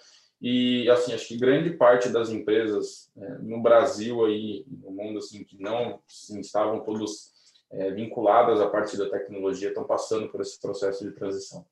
E, 0.48 0.88
assim, 0.91 1.12
acho 1.12 1.28
que 1.28 1.38
grande 1.38 1.72
parte 1.72 2.08
das 2.10 2.30
empresas 2.30 3.10
é, 3.18 3.30
no 3.39 3.64
Brasil 3.64 4.24
aí, 4.24 4.64
no 4.68 4.91
mundo, 4.91 5.18
assim, 5.18 5.43
que 5.43 5.60
não 5.60 6.00
assim, 6.08 6.39
estavam 6.39 6.82
todos 6.82 7.32
é, 7.72 7.89
vinculadas 7.89 8.62
à 8.62 8.70
parte 8.70 8.96
da 8.96 9.10
tecnologia, 9.10 9.70
estão 9.70 9.86
passando 9.86 10.30
por 10.30 10.39
esse 10.41 10.62
processo 10.62 11.04
de 11.04 11.16
transição. 11.16 11.66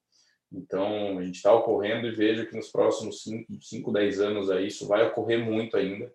Então, 0.51 1.19
a 1.19 1.23
gente 1.23 1.35
está 1.35 1.53
ocorrendo 1.53 2.07
e 2.07 2.15
vejo 2.15 2.47
que 2.47 2.55
nos 2.55 2.71
próximos 2.71 3.23
5, 3.23 3.91
10 3.91 4.19
anos 4.19 4.49
aí, 4.49 4.65
isso 4.65 4.87
vai 4.87 5.05
ocorrer 5.05 5.37
muito 5.39 5.77
ainda 5.77 6.11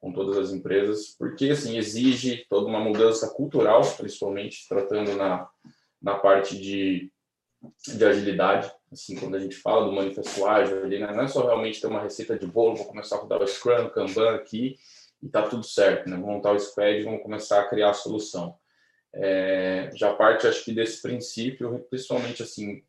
com 0.00 0.12
todas 0.12 0.38
as 0.38 0.52
empresas, 0.52 1.16
porque 1.18 1.50
assim 1.50 1.78
exige 1.78 2.46
toda 2.48 2.68
uma 2.68 2.78
mudança 2.78 3.28
cultural, 3.30 3.82
principalmente 3.96 4.68
tratando 4.68 5.16
na, 5.16 5.48
na 6.00 6.14
parte 6.14 6.56
de, 6.56 7.10
de 7.88 8.04
agilidade. 8.04 8.70
Assim, 8.90 9.16
quando 9.16 9.36
a 9.36 9.38
gente 9.38 9.56
fala 9.56 9.84
do 9.84 9.92
manifesto 9.92 10.46
ágil, 10.46 10.82
ali, 10.82 10.98
né, 10.98 11.12
não 11.12 11.24
é 11.24 11.28
só 11.28 11.44
realmente 11.44 11.80
ter 11.80 11.86
uma 11.86 12.00
receita 12.00 12.38
de 12.38 12.46
bolo, 12.46 12.76
vou 12.76 12.86
começar 12.86 13.16
a 13.16 13.18
rodar 13.20 13.42
o 13.42 13.46
Scrum, 13.46 13.90
Kanban 13.90 14.34
aqui 14.34 14.76
e 15.22 15.28
tá 15.28 15.42
tudo 15.42 15.64
certo, 15.64 16.08
né? 16.08 16.16
Vamos 16.16 16.36
montar 16.36 16.52
o 16.52 16.58
squad, 16.58 17.02
vamos 17.02 17.22
começar 17.22 17.60
a 17.60 17.68
criar 17.68 17.90
a 17.90 17.94
solução. 17.94 18.56
É, 19.12 19.90
já 19.94 20.14
parte, 20.14 20.46
acho 20.46 20.64
que 20.64 20.72
desse 20.72 21.02
princípio, 21.02 21.84
principalmente 21.90 22.42
assim, 22.42 22.82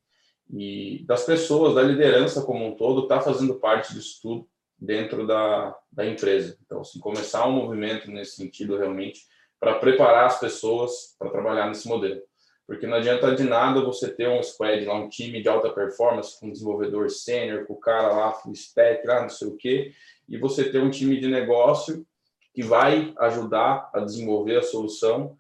e 0.51 1.03
das 1.05 1.25
pessoas, 1.25 1.75
da 1.75 1.81
liderança 1.81 2.41
como 2.41 2.65
um 2.65 2.75
todo, 2.75 3.03
está 3.03 3.21
fazendo 3.21 3.55
parte 3.55 3.93
disso 3.93 4.19
tudo 4.21 4.49
dentro 4.77 5.27
da, 5.27 5.77
da 5.91 6.05
empresa. 6.05 6.57
Então, 6.65 6.81
assim, 6.81 6.99
começar 6.99 7.47
um 7.47 7.51
movimento 7.51 8.09
nesse 8.09 8.35
sentido 8.35 8.77
realmente 8.77 9.21
para 9.59 9.75
preparar 9.75 10.25
as 10.25 10.39
pessoas 10.39 11.15
para 11.19 11.29
trabalhar 11.29 11.67
nesse 11.67 11.87
modelo. 11.87 12.21
Porque 12.69 12.85
não 12.85 12.97
adianta 12.97 13.35
de 13.35 13.43
nada 13.43 13.81
você 13.81 14.13
ter 14.13 14.29
um 14.29 14.43
squad 14.43 14.85
lá, 14.85 14.93
um 14.93 15.09
time 15.09 15.41
de 15.41 15.49
alta 15.49 15.71
performance, 15.71 16.39
com 16.39 16.45
um 16.45 16.51
desenvolvedor 16.51 17.09
sênior, 17.09 17.65
com 17.65 17.73
o 17.73 17.79
cara 17.79 18.09
lá, 18.09 18.31
full 18.31 18.51
stack, 18.51 19.07
lá, 19.07 19.23
não 19.23 19.29
sei 19.29 19.47
o 19.47 19.57
quê, 19.57 19.91
e 20.29 20.37
você 20.37 20.71
ter 20.71 20.77
um 20.77 20.91
time 20.91 21.19
de 21.19 21.27
negócio 21.27 22.05
que 22.53 22.61
vai 22.61 23.11
ajudar 23.17 23.89
a 23.91 24.01
desenvolver 24.01 24.57
a 24.57 24.61
solução 24.61 25.35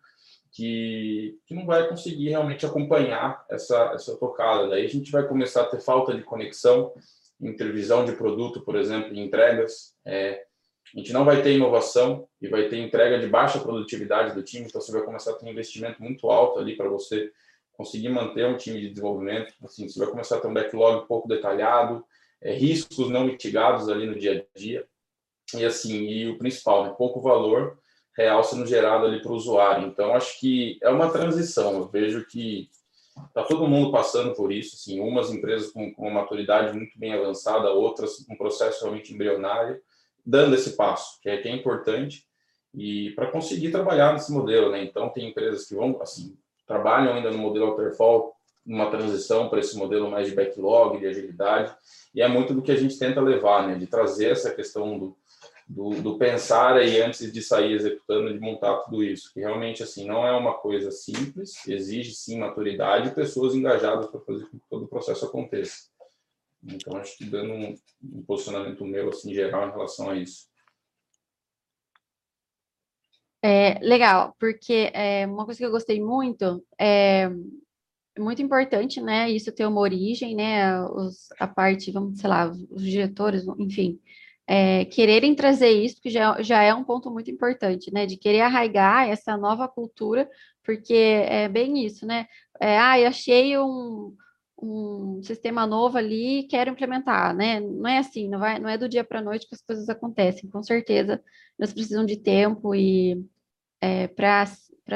que, 0.51 1.37
que 1.45 1.53
não 1.53 1.67
vai 1.67 1.87
conseguir 1.87 2.29
realmente 2.29 2.65
acompanhar 2.65 3.45
essa, 3.47 3.91
essa 3.93 4.17
tocada. 4.17 4.67
Daí 4.67 4.83
a 4.83 4.89
gente 4.89 5.11
vai 5.11 5.27
começar 5.27 5.61
a 5.61 5.69
ter 5.69 5.81
falta 5.81 6.15
de 6.15 6.23
conexão 6.23 6.91
entre 7.39 7.71
de 7.71 8.13
produto, 8.13 8.61
por 8.61 8.75
exemplo, 8.75 9.15
entregas. 9.15 9.93
É, 10.03 10.47
a 10.95 10.99
gente 10.99 11.13
não 11.13 11.23
vai 11.23 11.41
ter 11.41 11.55
inovação 11.55 12.27
e 12.41 12.47
vai 12.47 12.67
ter 12.67 12.77
entrega 12.77 13.19
de 13.19 13.27
baixa 13.27 13.59
produtividade 13.59 14.33
do 14.33 14.43
time, 14.43 14.65
então 14.65 14.81
você 14.81 14.91
vai 14.91 15.03
começar 15.03 15.31
a 15.31 15.33
ter 15.35 15.45
um 15.45 15.49
investimento 15.49 16.01
muito 16.01 16.29
alto 16.29 16.59
ali 16.59 16.75
para 16.75 16.89
você 16.89 17.31
conseguir 17.73 18.09
manter 18.09 18.45
um 18.45 18.57
time 18.57 18.81
de 18.81 18.89
desenvolvimento. 18.89 19.53
Assim, 19.63 19.87
você 19.87 19.99
vai 19.99 20.09
começar 20.09 20.37
a 20.37 20.39
ter 20.41 20.47
um 20.47 20.53
backlog 20.53 21.07
pouco 21.07 21.27
detalhado, 21.27 22.03
é, 22.41 22.53
riscos 22.53 23.09
não 23.09 23.25
mitigados 23.25 23.87
ali 23.87 24.05
no 24.05 24.17
dia 24.17 24.45
a 24.55 24.59
dia. 24.59 24.85
E 25.55 25.65
assim, 25.65 26.03
e 26.03 26.27
o 26.27 26.37
principal, 26.37 26.83
né, 26.83 26.93
pouco 26.97 27.21
valor 27.21 27.79
real 28.17 28.43
sendo 28.43 28.67
gerado 28.67 29.05
ali 29.05 29.21
para 29.21 29.31
o 29.31 29.35
usuário. 29.35 29.87
Então, 29.87 30.13
acho 30.13 30.39
que 30.39 30.77
é 30.81 30.89
uma 30.89 31.09
transição. 31.09 31.77
Eu 31.77 31.87
vejo 31.87 32.25
que 32.25 32.69
está 33.27 33.43
todo 33.43 33.67
mundo 33.67 33.91
passando 33.91 34.33
por 34.35 34.51
isso. 34.51 34.75
Assim, 34.75 34.99
umas 34.99 35.31
empresas 35.31 35.71
com, 35.71 35.93
com 35.93 36.03
uma 36.03 36.21
maturidade 36.21 36.75
muito 36.75 36.99
bem 36.99 37.13
avançada, 37.13 37.71
outras 37.71 38.25
um 38.29 38.35
processo 38.35 38.83
realmente 38.83 39.13
embrionário, 39.13 39.79
dando 40.29 40.53
esse 40.53 40.75
passo, 40.75 41.19
que 41.21 41.29
é, 41.29 41.37
que 41.37 41.47
é 41.47 41.51
importante 41.51 42.23
e 42.73 43.11
para 43.11 43.31
conseguir 43.31 43.71
trabalhar 43.71 44.13
nesse 44.13 44.31
modelo, 44.31 44.71
né? 44.71 44.83
Então, 44.83 45.09
tem 45.09 45.29
empresas 45.29 45.67
que 45.67 45.73
vão, 45.73 45.99
assim, 46.01 46.37
trabalham 46.67 47.15
ainda 47.15 47.31
no 47.31 47.37
modelo 47.39 47.71
waterfall, 47.71 48.35
numa 48.63 48.91
transição 48.91 49.49
para 49.49 49.59
esse 49.59 49.75
modelo 49.75 50.11
mais 50.11 50.27
de 50.27 50.35
backlog, 50.35 50.99
de 50.99 51.07
agilidade, 51.07 51.75
e 52.13 52.21
é 52.21 52.27
muito 52.27 52.53
do 52.53 52.61
que 52.61 52.71
a 52.71 52.75
gente 52.75 52.99
tenta 52.99 53.19
levar, 53.19 53.67
né? 53.67 53.75
De 53.75 53.87
trazer 53.87 54.31
essa 54.31 54.53
questão 54.53 54.99
do, 54.99 55.17
do, 55.67 55.89
do, 56.01 56.17
pensar 56.19 56.75
aí 56.75 57.01
antes 57.01 57.33
de 57.33 57.41
sair 57.41 57.73
executando, 57.73 58.31
de 58.31 58.39
montar 58.39 58.77
tudo 58.81 59.03
isso, 59.03 59.33
que 59.33 59.39
realmente 59.39 59.81
assim 59.81 60.05
não 60.05 60.27
é 60.27 60.31
uma 60.31 60.53
coisa 60.53 60.91
simples, 60.91 61.67
exige 61.67 62.13
sim 62.13 62.37
maturidade 62.37 63.09
e 63.09 63.15
pessoas 63.15 63.55
engajadas 63.55 64.05
para 64.05 64.19
fazer 64.19 64.45
com 64.45 64.59
que 64.59 64.69
todo 64.69 64.85
o 64.85 64.87
processo 64.87 65.25
aconteça. 65.25 65.88
Então 66.63 66.97
acho 66.97 67.17
que 67.17 67.25
dando 67.25 67.53
um, 67.53 67.75
um 68.03 68.23
posicionamento 68.23 68.85
meu 68.85 69.09
assim 69.09 69.33
geral 69.33 69.67
em 69.67 69.71
relação 69.71 70.09
a 70.09 70.15
isso. 70.15 70.49
É, 73.41 73.79
legal, 73.79 74.35
porque 74.37 74.91
é, 74.93 75.25
uma 75.25 75.45
coisa 75.45 75.57
que 75.57 75.65
eu 75.65 75.71
gostei 75.71 76.01
muito 76.01 76.63
é 76.77 77.29
muito 78.17 78.41
importante, 78.41 79.01
né? 79.01 79.29
Isso 79.29 79.51
ter 79.51 79.65
uma 79.65 79.79
origem, 79.79 80.35
né? 80.35 80.81
Os, 80.81 81.29
a 81.39 81.47
parte, 81.47 81.91
vamos, 81.91 82.19
sei 82.19 82.29
lá, 82.29 82.51
os 82.69 82.83
diretores, 82.83 83.45
enfim, 83.57 83.99
é, 84.45 84.85
quererem 84.85 85.35
trazer 85.35 85.69
isso, 85.69 86.01
que 86.01 86.09
já, 86.09 86.41
já 86.41 86.61
é 86.61 86.73
um 86.73 86.83
ponto 86.83 87.09
muito 87.11 87.31
importante, 87.31 87.91
né? 87.93 88.05
De 88.05 88.17
querer 88.17 88.41
arraigar 88.41 89.07
essa 89.07 89.37
nova 89.37 89.67
cultura, 89.69 90.29
porque 90.63 90.93
é 90.93 91.47
bem 91.47 91.85
isso, 91.85 92.05
né? 92.05 92.27
É, 92.59 92.77
ah, 92.77 92.99
eu 92.99 93.07
achei 93.07 93.57
um, 93.57 94.15
um 94.61 95.21
sistema 95.23 95.65
novo 95.65 95.97
ali 95.97 96.43
quero 96.49 96.71
implementar, 96.71 97.35
né? 97.35 97.59
Não 97.59 97.87
é 97.87 97.99
assim, 97.99 98.27
não, 98.27 98.39
vai, 98.39 98.59
não 98.59 98.69
é 98.69 98.77
do 98.77 98.89
dia 98.89 99.03
para 99.03 99.19
a 99.19 99.23
noite 99.23 99.47
que 99.47 99.55
as 99.55 99.61
coisas 99.61 99.87
acontecem. 99.89 100.49
Com 100.49 100.61
certeza, 100.61 101.23
elas 101.57 101.73
precisam 101.73 102.05
de 102.05 102.17
tempo 102.17 102.75
e 102.75 103.25
é, 103.81 104.07
para 104.07 104.45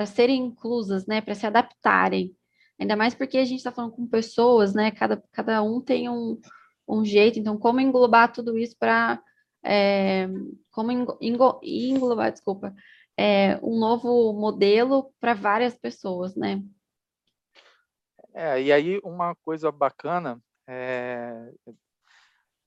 serem 0.05 0.45
inclusas, 0.45 1.05
né? 1.05 1.22
Para 1.22 1.36
se 1.36 1.45
adaptarem. 1.47 2.36
Ainda 2.80 2.95
mais 2.95 3.16
porque 3.16 3.38
a 3.38 3.45
gente 3.45 3.59
está 3.59 3.72
falando 3.72 3.93
com 3.93 4.07
pessoas, 4.07 4.74
né? 4.74 4.91
Cada, 4.91 5.24
cada 5.32 5.64
um 5.64 5.80
tem 5.82 6.09
um, 6.09 6.39
um 6.88 7.05
jeito, 7.05 7.39
então 7.39 7.57
como 7.57 7.80
englobar 7.80 8.32
tudo 8.34 8.57
isso 8.57 8.76
para 8.78 9.22
é, 9.64 10.28
como 10.72 10.91
englobar, 11.22 12.32
desculpa, 12.32 12.76
é, 13.18 13.57
um 13.64 13.80
novo 13.80 14.34
modelo 14.34 15.14
para 15.20 15.34
várias 15.34 15.76
pessoas, 15.76 16.36
né? 16.36 16.61
É, 18.34 18.61
e 18.61 18.71
aí 18.71 18.99
uma 19.03 19.36
coisa 19.36 19.71
bacana 19.71 20.41
é, 20.67 21.51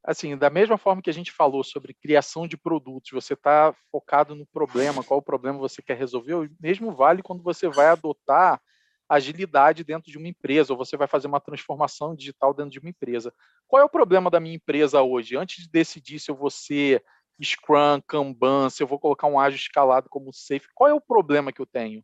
assim, 0.06 0.36
da 0.36 0.48
mesma 0.48 0.78
forma 0.78 1.02
que 1.02 1.10
a 1.10 1.12
gente 1.12 1.32
falou 1.32 1.64
sobre 1.64 1.92
criação 1.92 2.46
de 2.46 2.56
produtos, 2.56 3.10
você 3.10 3.34
está 3.34 3.74
focado 3.90 4.36
no 4.36 4.46
problema, 4.46 5.02
qual 5.02 5.18
o 5.18 5.22
problema 5.22 5.58
você 5.58 5.82
quer 5.82 5.96
resolver, 5.96 6.34
o 6.34 6.48
mesmo 6.60 6.94
vale 6.94 7.22
quando 7.22 7.42
você 7.42 7.68
vai 7.68 7.88
adotar 7.88 8.60
agilidade 9.08 9.84
dentro 9.84 10.10
de 10.10 10.18
uma 10.18 10.28
empresa, 10.28 10.72
ou 10.72 10.78
você 10.78 10.96
vai 10.96 11.08
fazer 11.08 11.26
uma 11.26 11.40
transformação 11.40 12.14
digital 12.14 12.54
dentro 12.54 12.70
de 12.70 12.78
uma 12.78 12.90
empresa. 12.90 13.32
Qual 13.66 13.82
é 13.82 13.84
o 13.84 13.88
problema 13.90 14.30
da 14.30 14.40
minha 14.40 14.56
empresa 14.56 15.02
hoje? 15.02 15.36
Antes 15.36 15.64
de 15.64 15.70
decidir 15.70 16.18
se 16.18 16.30
eu 16.30 16.36
vou 16.36 16.50
ser 16.50 17.04
Scrum, 17.42 18.00
Kanban, 18.06 18.70
se 18.70 18.82
eu 18.82 18.86
vou 18.86 18.98
colocar 18.98 19.26
um 19.26 19.38
ágil 19.38 19.58
escalado 19.58 20.08
como 20.08 20.32
safe, 20.32 20.66
qual 20.74 20.90
é 20.90 20.94
o 20.94 21.00
problema 21.00 21.52
que 21.52 21.60
eu 21.60 21.66
tenho? 21.66 22.02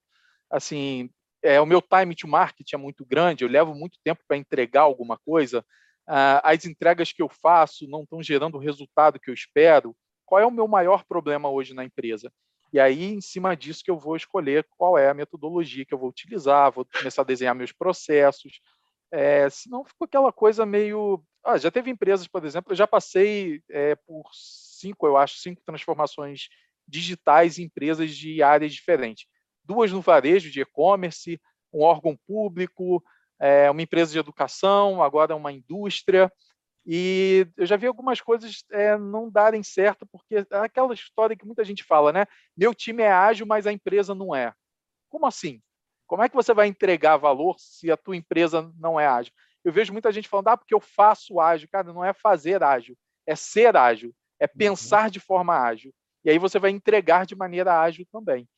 Assim, 0.50 1.10
é, 1.42 1.60
o 1.60 1.66
meu 1.66 1.82
time 1.82 2.14
to 2.14 2.28
market 2.28 2.72
é 2.72 2.76
muito 2.76 3.04
grande, 3.04 3.44
eu 3.44 3.48
levo 3.48 3.74
muito 3.74 3.98
tempo 4.04 4.22
para 4.26 4.36
entregar 4.36 4.82
alguma 4.82 5.18
coisa, 5.18 5.64
as 6.06 6.64
entregas 6.64 7.12
que 7.12 7.22
eu 7.22 7.28
faço 7.28 7.88
não 7.88 8.02
estão 8.02 8.22
gerando 8.22 8.56
o 8.56 8.60
resultado 8.60 9.20
que 9.20 9.30
eu 9.30 9.34
espero. 9.34 9.96
Qual 10.26 10.40
é 10.40 10.46
o 10.46 10.50
meu 10.50 10.66
maior 10.66 11.04
problema 11.04 11.48
hoje 11.48 11.74
na 11.74 11.84
empresa? 11.84 12.32
E 12.72 12.80
aí, 12.80 13.04
em 13.04 13.20
cima 13.20 13.54
disso, 13.54 13.84
que 13.84 13.90
eu 13.90 13.98
vou 13.98 14.16
escolher 14.16 14.66
qual 14.76 14.96
é 14.96 15.08
a 15.08 15.14
metodologia 15.14 15.84
que 15.84 15.92
eu 15.92 15.98
vou 15.98 16.08
utilizar, 16.08 16.72
vou 16.72 16.86
começar 16.86 17.22
a 17.22 17.24
desenhar 17.24 17.54
meus 17.54 17.70
processos. 17.70 18.60
É, 19.10 19.48
senão 19.50 19.84
ficou 19.84 20.06
aquela 20.06 20.32
coisa 20.32 20.64
meio. 20.64 21.22
Ah, 21.44 21.58
já 21.58 21.70
teve 21.70 21.90
empresas, 21.90 22.26
por 22.26 22.44
exemplo, 22.44 22.72
eu 22.72 22.76
já 22.76 22.86
passei 22.86 23.62
é, 23.68 23.94
por 23.94 24.22
cinco, 24.32 25.06
eu 25.06 25.16
acho, 25.18 25.38
cinco 25.38 25.60
transformações 25.66 26.48
digitais 26.88 27.58
em 27.58 27.64
empresas 27.64 28.16
de 28.16 28.42
áreas 28.42 28.72
diferentes. 28.72 29.26
Duas 29.64 29.92
no 29.92 30.00
varejo 30.00 30.50
de 30.50 30.60
e-commerce, 30.60 31.40
um 31.72 31.82
órgão 31.82 32.18
público, 32.26 33.02
é, 33.40 33.70
uma 33.70 33.82
empresa 33.82 34.12
de 34.12 34.18
educação, 34.18 35.02
agora 35.02 35.36
uma 35.36 35.52
indústria. 35.52 36.32
E 36.84 37.46
eu 37.56 37.64
já 37.64 37.76
vi 37.76 37.86
algumas 37.86 38.20
coisas 38.20 38.64
é, 38.70 38.96
não 38.98 39.30
darem 39.30 39.62
certo, 39.62 40.06
porque 40.06 40.36
é 40.36 40.56
aquela 40.58 40.92
história 40.92 41.36
que 41.36 41.46
muita 41.46 41.64
gente 41.64 41.84
fala, 41.84 42.12
né? 42.12 42.26
Meu 42.56 42.74
time 42.74 43.02
é 43.02 43.12
ágil, 43.12 43.46
mas 43.46 43.66
a 43.66 43.72
empresa 43.72 44.14
não 44.14 44.34
é. 44.34 44.52
Como 45.08 45.26
assim? 45.26 45.60
Como 46.06 46.22
é 46.22 46.28
que 46.28 46.34
você 46.34 46.52
vai 46.52 46.66
entregar 46.66 47.16
valor 47.16 47.56
se 47.58 47.90
a 47.90 47.96
tua 47.96 48.16
empresa 48.16 48.72
não 48.78 48.98
é 48.98 49.06
ágil? 49.06 49.32
Eu 49.64 49.72
vejo 49.72 49.92
muita 49.92 50.10
gente 50.10 50.28
falando, 50.28 50.48
ah, 50.48 50.56
porque 50.56 50.74
eu 50.74 50.80
faço 50.80 51.38
ágil. 51.38 51.68
Cara, 51.70 51.92
não 51.92 52.04
é 52.04 52.12
fazer 52.12 52.62
ágil, 52.62 52.96
é 53.26 53.36
ser 53.36 53.76
ágil 53.76 54.12
é 54.42 54.46
uhum. 54.46 54.58
pensar 54.58 55.08
de 55.08 55.20
forma 55.20 55.56
ágil. 55.56 55.94
E 56.24 56.30
aí 56.30 56.38
você 56.38 56.58
vai 56.58 56.70
entregar 56.70 57.24
de 57.24 57.36
maneira 57.36 57.80
ágil 57.80 58.04
também. 58.10 58.48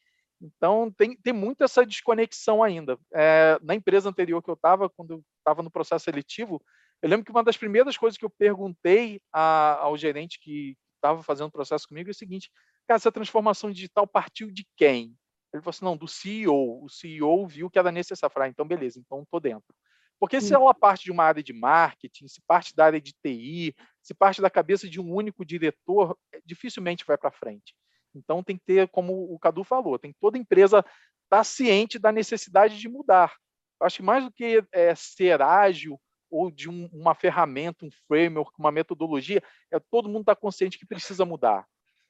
Então, 0.45 0.93
tem, 0.97 1.17
tem 1.17 1.33
muito 1.33 1.65
essa 1.65 1.87
desconexão 1.87 2.63
ainda. 2.63 2.99
É, 3.13 3.59
na 3.63 3.75
empresa 3.75 4.09
anterior 4.09 4.43
que 4.43 4.51
eu 4.51 4.55
estava, 4.55 4.91
quando 4.91 5.15
eu 5.15 5.25
estava 5.39 5.63
no 5.63 5.71
processo 5.71 6.05
seletivo, 6.05 6.63
eu 7.01 7.09
lembro 7.09 7.25
que 7.25 7.31
uma 7.31 7.43
das 7.43 7.57
primeiras 7.57 7.97
coisas 7.97 8.19
que 8.19 8.25
eu 8.25 8.31
perguntei 8.31 9.21
a, 9.33 9.79
ao 9.81 9.97
gerente 9.97 10.39
que 10.41 10.77
estava 10.97 11.23
fazendo 11.23 11.49
o 11.49 11.53
processo 11.53 11.89
comigo 11.89 12.11
é 12.11 12.13
o 12.13 12.15
seguinte: 12.15 12.51
cara, 12.87 12.97
essa 12.97 13.13
transformação 13.13 13.71
digital 13.71 14.07
partiu 14.07 14.51
de 14.51 14.67
quem? 14.77 15.17
Ele 15.53 15.63
falou 15.63 15.71
assim: 15.71 15.85
não, 15.85 15.97
do 15.97 16.09
CEO. 16.09 16.85
O 16.85 16.89
CEO 16.89 17.47
viu 17.47 17.71
que 17.71 17.79
era 17.79 17.93
necessário. 17.93 18.33
Falei, 18.33 18.49
ah, 18.49 18.51
então 18.51 18.67
beleza, 18.67 18.99
então 18.99 19.23
estou 19.23 19.41
dentro. 19.41 19.75
Porque 20.19 20.41
se 20.41 20.55
ela 20.55 20.73
parte 20.73 21.05
de 21.05 21.13
uma 21.13 21.25
área 21.25 21.43
de 21.43 21.53
marketing, 21.53 22.29
se 22.29 22.41
parte 22.47 22.75
da 22.75 22.87
área 22.87 23.01
de 23.01 23.13
TI, 23.13 23.75
se 24.01 24.15
parte 24.15 24.41
da 24.41 24.49
cabeça 24.49 24.89
de 24.89 25.01
um 25.01 25.13
único 25.13 25.45
diretor, 25.45 26.17
dificilmente 26.45 27.05
vai 27.05 27.19
para 27.19 27.31
frente. 27.31 27.75
Então 28.15 28.43
tem 28.43 28.57
que 28.57 28.65
ter, 28.65 28.89
como 28.89 29.33
o 29.33 29.39
Cadu 29.39 29.65
falou, 29.65 29.99
tem 29.99 30.15
toda 30.21 30.39
empresa 30.39 30.79
estar 30.79 30.89
tá 31.29 31.45
ciente 31.45 31.99
da 31.99 32.13
necessidade 32.13 32.79
de 32.79 32.89
mudar. 32.89 33.35
Acho 33.81 33.97
que 33.97 34.03
mais 34.03 34.25
do 34.25 34.33
que 34.33 34.63
é, 34.73 34.95
ser 34.95 35.43
ágil 35.43 36.01
ou 36.31 36.51
de 36.51 36.69
um, 36.69 36.89
uma 36.93 37.15
ferramenta, 37.15 37.85
um 37.85 37.91
framework, 38.09 38.53
uma 38.59 38.73
metodologia, 38.73 39.43
é 39.71 39.79
todo 39.79 40.09
mundo 40.09 40.23
estar 40.23 40.35
tá 40.35 40.41
consciente 40.41 40.79
que 40.79 40.87
precisa 40.87 41.25
mudar. 41.25 41.67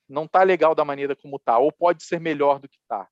Não 0.08 0.24
está 0.24 0.42
legal 0.42 0.74
da 0.74 0.84
maneira 0.84 1.16
como 1.16 1.36
está, 1.36 1.58
ou 1.58 1.72
pode 1.72 2.04
ser 2.04 2.20
melhor 2.20 2.58
do 2.58 2.68
que 2.68 2.76
está. 2.76 3.08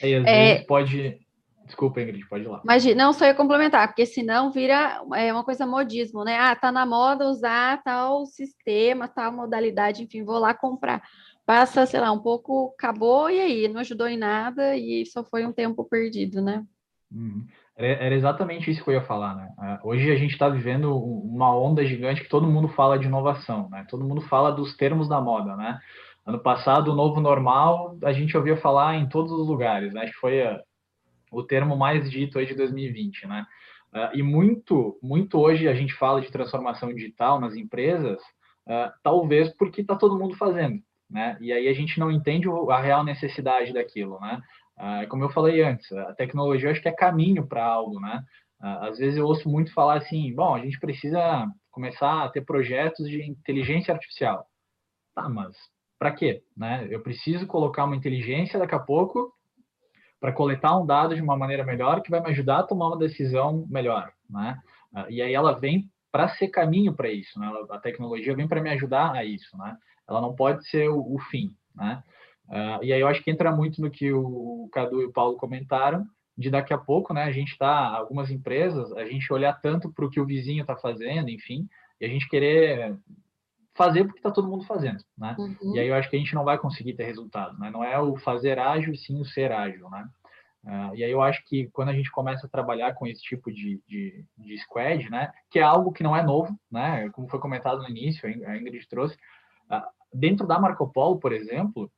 É, 0.00 0.16
às 0.16 0.26
é... 0.26 0.54
vezes 0.54 0.66
pode 0.66 1.21
Desculpa, 1.66 2.00
Ingrid, 2.00 2.26
pode 2.28 2.44
ir 2.44 2.48
lá. 2.48 2.60
Mas 2.64 2.84
não, 2.94 3.12
só 3.12 3.24
ia 3.24 3.34
complementar, 3.34 3.86
porque 3.88 4.04
senão 4.04 4.50
vira 4.50 5.02
é, 5.14 5.32
uma 5.32 5.44
coisa 5.44 5.66
modismo, 5.66 6.24
né? 6.24 6.38
Ah, 6.38 6.54
tá 6.56 6.72
na 6.72 6.84
moda 6.84 7.28
usar 7.28 7.82
tal 7.82 8.26
sistema, 8.26 9.08
tal 9.08 9.32
modalidade, 9.32 10.02
enfim, 10.02 10.24
vou 10.24 10.38
lá 10.38 10.52
comprar. 10.52 11.02
Passa, 11.46 11.86
sei 11.86 12.00
lá, 12.00 12.12
um 12.12 12.20
pouco, 12.20 12.72
acabou 12.78 13.30
e 13.30 13.40
aí, 13.40 13.68
não 13.68 13.80
ajudou 13.80 14.06
em 14.06 14.16
nada 14.16 14.76
e 14.76 15.04
só 15.06 15.24
foi 15.24 15.44
um 15.44 15.52
tempo 15.52 15.84
perdido, 15.84 16.40
né? 16.40 16.64
Uhum. 17.10 17.46
Era 17.74 18.14
exatamente 18.14 18.70
isso 18.70 18.84
que 18.84 18.90
eu 18.90 18.94
ia 18.94 19.02
falar, 19.02 19.34
né? 19.34 19.48
Ah, 19.58 19.80
hoje 19.82 20.10
a 20.10 20.16
gente 20.16 20.32
está 20.32 20.48
vivendo 20.48 20.94
uma 20.94 21.56
onda 21.56 21.84
gigante 21.84 22.22
que 22.22 22.28
todo 22.28 22.46
mundo 22.46 22.68
fala 22.68 22.98
de 22.98 23.06
inovação, 23.06 23.68
né? 23.70 23.86
Todo 23.88 24.04
mundo 24.04 24.20
fala 24.22 24.52
dos 24.52 24.76
termos 24.76 25.08
da 25.08 25.20
moda, 25.20 25.56
né? 25.56 25.80
Ano 26.24 26.38
passado, 26.38 26.92
o 26.92 26.94
novo 26.94 27.20
normal, 27.20 27.96
a 28.04 28.12
gente 28.12 28.36
ouvia 28.36 28.56
falar 28.56 28.96
em 28.96 29.08
todos 29.08 29.32
os 29.32 29.48
lugares, 29.48 29.92
né? 29.92 30.02
Acho 30.02 30.12
que 30.12 30.20
foi 30.20 30.42
a 30.42 30.60
o 31.32 31.42
termo 31.42 31.76
mais 31.76 32.10
dito 32.10 32.38
aí 32.38 32.46
de 32.46 32.54
2020, 32.54 33.26
né? 33.26 33.46
Uh, 33.92 34.16
e 34.16 34.22
muito, 34.22 34.98
muito 35.02 35.38
hoje 35.38 35.66
a 35.66 35.74
gente 35.74 35.94
fala 35.94 36.20
de 36.20 36.30
transformação 36.30 36.94
digital 36.94 37.40
nas 37.40 37.54
empresas, 37.54 38.20
uh, 38.66 38.92
talvez 39.02 39.48
porque 39.56 39.80
está 39.80 39.96
todo 39.96 40.18
mundo 40.18 40.36
fazendo, 40.36 40.82
né? 41.10 41.36
E 41.40 41.52
aí 41.52 41.68
a 41.68 41.72
gente 41.72 41.98
não 41.98 42.10
entende 42.10 42.48
a 42.70 42.80
real 42.80 43.02
necessidade 43.04 43.72
daquilo, 43.72 44.20
né? 44.20 44.40
Uh, 44.78 45.08
como 45.08 45.24
eu 45.24 45.30
falei 45.30 45.62
antes, 45.62 45.90
a 45.92 46.14
tecnologia 46.14 46.70
acho 46.70 46.80
que 46.80 46.88
é 46.88 46.92
caminho 46.92 47.46
para 47.46 47.64
algo, 47.64 47.98
né? 47.98 48.22
às 48.64 48.96
vezes 48.96 49.18
eu 49.18 49.26
ouço 49.26 49.48
muito 49.48 49.74
falar 49.74 49.98
assim, 49.98 50.32
bom, 50.32 50.54
a 50.54 50.60
gente 50.60 50.78
precisa 50.78 51.48
começar 51.68 52.22
a 52.22 52.28
ter 52.28 52.42
projetos 52.42 53.08
de 53.08 53.20
inteligência 53.20 53.92
artificial. 53.92 54.46
Tá, 55.16 55.28
mas 55.28 55.56
para 55.98 56.12
quê? 56.12 56.44
Né? 56.56 56.86
Eu 56.88 57.02
preciso 57.02 57.44
colocar 57.44 57.82
uma 57.82 57.96
inteligência 57.96 58.60
daqui 58.60 58.76
a 58.76 58.78
pouco 58.78 59.34
para 60.22 60.30
coletar 60.30 60.78
um 60.78 60.86
dado 60.86 61.16
de 61.16 61.20
uma 61.20 61.36
maneira 61.36 61.64
melhor 61.64 62.00
que 62.00 62.08
vai 62.08 62.20
me 62.20 62.30
ajudar 62.30 62.60
a 62.60 62.62
tomar 62.62 62.86
uma 62.86 62.96
decisão 62.96 63.66
melhor, 63.68 64.12
né? 64.30 64.56
Ah, 64.94 65.06
e 65.10 65.20
aí 65.20 65.34
ela 65.34 65.58
vem 65.58 65.90
para 66.12 66.28
ser 66.28 66.46
caminho 66.46 66.94
para 66.94 67.10
isso, 67.10 67.40
né? 67.40 67.52
A 67.68 67.78
tecnologia 67.78 68.36
vem 68.36 68.46
para 68.46 68.62
me 68.62 68.70
ajudar 68.70 69.16
a 69.16 69.24
isso, 69.24 69.58
né? 69.58 69.76
Ela 70.08 70.20
não 70.20 70.32
pode 70.32 70.64
ser 70.68 70.88
o, 70.88 71.14
o 71.14 71.18
fim, 71.28 71.56
né? 71.74 72.04
Uh, 72.48 72.84
e 72.84 72.92
aí 72.92 73.00
eu 73.00 73.08
acho 73.08 73.20
que 73.20 73.32
entra 73.32 73.50
muito 73.50 73.80
no 73.80 73.90
que 73.90 74.12
o 74.12 74.68
Cadu 74.72 75.02
e 75.02 75.06
o 75.06 75.12
Paulo 75.12 75.36
comentaram, 75.36 76.06
de 76.38 76.50
daqui 76.50 76.72
a 76.72 76.78
pouco, 76.78 77.12
né? 77.12 77.24
A 77.24 77.32
gente 77.32 77.50
está, 77.50 77.88
algumas 77.88 78.30
empresas, 78.30 78.92
a 78.92 79.04
gente 79.04 79.32
olhar 79.32 79.60
tanto 79.60 79.92
para 79.92 80.04
o 80.04 80.10
que 80.10 80.20
o 80.20 80.26
vizinho 80.26 80.60
está 80.62 80.76
fazendo, 80.76 81.30
enfim, 81.30 81.66
e 82.00 82.06
a 82.06 82.08
gente 82.08 82.28
querer 82.28 82.96
fazer 83.74 84.04
porque 84.04 84.18
está 84.18 84.30
todo 84.30 84.48
mundo 84.48 84.64
fazendo, 84.64 85.02
né? 85.16 85.34
Uhum. 85.38 85.74
E 85.74 85.80
aí 85.80 85.88
eu 85.88 85.94
acho 85.94 86.10
que 86.10 86.16
a 86.16 86.18
gente 86.18 86.34
não 86.34 86.44
vai 86.44 86.58
conseguir 86.58 86.94
ter 86.94 87.04
resultado, 87.04 87.58
né? 87.58 87.70
Não 87.70 87.82
é 87.82 87.98
o 87.98 88.16
fazer 88.16 88.58
ágil, 88.58 88.94
sim 88.96 89.20
o 89.20 89.24
ser 89.24 89.52
ágil, 89.52 89.88
né? 89.90 90.08
Uh, 90.64 90.94
e 90.94 91.02
aí 91.02 91.10
eu 91.10 91.20
acho 91.20 91.44
que 91.46 91.68
quando 91.72 91.88
a 91.88 91.92
gente 91.92 92.10
começa 92.10 92.46
a 92.46 92.50
trabalhar 92.50 92.94
com 92.94 93.06
esse 93.06 93.20
tipo 93.20 93.50
de, 93.50 93.82
de, 93.88 94.24
de, 94.38 94.58
squad, 94.58 95.10
né? 95.10 95.32
Que 95.50 95.58
é 95.58 95.62
algo 95.62 95.90
que 95.90 96.04
não 96.04 96.16
é 96.16 96.22
novo, 96.22 96.56
né? 96.70 97.08
Como 97.10 97.28
foi 97.28 97.40
comentado 97.40 97.82
no 97.82 97.88
início, 97.88 98.28
a 98.28 98.56
Ingrid 98.56 98.86
trouxe. 98.88 99.16
Uh, 99.70 99.82
dentro 100.12 100.46
da 100.46 100.60
Marco 100.60 100.86
Polo, 100.92 101.18
por 101.18 101.32
exemplo, 101.32 101.90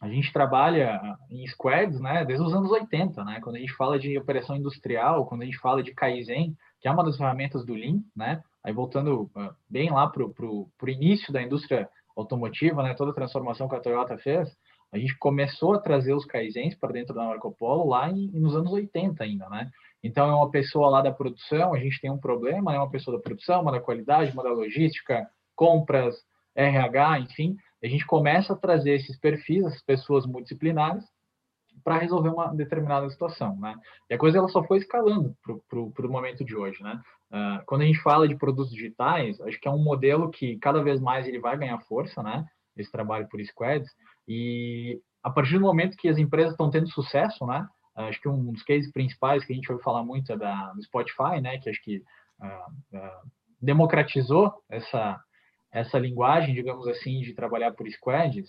a 0.00 0.08
gente 0.08 0.32
trabalha 0.32 1.16
em 1.30 1.46
squads, 1.46 2.00
né? 2.00 2.24
Desde 2.24 2.44
os 2.44 2.52
anos 2.52 2.72
80, 2.72 3.22
né? 3.22 3.40
Quando 3.40 3.56
a 3.56 3.60
gente 3.60 3.72
fala 3.74 3.98
de 4.00 4.18
operação 4.18 4.56
industrial, 4.56 5.26
quando 5.26 5.42
a 5.42 5.44
gente 5.44 5.58
fala 5.58 5.80
de 5.80 5.94
Kaizen, 5.94 6.56
que 6.82 6.88
é 6.88 6.90
uma 6.90 7.04
das 7.04 7.16
ferramentas 7.16 7.64
do 7.64 7.74
Lean, 7.74 8.02
né? 8.14 8.42
Aí 8.62 8.72
voltando 8.72 9.30
uh, 9.36 9.54
bem 9.70 9.90
lá 9.90 10.08
para 10.08 10.24
o 10.24 10.68
início 10.86 11.32
da 11.32 11.40
indústria 11.40 11.88
automotiva, 12.16 12.82
né, 12.82 12.92
toda 12.92 13.10
a 13.10 13.14
transformação 13.14 13.68
que 13.68 13.74
a 13.74 13.80
Toyota 13.80 14.18
fez, 14.18 14.54
a 14.92 14.98
gente 14.98 15.16
começou 15.16 15.72
a 15.72 15.78
trazer 15.78 16.12
os 16.12 16.26
Kaizens 16.26 16.74
para 16.74 16.92
dentro 16.92 17.14
da 17.14 17.24
Marco 17.24 17.50
Polo 17.52 17.88
lá 17.88 18.10
em, 18.10 18.30
nos 18.32 18.54
anos 18.54 18.70
80 18.70 19.24
ainda, 19.24 19.48
né? 19.48 19.70
Então 20.04 20.28
é 20.28 20.34
uma 20.34 20.50
pessoa 20.50 20.90
lá 20.90 21.00
da 21.00 21.12
produção, 21.12 21.72
a 21.72 21.78
gente 21.78 22.00
tem 22.00 22.10
um 22.10 22.18
problema, 22.18 22.74
é 22.74 22.78
uma 22.78 22.90
pessoa 22.90 23.16
da 23.16 23.22
produção, 23.22 23.62
uma 23.62 23.72
da 23.72 23.80
qualidade, 23.80 24.32
uma 24.32 24.42
da 24.42 24.50
logística, 24.50 25.26
compras, 25.54 26.14
RH, 26.54 27.20
enfim, 27.20 27.56
a 27.82 27.86
gente 27.86 28.04
começa 28.04 28.52
a 28.52 28.56
trazer 28.56 28.92
esses 28.92 29.18
perfis, 29.18 29.64
essas 29.64 29.82
pessoas 29.82 30.26
multidisciplinares, 30.26 31.04
para 31.84 31.98
resolver 31.98 32.28
uma 32.28 32.54
determinada 32.54 33.08
situação, 33.10 33.56
né? 33.58 33.74
E 34.10 34.14
a 34.14 34.18
coisa 34.18 34.38
ela 34.38 34.48
só 34.48 34.62
foi 34.64 34.78
escalando 34.78 35.36
para 35.68 36.06
o 36.06 36.10
momento 36.10 36.44
de 36.44 36.56
hoje, 36.56 36.82
né? 36.82 37.00
Uh, 37.30 37.64
quando 37.66 37.82
a 37.82 37.84
gente 37.84 38.02
fala 38.02 38.28
de 38.28 38.36
produtos 38.36 38.72
digitais, 38.72 39.40
acho 39.40 39.58
que 39.60 39.68
é 39.68 39.70
um 39.70 39.82
modelo 39.82 40.30
que 40.30 40.58
cada 40.58 40.82
vez 40.82 41.00
mais 41.00 41.26
ele 41.26 41.38
vai 41.38 41.56
ganhar 41.56 41.78
força, 41.80 42.22
né? 42.22 42.44
Esse 42.76 42.90
trabalho 42.90 43.28
por 43.28 43.40
squads 43.44 43.90
e 44.26 45.00
a 45.22 45.30
partir 45.30 45.54
do 45.54 45.60
momento 45.60 45.96
que 45.96 46.08
as 46.08 46.18
empresas 46.18 46.52
estão 46.52 46.70
tendo 46.70 46.88
sucesso, 46.90 47.46
né? 47.46 47.66
Uh, 47.96 48.02
acho 48.02 48.20
que 48.20 48.28
um 48.28 48.52
dos 48.52 48.62
cases 48.62 48.90
principais 48.92 49.44
que 49.44 49.52
a 49.52 49.56
gente 49.56 49.68
vai 49.68 49.78
falar 49.78 50.04
muito 50.04 50.32
é 50.32 50.36
da, 50.36 50.72
do 50.72 50.82
Spotify, 50.82 51.40
né? 51.40 51.58
Que 51.58 51.70
acho 51.70 51.82
que 51.82 51.98
uh, 52.40 53.28
democratizou 53.60 54.52
essa 54.68 55.20
essa 55.72 55.98
linguagem, 55.98 56.54
digamos 56.54 56.86
assim, 56.86 57.22
de 57.22 57.32
trabalhar 57.32 57.72
por 57.72 57.88
squads. 57.88 58.46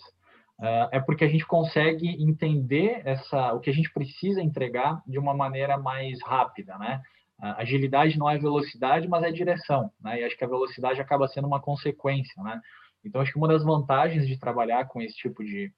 É 0.92 1.00
porque 1.00 1.24
a 1.24 1.28
gente 1.28 1.46
consegue 1.46 2.08
entender 2.22 3.02
essa, 3.04 3.52
o 3.52 3.60
que 3.60 3.70
a 3.70 3.72
gente 3.72 3.92
precisa 3.92 4.40
entregar 4.40 5.02
de 5.06 5.18
uma 5.18 5.34
maneira 5.34 5.76
mais 5.76 6.22
rápida, 6.22 6.78
né? 6.78 7.02
agilidade 7.38 8.18
não 8.18 8.30
é 8.30 8.38
velocidade, 8.38 9.08
mas 9.08 9.22
é 9.22 9.30
direção, 9.30 9.90
né? 10.00 10.20
E 10.20 10.24
acho 10.24 10.36
que 10.36 10.44
a 10.44 10.48
velocidade 10.48 11.00
acaba 11.00 11.28
sendo 11.28 11.46
uma 11.46 11.60
consequência, 11.60 12.42
né? 12.42 12.60
Então, 13.04 13.20
acho 13.20 13.32
que 13.32 13.38
uma 13.38 13.48
das 13.48 13.62
vantagens 13.62 14.26
de 14.26 14.38
trabalhar 14.38 14.86
com 14.86 15.02
esse 15.02 15.14
tipo 15.16 15.44
de, 15.44 15.72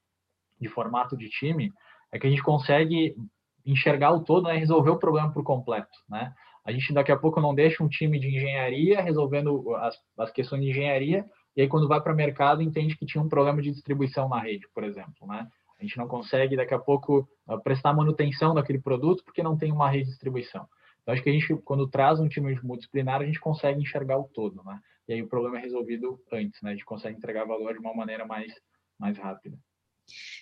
de 0.61 0.68
formato 0.68 1.16
de 1.16 1.29
time 1.29 1.72
é 2.12 2.18
que 2.18 2.27
a 2.27 2.31
gente 2.31 2.43
consegue 2.43 3.16
enxergar 3.64 4.12
o 4.12 4.22
todo, 4.22 4.45
né? 4.45 4.57
Resolver 4.57 4.91
o 4.91 4.99
problema 4.99 5.33
por 5.33 5.43
completo, 5.43 5.99
né? 6.09 6.33
A 6.64 6.72
gente 6.72 6.93
daqui 6.93 7.11
a 7.11 7.16
pouco 7.16 7.41
não 7.41 7.55
deixa 7.55 7.83
um 7.83 7.89
time 7.89 8.18
de 8.18 8.29
engenharia 8.29 9.01
resolvendo 9.01 9.74
as, 9.77 9.97
as 10.18 10.31
questões 10.31 10.62
de 10.62 10.70
engenharia 10.70 11.24
e 11.57 11.63
aí 11.63 11.69
quando 11.69 11.89
vai 11.89 12.01
para 12.01 12.13
o 12.13 12.17
mercado 12.17 12.63
entende 12.63 12.97
que 12.97 13.07
tinha 13.07 13.23
um 13.23 13.29
problema 13.29 13.63
de 13.63 13.71
distribuição 13.71 14.29
na 14.29 14.39
rede, 14.41 14.69
por 14.75 14.85
exemplo, 14.85 15.27
né? 15.27 15.49
A 15.79 15.83
gente 15.83 15.97
não 15.99 16.09
consegue 16.09 16.57
daqui 16.57 16.75
a 16.75 16.79
pouco 16.79 17.29
prestar 17.63 17.93
manutenção 17.93 18.55
daquele 18.55 18.81
produto 18.81 19.23
porque 19.25 19.43
não 19.43 19.57
tem 19.57 19.73
uma 19.73 19.91
rede 19.91 20.05
de 20.05 20.11
distribuição. 20.11 20.67
Então, 21.03 21.13
acho 21.13 21.23
que 21.23 21.31
a 21.31 21.33
gente, 21.33 21.55
quando 21.65 21.87
traz 21.87 22.19
um 22.19 22.29
time 22.29 22.59
multidisciplinar, 22.63 23.21
a 23.21 23.25
gente 23.25 23.39
consegue 23.39 23.81
enxergar 23.81 24.19
o 24.19 24.25
todo, 24.25 24.63
né? 24.65 24.81
E 25.07 25.13
aí 25.13 25.23
o 25.23 25.29
problema 25.29 25.59
é 25.59 25.61
resolvido 25.61 26.21
antes, 26.33 26.61
né? 26.63 26.71
A 26.71 26.73
gente 26.73 26.85
consegue 26.85 27.17
entregar 27.17 27.45
valor 27.45 27.75
de 27.75 27.79
uma 27.79 27.95
maneira 27.95 28.27
mais, 28.27 28.53
mais 28.99 29.17
rápida. 29.17 29.57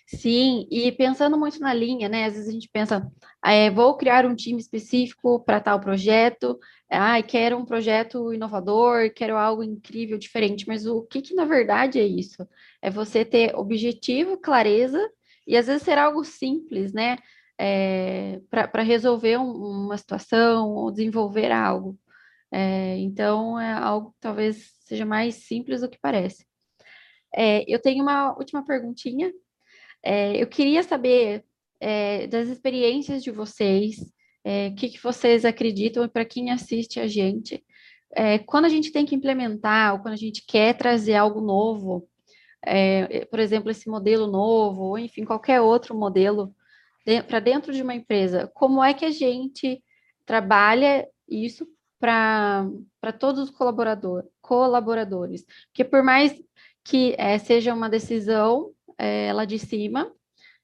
Sim, 0.06 0.66
e 0.70 0.92
pensando 0.92 1.38
muito 1.38 1.58
na 1.60 1.72
linha, 1.72 2.08
né? 2.08 2.26
Às 2.26 2.34
vezes 2.34 2.48
a 2.48 2.52
gente 2.52 2.68
pensa, 2.72 3.10
é, 3.44 3.70
vou 3.70 3.96
criar 3.96 4.26
um 4.26 4.34
time 4.34 4.60
específico 4.60 5.40
para 5.40 5.60
tal 5.60 5.80
projeto, 5.80 6.58
ah, 6.90 7.20
quero 7.22 7.56
um 7.56 7.64
projeto 7.64 8.32
inovador, 8.32 9.10
quero 9.14 9.36
algo 9.36 9.62
incrível, 9.62 10.18
diferente, 10.18 10.66
mas 10.68 10.86
o 10.86 11.02
que, 11.02 11.22
que 11.22 11.34
na 11.34 11.44
verdade 11.44 11.98
é 11.98 12.06
isso? 12.06 12.46
É 12.82 12.90
você 12.90 13.24
ter 13.24 13.54
objetivo, 13.56 14.36
clareza, 14.38 15.00
e 15.46 15.56
às 15.56 15.66
vezes 15.66 15.82
ser 15.82 15.98
algo 15.98 16.24
simples, 16.24 16.92
né? 16.92 17.18
é, 17.58 18.40
para 18.50 18.82
resolver 18.82 19.38
um, 19.38 19.50
uma 19.84 19.96
situação 19.98 20.70
ou 20.70 20.90
desenvolver 20.90 21.52
algo. 21.52 21.98
É, 22.52 22.96
então, 22.98 23.58
é 23.60 23.72
algo 23.72 24.12
que 24.12 24.18
talvez 24.20 24.72
seja 24.80 25.04
mais 25.04 25.46
simples 25.46 25.80
do 25.80 25.88
que 25.88 25.98
parece. 26.00 26.46
É, 27.34 27.64
eu 27.72 27.80
tenho 27.80 28.02
uma 28.02 28.36
última 28.38 28.64
perguntinha. 28.64 29.32
É, 30.04 30.36
eu 30.40 30.46
queria 30.46 30.82
saber 30.82 31.44
é, 31.80 32.26
das 32.26 32.48
experiências 32.48 33.22
de 33.22 33.30
vocês, 33.30 33.96
o 34.70 34.74
que, 34.74 34.90
que, 34.90 35.02
vocês 35.02 35.42
acreditam 35.42 36.06
para 36.06 36.22
quem 36.22 36.50
assiste 36.50 37.00
a 37.00 37.06
gente. 37.06 37.64
quando 38.46 38.66
a 38.66 38.68
gente 38.68 38.92
tem 38.92 39.06
que 39.06 39.14
implementar, 39.14 39.94
ou 39.94 40.00
quando 40.00 40.12
a 40.12 40.18
gente 40.18 40.44
quer 40.46 40.76
trazer 40.76 41.14
algo 41.14 41.40
novo, 41.40 42.06
por 43.30 43.40
exemplo, 43.40 43.70
esse 43.70 43.88
modelo 43.88 44.26
novo, 44.26 44.82
ou 44.82 44.98
enfim, 44.98 45.24
qualquer 45.24 45.62
outro 45.62 45.96
modelo 45.96 46.54
de, 47.06 47.22
para 47.22 47.40
dentro 47.40 47.72
de 47.72 47.82
uma 47.82 47.94
empresa, 47.94 48.50
como 48.52 48.84
é 48.84 48.92
que 48.92 49.06
a 49.06 49.10
gente 49.10 49.82
trabalha 50.26 51.08
isso 51.26 51.66
para 51.98 52.68
todos 53.18 53.44
os 53.44 53.50
colaborador, 53.50 54.24
colaboradores? 54.42 55.42
Porque 55.68 55.84
por 55.84 56.02
mais 56.02 56.34
que 56.82 57.14
é, 57.16 57.38
seja 57.38 57.72
uma 57.72 57.88
decisão 57.88 58.73
é, 58.98 59.32
lá 59.32 59.44
de 59.44 59.58
cima, 59.58 60.12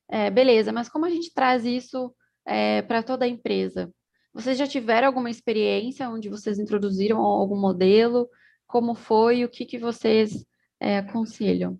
é, 0.08 0.30
beleza, 0.30 0.72
mas 0.72 0.88
como 0.88 1.06
a 1.06 1.10
gente 1.10 1.32
traz 1.32 1.64
isso 1.64 2.14
é, 2.46 2.82
para 2.82 3.02
toda 3.02 3.24
a 3.24 3.28
empresa? 3.28 3.92
Vocês 4.32 4.56
já 4.56 4.66
tiveram 4.66 5.08
alguma 5.08 5.30
experiência 5.30 6.08
onde 6.08 6.28
vocês 6.28 6.58
introduziram 6.58 7.18
algum 7.18 7.58
modelo? 7.58 8.28
Como 8.66 8.94
foi? 8.94 9.44
O 9.44 9.48
que, 9.48 9.64
que 9.64 9.78
vocês 9.78 10.44
é, 10.78 10.98
aconselham? 10.98 11.78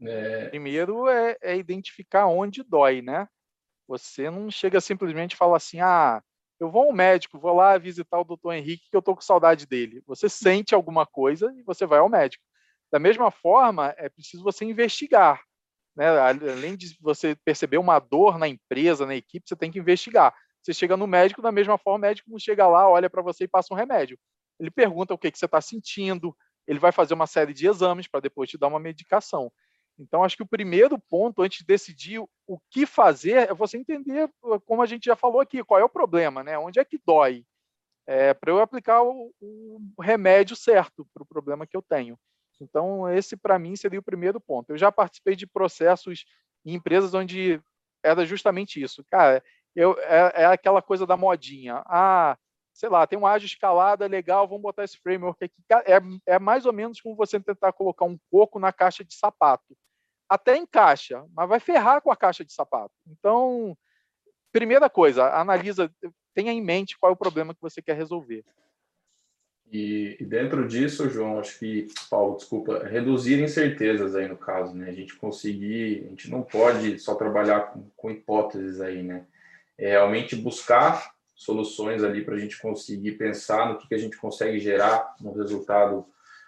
É... 0.00 0.48
Primeiro 0.48 1.08
é, 1.08 1.36
é, 1.42 1.56
identificar 1.56 2.26
onde 2.26 2.62
dói, 2.62 3.02
né? 3.02 3.28
Você 3.88 4.30
não 4.30 4.50
chega 4.50 4.80
simplesmente 4.80 5.32
e 5.32 5.36
fala 5.36 5.56
assim, 5.56 5.80
ah, 5.80 6.22
eu 6.60 6.70
vou 6.70 6.84
ao 6.84 6.92
médico, 6.92 7.38
vou 7.38 7.54
lá 7.54 7.76
visitar 7.78 8.18
o 8.20 8.24
doutor 8.24 8.52
Henrique 8.52 8.88
que 8.90 8.96
eu 8.96 9.02
tô 9.02 9.14
com 9.14 9.20
saudade 9.20 9.66
dele. 9.66 10.02
Você 10.06 10.28
sente 10.28 10.74
alguma 10.74 11.06
coisa 11.06 11.52
e 11.56 11.62
você 11.62 11.86
vai 11.86 11.98
ao 11.98 12.08
médico. 12.08 12.44
Da 12.90 12.98
mesma 12.98 13.30
forma, 13.30 13.94
é 13.98 14.08
preciso 14.08 14.42
você 14.42 14.64
investigar. 14.64 15.42
Né? 15.96 16.06
Além 16.06 16.76
de 16.76 16.96
você 17.00 17.36
perceber 17.44 17.78
uma 17.78 17.98
dor 17.98 18.38
na 18.38 18.48
empresa, 18.48 19.04
na 19.04 19.14
equipe, 19.14 19.48
você 19.48 19.56
tem 19.56 19.70
que 19.70 19.78
investigar. 19.78 20.34
Você 20.62 20.72
chega 20.72 20.96
no 20.96 21.06
médico, 21.06 21.42
da 21.42 21.52
mesma 21.52 21.78
forma, 21.78 21.98
o 21.98 22.00
médico 22.08 22.30
não 22.30 22.38
chega 22.38 22.66
lá, 22.66 22.88
olha 22.88 23.10
para 23.10 23.22
você 23.22 23.44
e 23.44 23.48
passa 23.48 23.72
um 23.72 23.76
remédio. 23.76 24.18
Ele 24.60 24.70
pergunta 24.70 25.14
o 25.14 25.18
que, 25.18 25.30
que 25.30 25.38
você 25.38 25.44
está 25.44 25.60
sentindo, 25.60 26.36
ele 26.66 26.78
vai 26.78 26.92
fazer 26.92 27.14
uma 27.14 27.26
série 27.26 27.54
de 27.54 27.66
exames 27.66 28.06
para 28.06 28.20
depois 28.20 28.50
te 28.50 28.58
dar 28.58 28.66
uma 28.66 28.78
medicação. 28.78 29.50
Então, 29.98 30.22
acho 30.22 30.36
que 30.36 30.42
o 30.42 30.48
primeiro 30.48 30.98
ponto, 30.98 31.42
antes 31.42 31.58
de 31.58 31.64
decidir 31.64 32.20
o 32.20 32.58
que 32.70 32.86
fazer, 32.86 33.48
é 33.48 33.54
você 33.54 33.76
entender, 33.76 34.30
como 34.64 34.82
a 34.82 34.86
gente 34.86 35.06
já 35.06 35.16
falou 35.16 35.40
aqui, 35.40 35.64
qual 35.64 35.80
é 35.80 35.84
o 35.84 35.88
problema, 35.88 36.44
né? 36.44 36.56
onde 36.58 36.78
é 36.78 36.84
que 36.84 37.00
dói, 37.04 37.44
é, 38.06 38.32
para 38.32 38.52
eu 38.52 38.60
aplicar 38.60 39.02
o, 39.02 39.32
o 39.40 40.02
remédio 40.02 40.54
certo 40.54 41.06
para 41.12 41.22
o 41.22 41.26
problema 41.26 41.66
que 41.66 41.76
eu 41.76 41.82
tenho. 41.82 42.18
Então, 42.60 43.08
esse, 43.10 43.36
para 43.36 43.58
mim, 43.58 43.76
seria 43.76 43.98
o 43.98 44.02
primeiro 44.02 44.40
ponto. 44.40 44.70
Eu 44.70 44.78
já 44.78 44.90
participei 44.90 45.36
de 45.36 45.46
processos 45.46 46.24
em 46.64 46.74
empresas 46.74 47.14
onde 47.14 47.60
era 48.02 48.24
justamente 48.24 48.82
isso. 48.82 49.04
Cara, 49.10 49.42
eu, 49.74 49.96
é, 50.00 50.42
é 50.42 50.46
aquela 50.46 50.82
coisa 50.82 51.06
da 51.06 51.16
modinha. 51.16 51.82
Ah, 51.86 52.36
sei 52.72 52.88
lá, 52.88 53.06
tem 53.06 53.18
um 53.18 53.26
ágil 53.26 53.46
escalada, 53.46 54.06
legal, 54.06 54.46
vamos 54.46 54.62
botar 54.62 54.84
esse 54.84 54.98
framework 54.98 55.44
aqui. 55.44 55.54
É, 55.86 56.34
é 56.34 56.38
mais 56.38 56.66
ou 56.66 56.72
menos 56.72 57.00
como 57.00 57.16
você 57.16 57.40
tentar 57.40 57.72
colocar 57.72 58.04
um 58.04 58.18
coco 58.30 58.58
na 58.58 58.72
caixa 58.72 59.04
de 59.04 59.14
sapato 59.14 59.76
até 60.28 60.56
encaixa, 60.56 61.24
mas 61.32 61.48
vai 61.48 61.58
ferrar 61.58 62.02
com 62.02 62.10
a 62.10 62.16
caixa 62.16 62.44
de 62.44 62.52
sapato. 62.52 62.92
Então, 63.06 63.76
primeira 64.52 64.90
coisa, 64.90 65.32
analisa, 65.34 65.90
tenha 66.34 66.52
em 66.52 66.60
mente 66.60 66.98
qual 66.98 67.10
é 67.10 67.14
o 67.14 67.18
problema 67.18 67.54
que 67.54 67.62
você 67.62 67.80
quer 67.80 67.96
resolver. 67.96 68.44
E, 69.70 70.16
e, 70.18 70.24
dentro 70.24 70.66
disso, 70.66 71.10
João, 71.10 71.38
acho 71.38 71.58
que, 71.58 71.88
Paulo, 72.10 72.36
desculpa, 72.36 72.84
reduzir 72.84 73.42
incertezas 73.42 74.16
aí 74.16 74.26
no 74.26 74.36
caso, 74.36 74.74
né? 74.74 74.88
A 74.88 74.94
gente 74.94 75.14
conseguir, 75.16 76.04
a 76.06 76.08
gente 76.10 76.30
não 76.30 76.42
pode 76.42 76.98
só 76.98 77.14
trabalhar 77.14 77.72
com, 77.72 77.84
com 77.96 78.10
hipóteses 78.10 78.80
aí, 78.80 79.02
né? 79.02 79.24
É 79.76 79.90
realmente 79.90 80.34
buscar 80.34 81.12
soluções 81.34 82.02
ali 82.02 82.24
para 82.24 82.34
a 82.34 82.38
gente 82.38 82.58
conseguir 82.60 83.12
pensar 83.12 83.68
no 83.68 83.78
que, 83.78 83.88
que 83.88 83.94
a 83.94 83.98
gente 83.98 84.16
consegue 84.16 84.58
gerar 84.58 85.14
no 85.20 85.32
resultado 85.32 86.04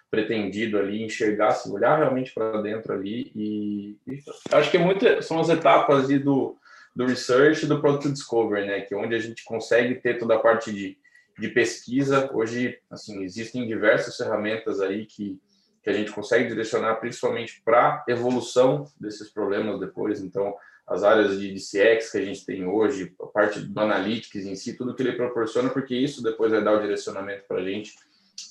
pretendido 0.09 0.77
ali, 0.77 1.01
enxergar, 1.01 1.51
se 1.51 1.71
olhar 1.71 1.97
realmente 1.97 2.33
para 2.33 2.61
dentro 2.61 2.93
ali 2.93 3.31
e, 3.33 3.97
e, 4.05 4.21
acho 4.51 4.69
que 4.69 4.77
muito, 4.77 5.23
são 5.23 5.39
as 5.39 5.47
etapas 5.47 6.03
ali 6.03 6.19
do, 6.19 6.57
do 6.93 7.05
research 7.05 7.63
e 7.63 7.67
do 7.67 7.79
product 7.79 8.11
discovery, 8.11 8.67
né, 8.67 8.81
que 8.81 8.93
é 8.93 8.97
onde 8.97 9.15
a 9.15 9.19
gente 9.19 9.45
consegue 9.45 9.95
ter 9.95 10.17
toda 10.17 10.35
a 10.35 10.39
parte 10.39 10.73
de, 10.73 10.97
de 11.41 11.49
pesquisa. 11.49 12.29
Hoje, 12.31 12.77
assim, 12.89 13.23
existem 13.23 13.67
diversas 13.67 14.15
ferramentas 14.15 14.79
aí 14.79 15.07
que, 15.07 15.41
que 15.83 15.89
a 15.89 15.93
gente 15.93 16.11
consegue 16.11 16.47
direcionar 16.47 16.95
principalmente 16.95 17.61
para 17.65 18.05
evolução 18.07 18.85
desses 18.99 19.33
problemas 19.33 19.79
depois, 19.79 20.21
então 20.21 20.55
as 20.87 21.03
áreas 21.03 21.39
de, 21.39 21.51
de 21.51 21.59
CX 21.59 22.11
que 22.11 22.17
a 22.17 22.25
gente 22.25 22.45
tem 22.45 22.65
hoje, 22.65 23.13
a 23.19 23.25
parte 23.27 23.59
do 23.59 23.79
analytics 23.79 24.45
em 24.45 24.55
si, 24.55 24.75
tudo 24.75 24.93
que 24.93 25.01
ele 25.01 25.13
proporciona, 25.13 25.69
porque 25.69 25.95
isso 25.95 26.21
depois 26.21 26.51
vai 26.51 26.63
dar 26.63 26.73
o 26.73 26.81
direcionamento 26.81 27.45
para 27.47 27.57
a 27.57 27.63
gente 27.63 27.93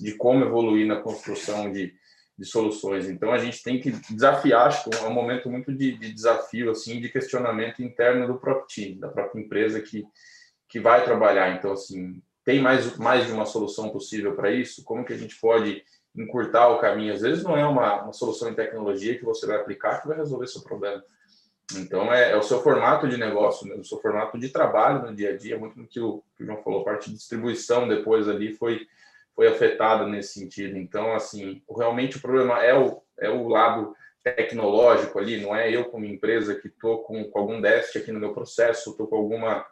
de 0.00 0.14
como 0.14 0.44
evoluir 0.44 0.86
na 0.86 0.96
construção 0.96 1.70
de, 1.70 1.94
de 2.38 2.44
soluções. 2.44 3.08
Então 3.08 3.30
a 3.32 3.38
gente 3.38 3.62
tem 3.62 3.78
que 3.78 3.90
desafiar, 4.10 4.66
acho 4.66 4.88
que 4.88 4.96
é 4.96 5.06
um 5.06 5.12
momento 5.12 5.50
muito 5.50 5.72
de, 5.72 5.96
de, 5.96 6.12
desafio, 6.12 6.70
assim, 6.70 7.00
de 7.00 7.08
questionamento 7.08 7.82
interno 7.82 8.26
do 8.26 8.38
próprio 8.38 8.66
time, 8.66 8.98
da 8.98 9.08
própria 9.08 9.40
empresa 9.40 9.80
que, 9.80 10.04
que 10.68 10.80
vai 10.80 11.04
trabalhar. 11.04 11.54
Então, 11.56 11.72
assim, 11.72 12.22
tem 12.50 12.60
mais, 12.60 12.96
mais 12.96 13.26
de 13.26 13.32
uma 13.32 13.46
solução 13.46 13.90
possível 13.90 14.34
para 14.34 14.50
isso? 14.50 14.82
Como 14.82 15.04
que 15.04 15.12
a 15.12 15.16
gente 15.16 15.38
pode 15.40 15.84
encurtar 16.16 16.68
o 16.68 16.80
caminho? 16.80 17.14
Às 17.14 17.20
vezes 17.20 17.44
não 17.44 17.56
é 17.56 17.64
uma, 17.64 18.02
uma 18.02 18.12
solução 18.12 18.50
em 18.50 18.54
tecnologia 18.54 19.16
que 19.16 19.24
você 19.24 19.46
vai 19.46 19.56
aplicar 19.56 20.02
que 20.02 20.08
vai 20.08 20.16
resolver 20.16 20.48
seu 20.48 20.62
problema. 20.62 21.00
Então, 21.76 22.12
é, 22.12 22.32
é, 22.32 22.36
o 22.36 22.42
seu 22.42 22.60
formato 22.60 23.08
de 23.08 23.16
negócio, 23.16 23.68
né? 23.68 23.76
o 23.76 23.84
seu 23.84 24.00
formato 24.00 24.36
de 24.36 24.48
trabalho 24.48 25.06
no 25.06 25.14
dia 25.14 25.30
a 25.30 25.36
dia, 25.36 25.56
muito 25.56 25.78
no 25.78 25.86
que 25.86 26.00
o, 26.00 26.24
que 26.36 26.42
o 26.42 26.46
João 26.46 26.60
falou, 26.64 26.80
a 26.80 26.84
parte 26.84 27.08
de 27.08 27.16
distribuição 27.16 27.86
depois 27.86 28.28
ali 28.28 28.52
foi 28.52 28.86
foi 29.36 29.46
afetada 29.46 30.04
nesse 30.06 30.38
sentido. 30.40 30.76
Então, 30.76 31.14
assim, 31.14 31.62
realmente 31.74 32.16
o 32.16 32.20
problema 32.20 32.62
é 32.62 32.76
o, 32.76 33.00
é 33.18 33.30
o 33.30 33.48
lado 33.48 33.94
tecnológico 34.22 35.18
ali, 35.18 35.40
não 35.40 35.56
é 35.56 35.74
eu 35.74 35.84
como 35.84 36.04
empresa 36.04 36.56
que 36.56 36.66
estou 36.66 37.04
com, 37.04 37.24
com, 37.30 37.38
algum 37.38 37.60
déficit 37.60 37.98
aqui 37.98 38.12
no 38.12 38.20
meu 38.20 38.34
processo, 38.34 38.90
estou 38.90 39.06
com 39.06 39.16
alguma 39.16 39.64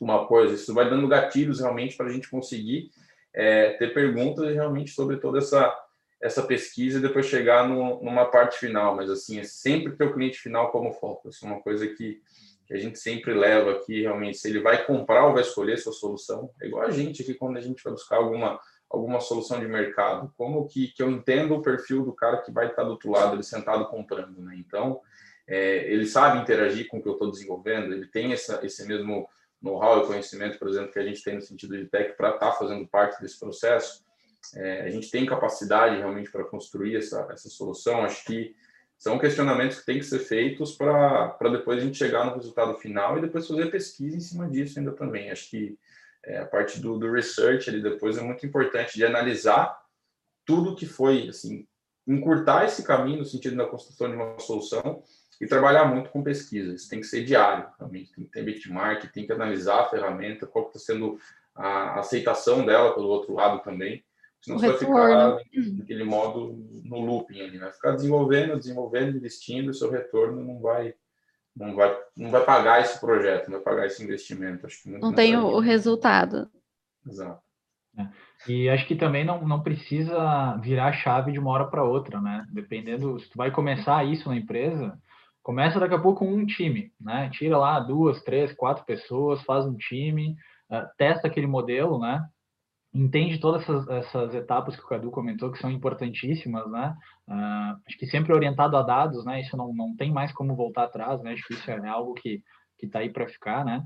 uma 0.00 0.26
coisa. 0.26 0.54
Isso 0.54 0.74
vai 0.74 0.88
dando 0.88 1.08
gatilhos 1.08 1.60
realmente 1.60 1.96
para 1.96 2.06
a 2.06 2.12
gente 2.12 2.28
conseguir 2.28 2.90
é, 3.32 3.70
ter 3.72 3.92
perguntas 3.92 4.52
realmente 4.52 4.90
sobre 4.90 5.16
toda 5.16 5.38
essa 5.38 5.80
essa 6.22 6.42
pesquisa 6.42 6.98
e 6.98 7.02
depois 7.02 7.26
chegar 7.26 7.68
no, 7.68 8.02
numa 8.02 8.24
parte 8.24 8.58
final. 8.58 8.96
Mas 8.96 9.10
assim, 9.10 9.38
é 9.40 9.44
sempre 9.44 9.94
ter 9.94 10.04
o 10.04 10.14
cliente 10.14 10.38
final 10.38 10.70
como 10.70 10.92
foco. 10.92 11.28
Isso 11.28 11.44
é 11.44 11.48
uma 11.48 11.60
coisa 11.60 11.86
que, 11.86 12.22
que 12.66 12.72
a 12.72 12.78
gente 12.78 12.98
sempre 12.98 13.34
leva 13.34 13.72
aqui 13.72 14.00
realmente. 14.00 14.38
Se 14.38 14.48
ele 14.48 14.60
vai 14.60 14.86
comprar 14.86 15.26
ou 15.26 15.34
vai 15.34 15.42
escolher 15.42 15.76
sua 15.76 15.92
solução, 15.92 16.50
é 16.62 16.66
igual 16.66 16.86
a 16.86 16.90
gente 16.90 17.20
aqui 17.20 17.34
quando 17.34 17.58
a 17.58 17.60
gente 17.60 17.84
vai 17.84 17.92
buscar 17.92 18.16
alguma 18.16 18.58
alguma 18.94 19.20
solução 19.20 19.60
de 19.60 19.66
mercado? 19.66 20.32
Como 20.36 20.66
que, 20.66 20.88
que 20.88 21.02
eu 21.02 21.10
entendo 21.10 21.54
o 21.54 21.62
perfil 21.62 22.04
do 22.04 22.12
cara 22.12 22.38
que 22.38 22.52
vai 22.52 22.68
estar 22.68 22.84
do 22.84 22.90
outro 22.90 23.10
lado, 23.10 23.34
ele 23.34 23.42
sentado 23.42 23.86
comprando, 23.86 24.40
né? 24.40 24.54
Então, 24.56 25.00
é, 25.46 25.90
ele 25.90 26.06
sabe 26.06 26.40
interagir 26.40 26.88
com 26.88 26.98
o 26.98 27.02
que 27.02 27.08
eu 27.08 27.14
estou 27.14 27.30
desenvolvendo, 27.30 27.92
ele 27.92 28.06
tem 28.06 28.32
essa, 28.32 28.64
esse 28.64 28.86
mesmo 28.86 29.28
know-how 29.64 30.04
e 30.04 30.06
conhecimento, 30.06 30.58
por 30.58 30.68
exemplo, 30.68 30.92
que 30.92 30.98
a 30.98 31.04
gente 31.04 31.24
tem 31.24 31.36
no 31.36 31.40
sentido 31.40 31.76
de 31.76 31.86
tech 31.86 32.14
para 32.16 32.34
estar 32.34 32.50
tá 32.50 32.56
fazendo 32.56 32.86
parte 32.86 33.20
desse 33.20 33.40
processo. 33.40 34.04
É, 34.54 34.82
a 34.82 34.90
gente 34.90 35.10
tem 35.10 35.24
capacidade 35.24 35.96
realmente 35.96 36.30
para 36.30 36.44
construir 36.44 36.96
essa, 36.96 37.26
essa 37.30 37.48
solução. 37.48 38.04
Acho 38.04 38.24
que 38.26 38.54
são 38.98 39.18
questionamentos 39.18 39.80
que 39.80 39.86
têm 39.86 39.98
que 39.98 40.04
ser 40.04 40.18
feitos 40.18 40.72
para 40.76 41.48
depois 41.50 41.78
a 41.78 41.80
gente 41.80 41.96
chegar 41.96 42.26
no 42.26 42.34
resultado 42.34 42.74
final 42.74 43.16
e 43.16 43.22
depois 43.22 43.48
fazer 43.48 43.70
pesquisa 43.70 44.16
em 44.16 44.20
cima 44.20 44.48
disso 44.48 44.78
ainda 44.78 44.92
também. 44.92 45.30
Acho 45.30 45.48
que 45.48 45.78
é, 46.24 46.38
a 46.38 46.46
parte 46.46 46.78
do, 46.78 46.98
do 46.98 47.10
research 47.10 47.68
ali 47.70 47.82
depois 47.82 48.18
é 48.18 48.22
muito 48.22 48.44
importante 48.44 48.94
de 48.94 49.04
analisar 49.04 49.82
tudo 50.44 50.76
que 50.76 50.84
foi, 50.84 51.28
assim, 51.28 51.66
encurtar 52.06 52.66
esse 52.66 52.82
caminho 52.82 53.20
no 53.20 53.24
sentido 53.24 53.56
da 53.56 53.66
construção 53.66 54.10
de 54.10 54.14
uma 54.14 54.38
solução 54.38 55.02
e 55.40 55.46
trabalhar 55.46 55.84
muito 55.86 56.10
com 56.10 56.22
pesquisa. 56.22 56.74
Isso 56.74 56.88
tem 56.88 57.00
que 57.00 57.06
ser 57.06 57.24
diário 57.24 57.66
também. 57.78 58.06
Tem 58.14 58.24
que 58.24 58.30
ter 58.30 58.44
benchmark, 58.44 59.04
tem 59.12 59.26
que 59.26 59.32
analisar 59.32 59.80
a 59.80 59.88
ferramenta, 59.88 60.46
qual 60.46 60.66
está 60.66 60.78
sendo 60.78 61.18
a 61.54 62.00
aceitação 62.00 62.64
dela 62.64 62.94
pelo 62.94 63.08
outro 63.08 63.34
lado 63.34 63.62
também. 63.62 64.04
Senão 64.40 64.58
você 64.58 64.68
vai 64.68 64.78
ficar 64.78 65.38
naquele 65.78 66.04
modo 66.04 66.54
no 66.84 67.00
looping 67.00 67.40
ali, 67.40 67.58
né? 67.58 67.70
Ficar 67.72 67.92
desenvolvendo, 67.92 68.58
desenvolvendo, 68.58 69.16
investindo, 69.16 69.70
o 69.70 69.74
seu 69.74 69.90
retorno 69.90 70.44
não 70.44 70.60
vai 70.60 70.94
não 71.56 71.74
vai 71.74 71.96
não 72.16 72.30
vai 72.30 72.44
pagar 72.44 72.80
esse 72.80 73.00
projeto, 73.00 73.46
não 73.46 73.54
vai 73.54 73.62
pagar 73.62 73.86
esse 73.86 74.02
investimento. 74.02 74.66
Acho 74.66 74.82
que 74.82 74.90
não 74.90 75.14
tem 75.14 75.36
o, 75.36 75.46
o 75.46 75.60
resultado. 75.60 76.50
Exato. 77.06 77.42
É. 77.96 78.08
E 78.46 78.68
acho 78.68 78.86
que 78.86 78.96
também 78.96 79.24
não, 79.24 79.46
não 79.46 79.62
precisa 79.62 80.56
virar 80.56 80.92
chave 80.92 81.32
de 81.32 81.38
uma 81.38 81.50
hora 81.50 81.64
para 81.64 81.84
outra, 81.84 82.20
né? 82.20 82.44
Dependendo, 82.50 83.18
se 83.20 83.30
tu 83.30 83.38
vai 83.38 83.50
começar 83.50 84.04
isso 84.04 84.28
na 84.28 84.36
empresa, 84.36 84.98
começa 85.44 85.78
daqui 85.78 85.94
a 85.94 86.00
pouco 86.00 86.20
com 86.20 86.32
um 86.32 86.46
time, 86.46 86.90
né? 87.00 87.30
Tira 87.30 87.56
lá 87.56 87.78
duas, 87.78 88.20
três, 88.22 88.52
quatro 88.54 88.84
pessoas, 88.84 89.42
faz 89.42 89.64
um 89.66 89.76
time, 89.76 90.34
uh, 90.70 90.88
testa 90.98 91.28
aquele 91.28 91.46
modelo, 91.46 92.00
né? 92.00 92.26
Entende 92.92 93.38
todas 93.38 93.62
essas, 93.62 93.88
essas, 93.88 94.34
etapas 94.34 94.74
que 94.74 94.82
o 94.82 94.86
Cadu 94.86 95.10
comentou 95.10 95.52
que 95.52 95.58
são 95.58 95.70
importantíssimas, 95.70 96.68
né? 96.70 96.96
Uh, 97.28 97.78
acho 97.86 97.98
que 97.98 98.06
sempre 98.06 98.32
orientado 98.32 98.76
a 98.76 98.82
dados, 98.82 99.24
né? 99.24 99.40
Isso 99.42 99.56
não, 99.56 99.72
não 99.72 99.94
tem 99.94 100.10
mais 100.10 100.32
como 100.32 100.56
voltar 100.56 100.84
atrás, 100.84 101.22
né? 101.22 101.32
Acho 101.32 101.46
que 101.46 101.54
isso 101.54 101.70
é 101.70 101.88
algo 101.88 102.14
que 102.14 102.42
que 102.78 102.86
está 102.86 103.00
aí 103.00 103.10
para 103.10 103.28
ficar, 103.28 103.64
né? 103.64 103.84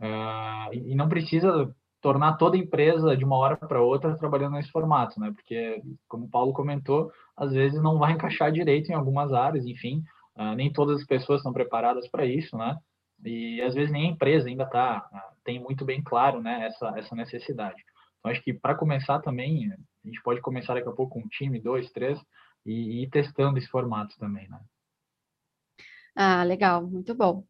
Uh, 0.00 0.74
e 0.74 0.94
não 0.94 1.08
precisa 1.08 1.70
tornar 2.00 2.36
toda 2.36 2.56
empresa 2.56 3.16
de 3.16 3.24
uma 3.24 3.36
hora 3.36 3.56
para 3.56 3.82
outra 3.82 4.16
trabalhando 4.16 4.54
nesse 4.54 4.70
formato, 4.70 5.20
né? 5.20 5.30
Porque, 5.34 5.82
como 6.08 6.24
o 6.24 6.30
Paulo 6.30 6.52
comentou, 6.52 7.10
às 7.36 7.52
vezes 7.52 7.82
não 7.82 7.98
vai 7.98 8.12
encaixar 8.12 8.50
direito 8.50 8.90
em 8.90 8.94
algumas 8.94 9.32
áreas, 9.32 9.66
enfim, 9.66 10.02
uh, 10.40 10.54
nem 10.54 10.72
todas 10.72 11.00
as 11.00 11.06
pessoas 11.06 11.40
estão 11.40 11.52
preparadas 11.52 12.08
para 12.08 12.24
isso, 12.24 12.56
né? 12.56 12.78
E 13.24 13.60
às 13.60 13.74
vezes 13.74 13.92
nem 13.92 14.08
a 14.08 14.12
empresa 14.12 14.48
ainda 14.48 14.64
tá 14.64 15.08
uh, 15.12 15.36
tem 15.44 15.60
muito 15.60 15.84
bem 15.84 16.02
claro, 16.02 16.40
né? 16.40 16.66
Essa 16.66 16.94
essa 16.96 17.14
necessidade. 17.14 17.82
Então 18.18 18.30
acho 18.30 18.42
que 18.42 18.54
para 18.54 18.74
começar 18.74 19.20
também 19.20 19.72
a 19.72 20.06
gente 20.06 20.22
pode 20.22 20.40
começar 20.40 20.74
daqui 20.74 20.88
a 20.88 20.92
pouco 20.92 21.14
com 21.14 21.20
um 21.20 21.28
time, 21.28 21.60
dois, 21.60 21.90
três 21.90 22.18
e, 22.64 22.72
e 22.72 23.02
ir 23.04 23.10
testando 23.10 23.58
esse 23.58 23.68
formato 23.68 24.16
também, 24.18 24.48
né? 24.48 24.58
Ah, 26.14 26.42
legal, 26.42 26.86
muito 26.86 27.14
bom. 27.14 27.44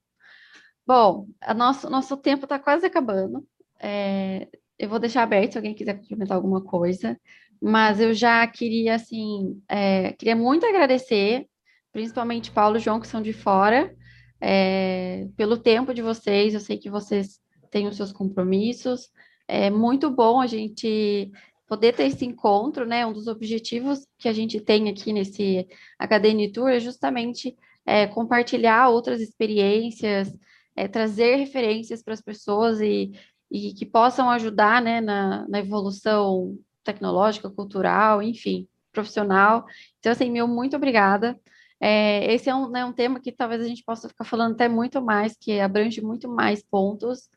Bom, 0.86 1.28
a 1.40 1.54
nosso 1.54 1.88
nosso 1.88 2.16
tempo 2.16 2.44
está 2.44 2.58
quase 2.58 2.86
acabando. 2.86 3.46
É, 3.80 4.48
eu 4.78 4.88
vou 4.88 4.98
deixar 4.98 5.22
aberto 5.22 5.52
se 5.52 5.58
alguém 5.58 5.74
quiser 5.74 5.94
complementar 5.94 6.36
alguma 6.36 6.62
coisa, 6.62 7.18
mas 7.60 8.00
eu 8.00 8.14
já 8.14 8.46
queria, 8.46 8.94
assim, 8.94 9.62
é, 9.68 10.12
queria 10.14 10.34
muito 10.34 10.64
agradecer, 10.66 11.46
principalmente 11.92 12.50
Paulo 12.50 12.76
e 12.76 12.80
João, 12.80 13.00
que 13.00 13.08
são 13.08 13.22
de 13.22 13.32
fora, 13.32 13.94
é, 14.40 15.26
pelo 15.36 15.56
tempo 15.56 15.92
de 15.92 16.02
vocês. 16.02 16.54
Eu 16.54 16.60
sei 16.60 16.78
que 16.78 16.90
vocês 16.90 17.40
têm 17.70 17.86
os 17.86 17.96
seus 17.96 18.12
compromissos. 18.12 19.08
É 19.46 19.70
muito 19.70 20.10
bom 20.10 20.40
a 20.40 20.46
gente 20.46 21.30
poder 21.66 21.94
ter 21.94 22.04
esse 22.04 22.24
encontro, 22.24 22.86
né? 22.86 23.06
Um 23.06 23.12
dos 23.12 23.26
objetivos 23.26 24.06
que 24.18 24.28
a 24.28 24.32
gente 24.32 24.60
tem 24.60 24.88
aqui 24.88 25.12
nesse 25.12 25.68
Academy 25.98 26.50
Tour 26.50 26.68
é 26.68 26.80
justamente 26.80 27.56
é, 27.86 28.06
compartilhar 28.06 28.88
outras 28.88 29.20
experiências, 29.20 30.32
é, 30.74 30.88
trazer 30.88 31.36
referências 31.36 32.02
para 32.02 32.14
as 32.14 32.20
pessoas 32.20 32.80
e, 32.80 33.12
e 33.50 33.72
que 33.72 33.86
possam 33.86 34.30
ajudar 34.30 34.82
né, 34.82 35.00
na, 35.00 35.46
na 35.48 35.60
evolução 35.60 36.58
tecnológica, 36.82 37.50
cultural, 37.50 38.22
enfim, 38.22 38.66
profissional. 38.92 39.64
Então, 39.98 40.12
assim, 40.12 40.30
meu 40.30 40.48
muito 40.48 40.76
obrigada. 40.76 41.38
É, 41.80 42.32
esse 42.32 42.50
é 42.50 42.54
um, 42.54 42.68
né, 42.68 42.84
um 42.84 42.92
tema 42.92 43.20
que 43.20 43.32
talvez 43.32 43.62
a 43.62 43.66
gente 43.66 43.82
possa 43.82 44.08
ficar 44.08 44.24
falando 44.24 44.52
até 44.52 44.68
muito 44.68 45.00
mais, 45.00 45.36
que 45.38 45.58
abrange 45.60 46.02
muito 46.02 46.28
mais 46.28 46.62
pontos. 46.62 47.30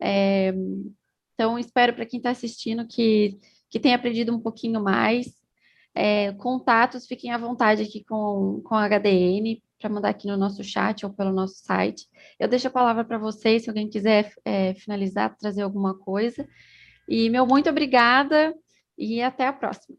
É, 0.00 0.52
então, 1.34 1.58
espero 1.58 1.94
para 1.94 2.04
quem 2.04 2.18
está 2.18 2.30
assistindo 2.30 2.86
que, 2.86 3.38
que 3.70 3.80
tenha 3.80 3.96
aprendido 3.96 4.34
um 4.34 4.40
pouquinho 4.40 4.82
mais. 4.82 5.26
É, 5.94 6.32
contatos, 6.34 7.06
fiquem 7.06 7.32
à 7.32 7.38
vontade 7.38 7.82
aqui 7.82 8.04
com, 8.04 8.60
com 8.64 8.74
a 8.74 8.86
HDN 8.86 9.62
para 9.78 9.88
mandar 9.88 10.10
aqui 10.10 10.26
no 10.26 10.36
nosso 10.36 10.62
chat 10.62 11.04
ou 11.06 11.12
pelo 11.12 11.32
nosso 11.32 11.62
site. 11.64 12.06
Eu 12.38 12.48
deixo 12.48 12.68
a 12.68 12.70
palavra 12.70 13.04
para 13.04 13.18
vocês, 13.18 13.62
se 13.62 13.70
alguém 13.70 13.88
quiser 13.88 14.32
é, 14.44 14.74
finalizar, 14.74 15.36
trazer 15.36 15.62
alguma 15.62 15.96
coisa. 15.96 16.46
E 17.08 17.30
meu 17.30 17.46
muito 17.46 17.70
obrigada 17.70 18.54
e 18.96 19.22
até 19.22 19.46
a 19.46 19.52
próxima. 19.52 19.96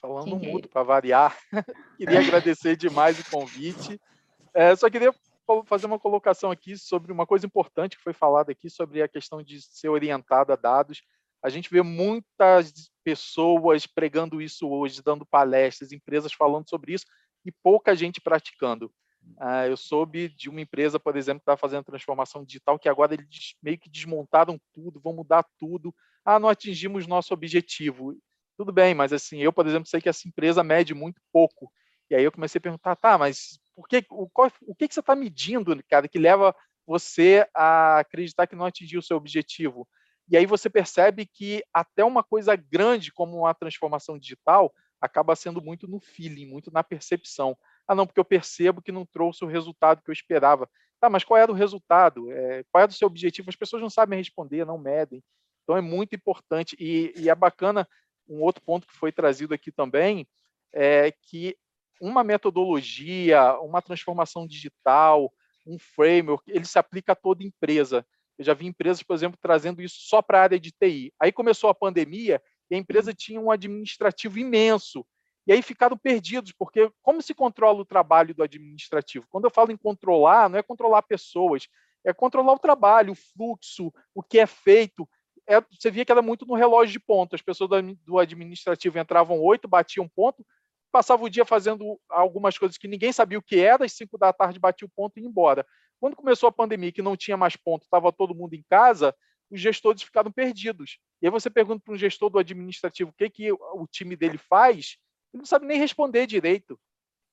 Falando 0.00 0.36
mudo 0.36 0.68
para 0.68 0.82
variar, 0.82 1.36
queria 1.98 2.20
agradecer 2.20 2.76
demais 2.76 3.18
o 3.18 3.30
convite. 3.30 4.00
É, 4.54 4.74
só 4.76 4.88
queria 4.88 5.12
fazer 5.66 5.86
uma 5.86 5.98
colocação 5.98 6.50
aqui 6.50 6.76
sobre 6.76 7.10
uma 7.10 7.26
coisa 7.26 7.46
importante 7.46 7.96
que 7.96 8.02
foi 8.02 8.12
falada 8.12 8.52
aqui 8.52 8.68
sobre 8.70 9.02
a 9.02 9.08
questão 9.08 9.42
de 9.42 9.60
ser 9.60 9.88
orientado 9.88 10.52
a 10.52 10.56
dados. 10.56 11.02
A 11.42 11.48
gente 11.48 11.70
vê 11.70 11.82
muitas 11.82 12.90
pessoas 13.02 13.86
pregando 13.86 14.42
isso 14.42 14.68
hoje, 14.68 15.02
dando 15.02 15.24
palestras, 15.24 15.92
empresas 15.92 16.32
falando 16.32 16.68
sobre 16.68 16.92
isso 16.92 17.06
e 17.44 17.50
pouca 17.50 17.94
gente 17.94 18.20
praticando. 18.20 18.92
Uh, 19.36 19.66
eu 19.68 19.76
soube 19.76 20.28
de 20.28 20.48
uma 20.48 20.60
empresa, 20.60 20.98
por 20.98 21.16
exemplo, 21.16 21.40
que 21.40 21.42
está 21.42 21.56
fazendo 21.56 21.84
transformação 21.84 22.44
digital, 22.44 22.78
que 22.78 22.88
agora 22.88 23.14
eles 23.14 23.54
meio 23.62 23.78
que 23.78 23.90
desmontaram 23.90 24.60
tudo, 24.72 25.00
vão 25.00 25.12
mudar 25.12 25.44
tudo. 25.58 25.94
Ah, 26.24 26.38
não 26.38 26.48
atingimos 26.48 27.06
nosso 27.06 27.32
objetivo. 27.34 28.16
Tudo 28.58 28.72
bem, 28.72 28.92
mas 28.92 29.12
assim, 29.12 29.38
eu, 29.38 29.52
por 29.52 29.68
exemplo, 29.68 29.88
sei 29.88 30.00
que 30.00 30.08
essa 30.08 30.26
empresa 30.26 30.64
mede 30.64 30.92
muito 30.92 31.22
pouco. 31.32 31.72
E 32.10 32.16
aí 32.16 32.24
eu 32.24 32.32
comecei 32.32 32.58
a 32.58 32.62
perguntar, 32.62 32.96
tá, 32.96 33.16
mas 33.16 33.60
por 33.72 33.86
que, 33.86 34.04
o, 34.10 34.28
qual, 34.28 34.50
o 34.62 34.74
que, 34.74 34.88
que 34.88 34.94
você 34.94 34.98
está 34.98 35.14
medindo, 35.14 35.80
cara, 35.88 36.08
que 36.08 36.18
leva 36.18 36.52
você 36.84 37.46
a 37.54 38.00
acreditar 38.00 38.48
que 38.48 38.56
não 38.56 38.64
atingiu 38.64 38.98
o 38.98 39.02
seu 39.02 39.16
objetivo? 39.16 39.88
E 40.28 40.36
aí 40.36 40.44
você 40.44 40.68
percebe 40.68 41.24
que 41.24 41.62
até 41.72 42.04
uma 42.04 42.24
coisa 42.24 42.56
grande 42.56 43.12
como 43.12 43.38
uma 43.38 43.54
transformação 43.54 44.18
digital 44.18 44.74
acaba 45.00 45.36
sendo 45.36 45.62
muito 45.62 45.86
no 45.86 46.00
feeling, 46.00 46.46
muito 46.46 46.72
na 46.72 46.82
percepção. 46.82 47.56
Ah, 47.86 47.94
não, 47.94 48.06
porque 48.08 48.18
eu 48.18 48.24
percebo 48.24 48.82
que 48.82 48.90
não 48.90 49.06
trouxe 49.06 49.44
o 49.44 49.48
resultado 49.48 50.02
que 50.02 50.10
eu 50.10 50.12
esperava. 50.12 50.68
Tá, 51.00 51.08
mas 51.08 51.22
qual 51.22 51.38
era 51.38 51.52
o 51.52 51.54
resultado? 51.54 52.32
É, 52.32 52.64
qual 52.72 52.82
era 52.82 52.90
o 52.90 52.94
seu 52.94 53.06
objetivo? 53.06 53.50
As 53.50 53.56
pessoas 53.56 53.80
não 53.80 53.88
sabem 53.88 54.18
responder, 54.18 54.66
não 54.66 54.76
medem. 54.78 55.22
Então 55.62 55.76
é 55.76 55.80
muito 55.80 56.16
importante. 56.16 56.76
E, 56.80 57.12
e 57.16 57.30
é 57.30 57.34
bacana, 57.36 57.88
um 58.28 58.42
outro 58.42 58.62
ponto 58.62 58.86
que 58.86 58.94
foi 58.94 59.10
trazido 59.10 59.54
aqui 59.54 59.72
também, 59.72 60.26
é 60.72 61.12
que 61.22 61.56
uma 62.00 62.22
metodologia, 62.22 63.58
uma 63.60 63.82
transformação 63.82 64.46
digital, 64.46 65.32
um 65.66 65.78
framework, 65.78 66.50
ele 66.50 66.64
se 66.64 66.78
aplica 66.78 67.12
a 67.12 67.16
toda 67.16 67.42
empresa. 67.42 68.06
Eu 68.38 68.44
já 68.44 68.54
vi 68.54 68.66
empresas, 68.66 69.02
por 69.02 69.14
exemplo, 69.14 69.38
trazendo 69.40 69.82
isso 69.82 69.96
só 70.00 70.22
para 70.22 70.38
a 70.38 70.42
área 70.42 70.60
de 70.60 70.70
TI. 70.70 71.12
Aí 71.20 71.32
começou 71.32 71.68
a 71.68 71.74
pandemia 71.74 72.40
e 72.70 72.74
a 72.74 72.78
empresa 72.78 73.12
tinha 73.12 73.40
um 73.40 73.50
administrativo 73.50 74.38
imenso. 74.38 75.04
E 75.46 75.52
aí 75.52 75.62
ficaram 75.62 75.96
perdidos, 75.96 76.52
porque 76.52 76.90
como 77.02 77.22
se 77.22 77.34
controla 77.34 77.80
o 77.80 77.84
trabalho 77.84 78.34
do 78.34 78.42
administrativo? 78.42 79.26
Quando 79.30 79.44
eu 79.44 79.50
falo 79.50 79.72
em 79.72 79.76
controlar, 79.76 80.48
não 80.48 80.58
é 80.58 80.62
controlar 80.62 81.02
pessoas, 81.02 81.66
é 82.04 82.12
controlar 82.12 82.52
o 82.52 82.58
trabalho, 82.58 83.12
o 83.12 83.16
fluxo, 83.16 83.92
o 84.14 84.22
que 84.22 84.38
é 84.38 84.46
feito. 84.46 85.08
É, 85.48 85.60
você 85.72 85.90
via 85.90 86.04
que 86.04 86.12
era 86.12 86.20
muito 86.20 86.44
no 86.44 86.54
relógio 86.54 86.92
de 86.92 87.00
ponto. 87.00 87.34
As 87.34 87.40
pessoas 87.40 87.70
do 88.04 88.18
administrativo 88.18 88.98
entravam 88.98 89.40
oito, 89.40 89.66
batiam 89.66 90.06
ponto, 90.06 90.44
passava 90.92 91.24
o 91.24 91.30
dia 91.30 91.44
fazendo 91.44 91.98
algumas 92.08 92.58
coisas 92.58 92.76
que 92.76 92.86
ninguém 92.86 93.12
sabia 93.12 93.38
o 93.38 93.42
que 93.42 93.58
era, 93.58 93.84
às 93.84 93.92
cinco 93.92 94.18
da 94.18 94.32
tarde 94.32 94.58
batia 94.58 94.86
o 94.86 94.90
ponto 94.90 95.18
e 95.18 95.22
ia 95.22 95.28
embora. 95.28 95.66
Quando 95.98 96.16
começou 96.16 96.48
a 96.48 96.52
pandemia, 96.52 96.92
que 96.92 97.02
não 97.02 97.16
tinha 97.16 97.36
mais 97.36 97.56
ponto, 97.56 97.82
estava 97.82 98.12
todo 98.12 98.34
mundo 98.34 98.54
em 98.54 98.64
casa, 98.68 99.14
os 99.50 99.60
gestores 99.60 100.02
ficaram 100.02 100.30
perdidos. 100.30 100.98
E 101.22 101.26
aí 101.26 101.30
você 101.30 101.48
pergunta 101.48 101.82
para 101.82 101.94
um 101.94 101.98
gestor 101.98 102.30
do 102.30 102.38
administrativo 102.38 103.10
o 103.10 103.12
que, 103.12 103.30
que 103.30 103.52
o 103.52 103.86
time 103.90 104.14
dele 104.16 104.38
faz, 104.38 104.98
ele 105.32 105.40
não 105.40 105.46
sabe 105.46 105.66
nem 105.66 105.78
responder 105.78 106.26
direito. 106.26 106.78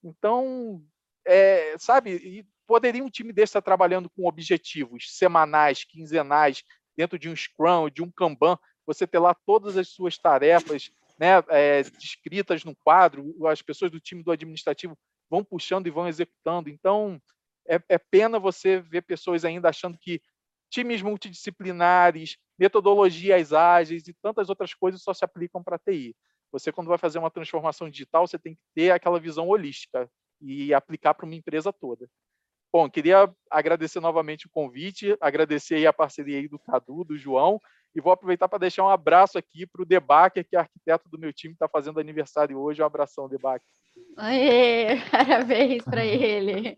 Então, 0.04 0.82
é, 1.26 1.76
sabe, 1.78 2.48
poderia 2.66 3.04
um 3.04 3.10
time 3.10 3.34
desse 3.34 3.52
estar 3.52 3.62
trabalhando 3.62 4.10
com 4.10 4.28
objetivos 4.28 5.18
semanais, 5.18 5.84
quinzenais, 5.84 6.64
dentro 6.96 7.18
de 7.18 7.30
um 7.30 7.36
Scrum, 7.36 7.90
de 7.90 8.02
um 8.02 8.12
Kanban, 8.12 8.58
você 8.86 9.06
ter 9.08 9.20
lá 9.20 9.34
todas 9.34 9.78
as 9.78 9.90
suas 9.90 10.18
tarefas 10.18 10.92
né, 11.20 11.44
é, 11.50 11.84
descritas 11.84 12.64
no 12.64 12.76
quadro, 12.76 13.36
as 13.48 13.62
pessoas 13.62 13.92
do 13.92 14.00
time 14.00 14.24
do 14.24 14.32
administrativo 14.32 14.98
vão 15.30 15.44
puxando 15.44 15.88
e 15.88 15.92
vão 15.92 16.08
executando. 16.08 16.70
Então, 16.70 17.22
é, 17.68 17.82
é 17.90 17.98
pena 17.98 18.40
você 18.40 18.80
ver 18.80 19.02
pessoas 19.02 19.44
ainda 19.44 19.70
achando 19.70 19.98
que 19.98 20.22
times 20.70 21.02
multidisciplinares, 21.02 22.38
metodologias 22.58 23.54
ágeis 23.54 24.08
e 24.08 24.14
tantas 24.14 24.50
outras 24.50 24.74
coisas 24.74 25.02
só 25.02 25.14
se 25.14 25.24
aplicam 25.24 25.64
para 25.64 25.80
TI. 25.80 26.16
Você, 26.52 26.72
quando 26.72 26.88
vai 26.88 26.98
fazer 26.98 27.20
uma 27.20 27.32
transformação 27.32 27.90
digital, 27.90 28.28
você 28.28 28.38
tem 28.38 28.56
que 28.56 28.62
ter 28.74 28.92
aquela 28.92 29.20
visão 29.20 29.48
holística 29.48 30.10
e 30.42 30.74
aplicar 30.74 31.14
para 31.14 31.26
uma 31.26 31.36
empresa 31.36 31.74
toda. 31.74 32.08
Bom, 32.76 32.90
queria 32.90 33.34
agradecer 33.50 34.02
novamente 34.02 34.48
o 34.48 34.50
convite, 34.50 35.16
agradecer 35.22 35.88
a 35.88 35.94
parceria 35.94 36.40
aí 36.40 36.50
do 36.50 36.60
Cadu, 36.60 37.06
do 37.06 37.18
João, 37.18 37.58
e 37.96 38.02
vou 38.02 38.12
aproveitar 38.12 38.50
para 38.50 38.60
deixar 38.60 38.84
um 38.84 38.90
abraço 38.90 39.38
aqui 39.38 39.66
para 39.66 39.82
o 39.82 39.86
Debaque, 39.86 40.44
que 40.44 40.58
é 40.58 40.60
arquiteto 40.60 41.08
do 41.08 41.18
meu 41.18 41.32
time, 41.32 41.54
está 41.54 41.70
fazendo 41.70 42.02
aniversário 42.02 42.60
hoje. 42.60 42.82
Um 42.82 42.86
abração, 42.86 43.30
Debaque. 43.30 43.64
Aê, 44.18 45.00
parabéns 45.10 45.86
para 45.86 46.04
ele. 46.04 46.76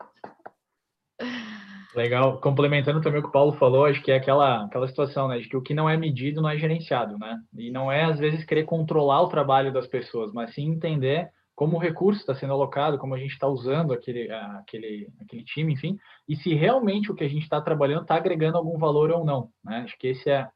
Legal. 1.95 2.39
Complementando 2.41 3.01
também 3.01 3.19
o 3.19 3.23
que 3.23 3.29
o 3.29 3.31
Paulo 3.31 3.53
falou, 3.53 3.85
acho 3.85 4.03
que 4.03 4.11
é 4.11 4.17
aquela, 4.17 4.65
aquela 4.65 4.87
situação, 4.87 5.27
né, 5.27 5.39
de 5.39 5.49
que 5.49 5.57
o 5.57 5.63
que 5.63 5.73
não 5.73 5.89
é 5.89 5.97
medido 5.97 6.43
não 6.43 6.49
é 6.51 6.59
gerenciado, 6.59 7.17
né? 7.17 7.39
E 7.57 7.71
não 7.71 7.91
é, 7.91 8.03
às 8.03 8.19
vezes, 8.19 8.45
querer 8.45 8.65
controlar 8.65 9.23
o 9.23 9.29
trabalho 9.29 9.73
das 9.73 9.87
pessoas, 9.87 10.31
mas 10.31 10.53
sim 10.53 10.69
entender 10.69 11.31
como 11.57 11.75
o 11.75 11.79
recurso 11.79 12.19
está 12.19 12.35
sendo 12.35 12.53
alocado, 12.53 12.99
como 12.99 13.15
a 13.15 13.17
gente 13.17 13.31
está 13.31 13.47
usando 13.47 13.91
aquele, 13.91 14.31
aquele, 14.31 15.09
aquele 15.19 15.43
time, 15.43 15.73
enfim, 15.73 15.97
e 16.29 16.35
se 16.35 16.53
realmente 16.53 17.11
o 17.11 17.15
que 17.15 17.23
a 17.23 17.27
gente 17.27 17.41
está 17.41 17.59
trabalhando 17.59 18.03
está 18.03 18.13
agregando 18.13 18.59
algum 18.59 18.77
valor 18.77 19.09
ou 19.09 19.25
não, 19.25 19.49
né? 19.65 19.77
Acho 19.79 19.97
que 19.97 20.09
esse 20.09 20.29
é, 20.29 20.47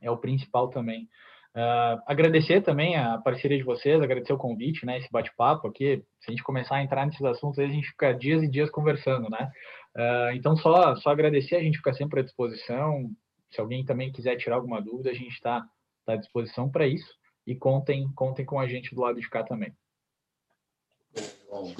é 0.00 0.10
o 0.10 0.16
principal 0.16 0.68
também. 0.68 1.02
Uh, 1.54 2.00
agradecer 2.06 2.62
também 2.62 2.96
a 2.96 3.18
parceria 3.18 3.58
de 3.58 3.64
vocês, 3.64 4.00
agradecer 4.00 4.32
o 4.32 4.38
convite, 4.38 4.86
né, 4.86 4.96
esse 4.96 5.12
bate-papo 5.12 5.68
aqui. 5.68 6.02
Se 6.20 6.30
a 6.30 6.30
gente 6.30 6.42
começar 6.42 6.76
a 6.76 6.82
entrar 6.82 7.04
nesses 7.04 7.22
assuntos, 7.22 7.58
a 7.58 7.66
gente 7.66 7.88
fica 7.88 8.14
dias 8.14 8.42
e 8.42 8.48
dias 8.48 8.70
conversando, 8.70 9.28
né? 9.28 9.50
Uh, 9.94 10.34
então, 10.34 10.56
só, 10.56 10.96
só 10.96 11.10
agradecer, 11.10 11.56
a 11.56 11.62
gente 11.62 11.76
fica 11.76 11.92
sempre 11.92 12.20
à 12.20 12.22
disposição. 12.22 13.10
Se 13.50 13.60
alguém 13.60 13.84
também 13.84 14.10
quiser 14.10 14.36
tirar 14.36 14.56
alguma 14.56 14.80
dúvida, 14.80 15.10
a 15.10 15.14
gente 15.14 15.34
está 15.34 15.62
tá 16.06 16.14
à 16.14 16.16
disposição 16.16 16.70
para 16.70 16.86
isso. 16.86 17.12
E 17.46 17.54
contem, 17.54 18.10
contem 18.14 18.46
com 18.46 18.58
a 18.58 18.66
gente 18.66 18.94
do 18.94 19.02
lado 19.02 19.20
de 19.20 19.28
cá 19.28 19.44
também. 19.44 19.74
Bom, 21.50 21.74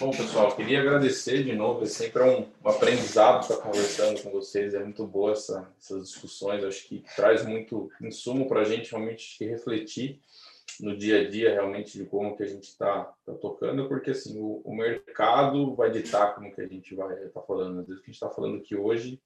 bom, 0.00 0.10
pessoal, 0.10 0.56
queria 0.56 0.80
agradecer 0.80 1.44
de 1.44 1.54
novo. 1.54 1.82
É 1.82 1.86
sempre 1.86 2.22
um, 2.22 2.46
um 2.64 2.68
aprendizado 2.68 3.42
estar 3.42 3.58
conversando 3.58 4.22
com 4.22 4.30
vocês. 4.30 4.72
É 4.72 4.82
muito 4.82 5.06
boa 5.06 5.32
essa, 5.32 5.70
essas 5.78 6.08
discussões. 6.08 6.64
Acho 6.64 6.88
que 6.88 7.04
traz 7.14 7.44
muito 7.44 7.90
insumo 8.00 8.48
para 8.48 8.62
a 8.62 8.64
gente 8.64 8.90
realmente 8.90 9.44
refletir 9.44 10.18
no 10.80 10.96
dia 10.96 11.20
a 11.20 11.28
dia 11.28 11.52
realmente 11.52 11.98
de 11.98 12.06
como 12.06 12.34
que 12.38 12.42
a 12.42 12.46
gente 12.46 12.68
está 12.68 13.12
tá 13.26 13.34
tocando, 13.34 13.86
porque 13.86 14.12
assim 14.12 14.38
o, 14.38 14.62
o, 14.64 14.74
mercado 14.74 15.74
vai 15.74 15.90
ditar 15.90 16.34
como 16.34 16.54
que 16.54 16.62
a 16.62 16.66
gente 16.66 16.94
vai 16.94 17.14
estar 17.26 17.40
tá 17.40 17.46
falando. 17.46 17.80
Às 17.80 17.86
vezes 17.86 18.00
o 18.00 18.04
que 18.04 18.10
a 18.10 18.12
gente 18.12 18.22
está 18.22 18.30
falando 18.30 18.56
aqui 18.56 18.74
hoje 18.74 19.20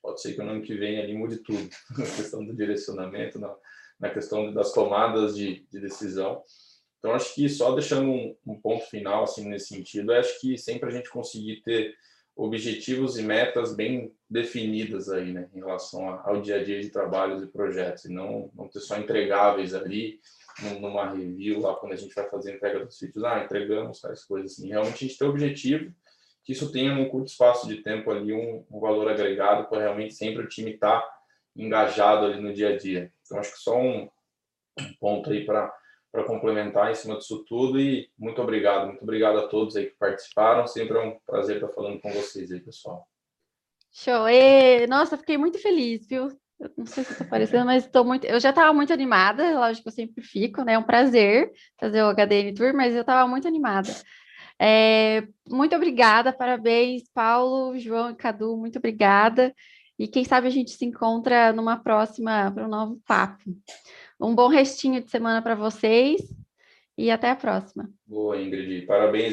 pode 0.00 0.22
ser 0.22 0.34
que 0.34 0.42
no 0.42 0.50
ano 0.50 0.62
que 0.62 0.76
vem 0.76 1.00
ali 1.00 1.14
mude 1.14 1.38
tudo 1.38 1.68
na 1.98 2.04
questão 2.04 2.44
do 2.44 2.54
direcionamento, 2.54 3.40
na, 3.40 3.52
na 3.98 4.08
questão 4.08 4.52
das 4.52 4.70
tomadas 4.70 5.34
de, 5.34 5.66
de 5.68 5.80
decisão. 5.80 6.44
Então 6.98 7.12
acho 7.12 7.34
que 7.34 7.48
só 7.48 7.72
deixando 7.72 8.10
um, 8.10 8.36
um 8.46 8.60
ponto 8.60 8.84
final 8.86 9.24
assim 9.24 9.48
nesse 9.48 9.68
sentido, 9.68 10.12
acho 10.12 10.40
que 10.40 10.58
sempre 10.58 10.88
a 10.88 10.92
gente 10.92 11.10
conseguir 11.10 11.62
ter 11.62 11.94
objetivos 12.36 13.18
e 13.18 13.22
metas 13.22 13.74
bem 13.74 14.14
definidas 14.30 15.08
aí, 15.08 15.32
né, 15.32 15.48
em 15.52 15.58
relação 15.58 16.08
ao 16.24 16.40
dia 16.40 16.56
a 16.56 16.64
dia 16.64 16.80
de 16.80 16.88
trabalhos 16.88 17.42
e 17.42 17.48
projetos, 17.48 18.04
e 18.04 18.12
não, 18.12 18.48
não 18.54 18.68
ter 18.68 18.78
só 18.78 18.96
entregáveis 18.96 19.74
ali 19.74 20.20
numa 20.80 21.10
review 21.10 21.60
lá 21.60 21.74
quando 21.74 21.92
a 21.92 21.96
gente 21.96 22.14
vai 22.14 22.28
fazer 22.28 22.52
a 22.52 22.54
entrega 22.54 22.84
dos 22.84 22.96
sítios, 22.96 23.24
ah, 23.24 23.42
entregamos 23.42 24.00
tais 24.00 24.24
coisas 24.24 24.52
assim. 24.52 24.68
Realmente 24.68 25.04
a 25.04 25.08
gente 25.08 25.18
tem 25.18 25.28
objetivo 25.28 25.92
que 26.44 26.52
isso 26.52 26.72
tenha 26.72 26.94
num 26.94 27.08
curto 27.08 27.28
espaço 27.28 27.68
de 27.68 27.82
tempo 27.82 28.10
ali 28.10 28.32
um, 28.32 28.64
um 28.70 28.80
valor 28.80 29.08
agregado 29.08 29.68
para 29.68 29.80
realmente 29.80 30.14
sempre 30.14 30.42
o 30.42 30.48
time 30.48 30.72
estar 30.72 31.00
tá 31.00 31.18
engajado 31.54 32.26
ali 32.26 32.40
no 32.40 32.52
dia 32.54 32.70
a 32.70 32.76
dia. 32.76 33.12
Então 33.22 33.38
acho 33.38 33.52
que 33.52 33.58
só 33.58 33.78
um, 33.78 34.08
um 34.80 34.94
ponto 35.00 35.30
aí 35.30 35.44
para 35.44 35.72
para 36.10 36.24
complementar 36.24 36.90
em 36.90 36.94
cima 36.94 37.16
disso 37.16 37.44
tudo 37.44 37.78
e 37.80 38.10
muito 38.18 38.40
obrigado, 38.40 38.86
muito 38.86 39.02
obrigado 39.02 39.38
a 39.38 39.48
todos 39.48 39.76
aí 39.76 39.86
que 39.86 39.96
participaram, 39.96 40.66
sempre 40.66 40.96
é 40.96 41.00
um 41.00 41.18
prazer 41.26 41.56
estar 41.56 41.68
falando 41.68 42.00
com 42.00 42.10
vocês 42.10 42.50
aí, 42.50 42.60
pessoal. 42.60 43.06
Show! 43.92 44.28
E, 44.28 44.86
nossa, 44.86 45.16
fiquei 45.16 45.36
muito 45.36 45.58
feliz, 45.58 46.06
viu? 46.06 46.28
Eu 46.60 46.70
não 46.76 46.86
sei 46.86 47.04
se 47.04 47.12
está 47.12 47.24
aparecendo, 47.24 47.66
mas 47.66 47.84
estou 47.84 48.04
muito. 48.04 48.26
Eu 48.26 48.40
já 48.40 48.50
estava 48.50 48.72
muito 48.72 48.92
animada, 48.92 49.58
lógico 49.58 49.84
que 49.84 49.88
eu 49.88 49.92
sempre 49.92 50.24
fico, 50.24 50.62
né? 50.62 50.72
É 50.74 50.78
um 50.78 50.82
prazer 50.82 51.52
fazer 51.78 52.02
o 52.02 52.10
HDN 52.10 52.52
Tour, 52.52 52.74
mas 52.74 52.94
eu 52.94 53.02
estava 53.02 53.28
muito 53.28 53.46
animada. 53.46 53.90
É, 54.60 55.26
muito 55.48 55.76
obrigada, 55.76 56.32
parabéns, 56.32 57.08
Paulo, 57.14 57.78
João 57.78 58.10
e 58.10 58.16
Cadu, 58.16 58.56
muito 58.56 58.78
obrigada. 58.78 59.54
E 59.96 60.08
quem 60.08 60.24
sabe 60.24 60.48
a 60.48 60.50
gente 60.50 60.72
se 60.72 60.84
encontra 60.84 61.52
numa 61.52 61.76
próxima, 61.76 62.50
para 62.52 62.66
um 62.66 62.68
novo 62.68 63.00
papo. 63.06 63.42
Um 64.20 64.34
bom 64.34 64.48
restinho 64.48 65.02
de 65.02 65.10
semana 65.10 65.40
para 65.40 65.54
vocês 65.54 66.20
e 66.96 67.10
até 67.10 67.30
a 67.30 67.36
próxima. 67.36 67.88
Boa, 68.06 68.40
Ingrid. 68.40 68.84
Parabéns 68.86 69.26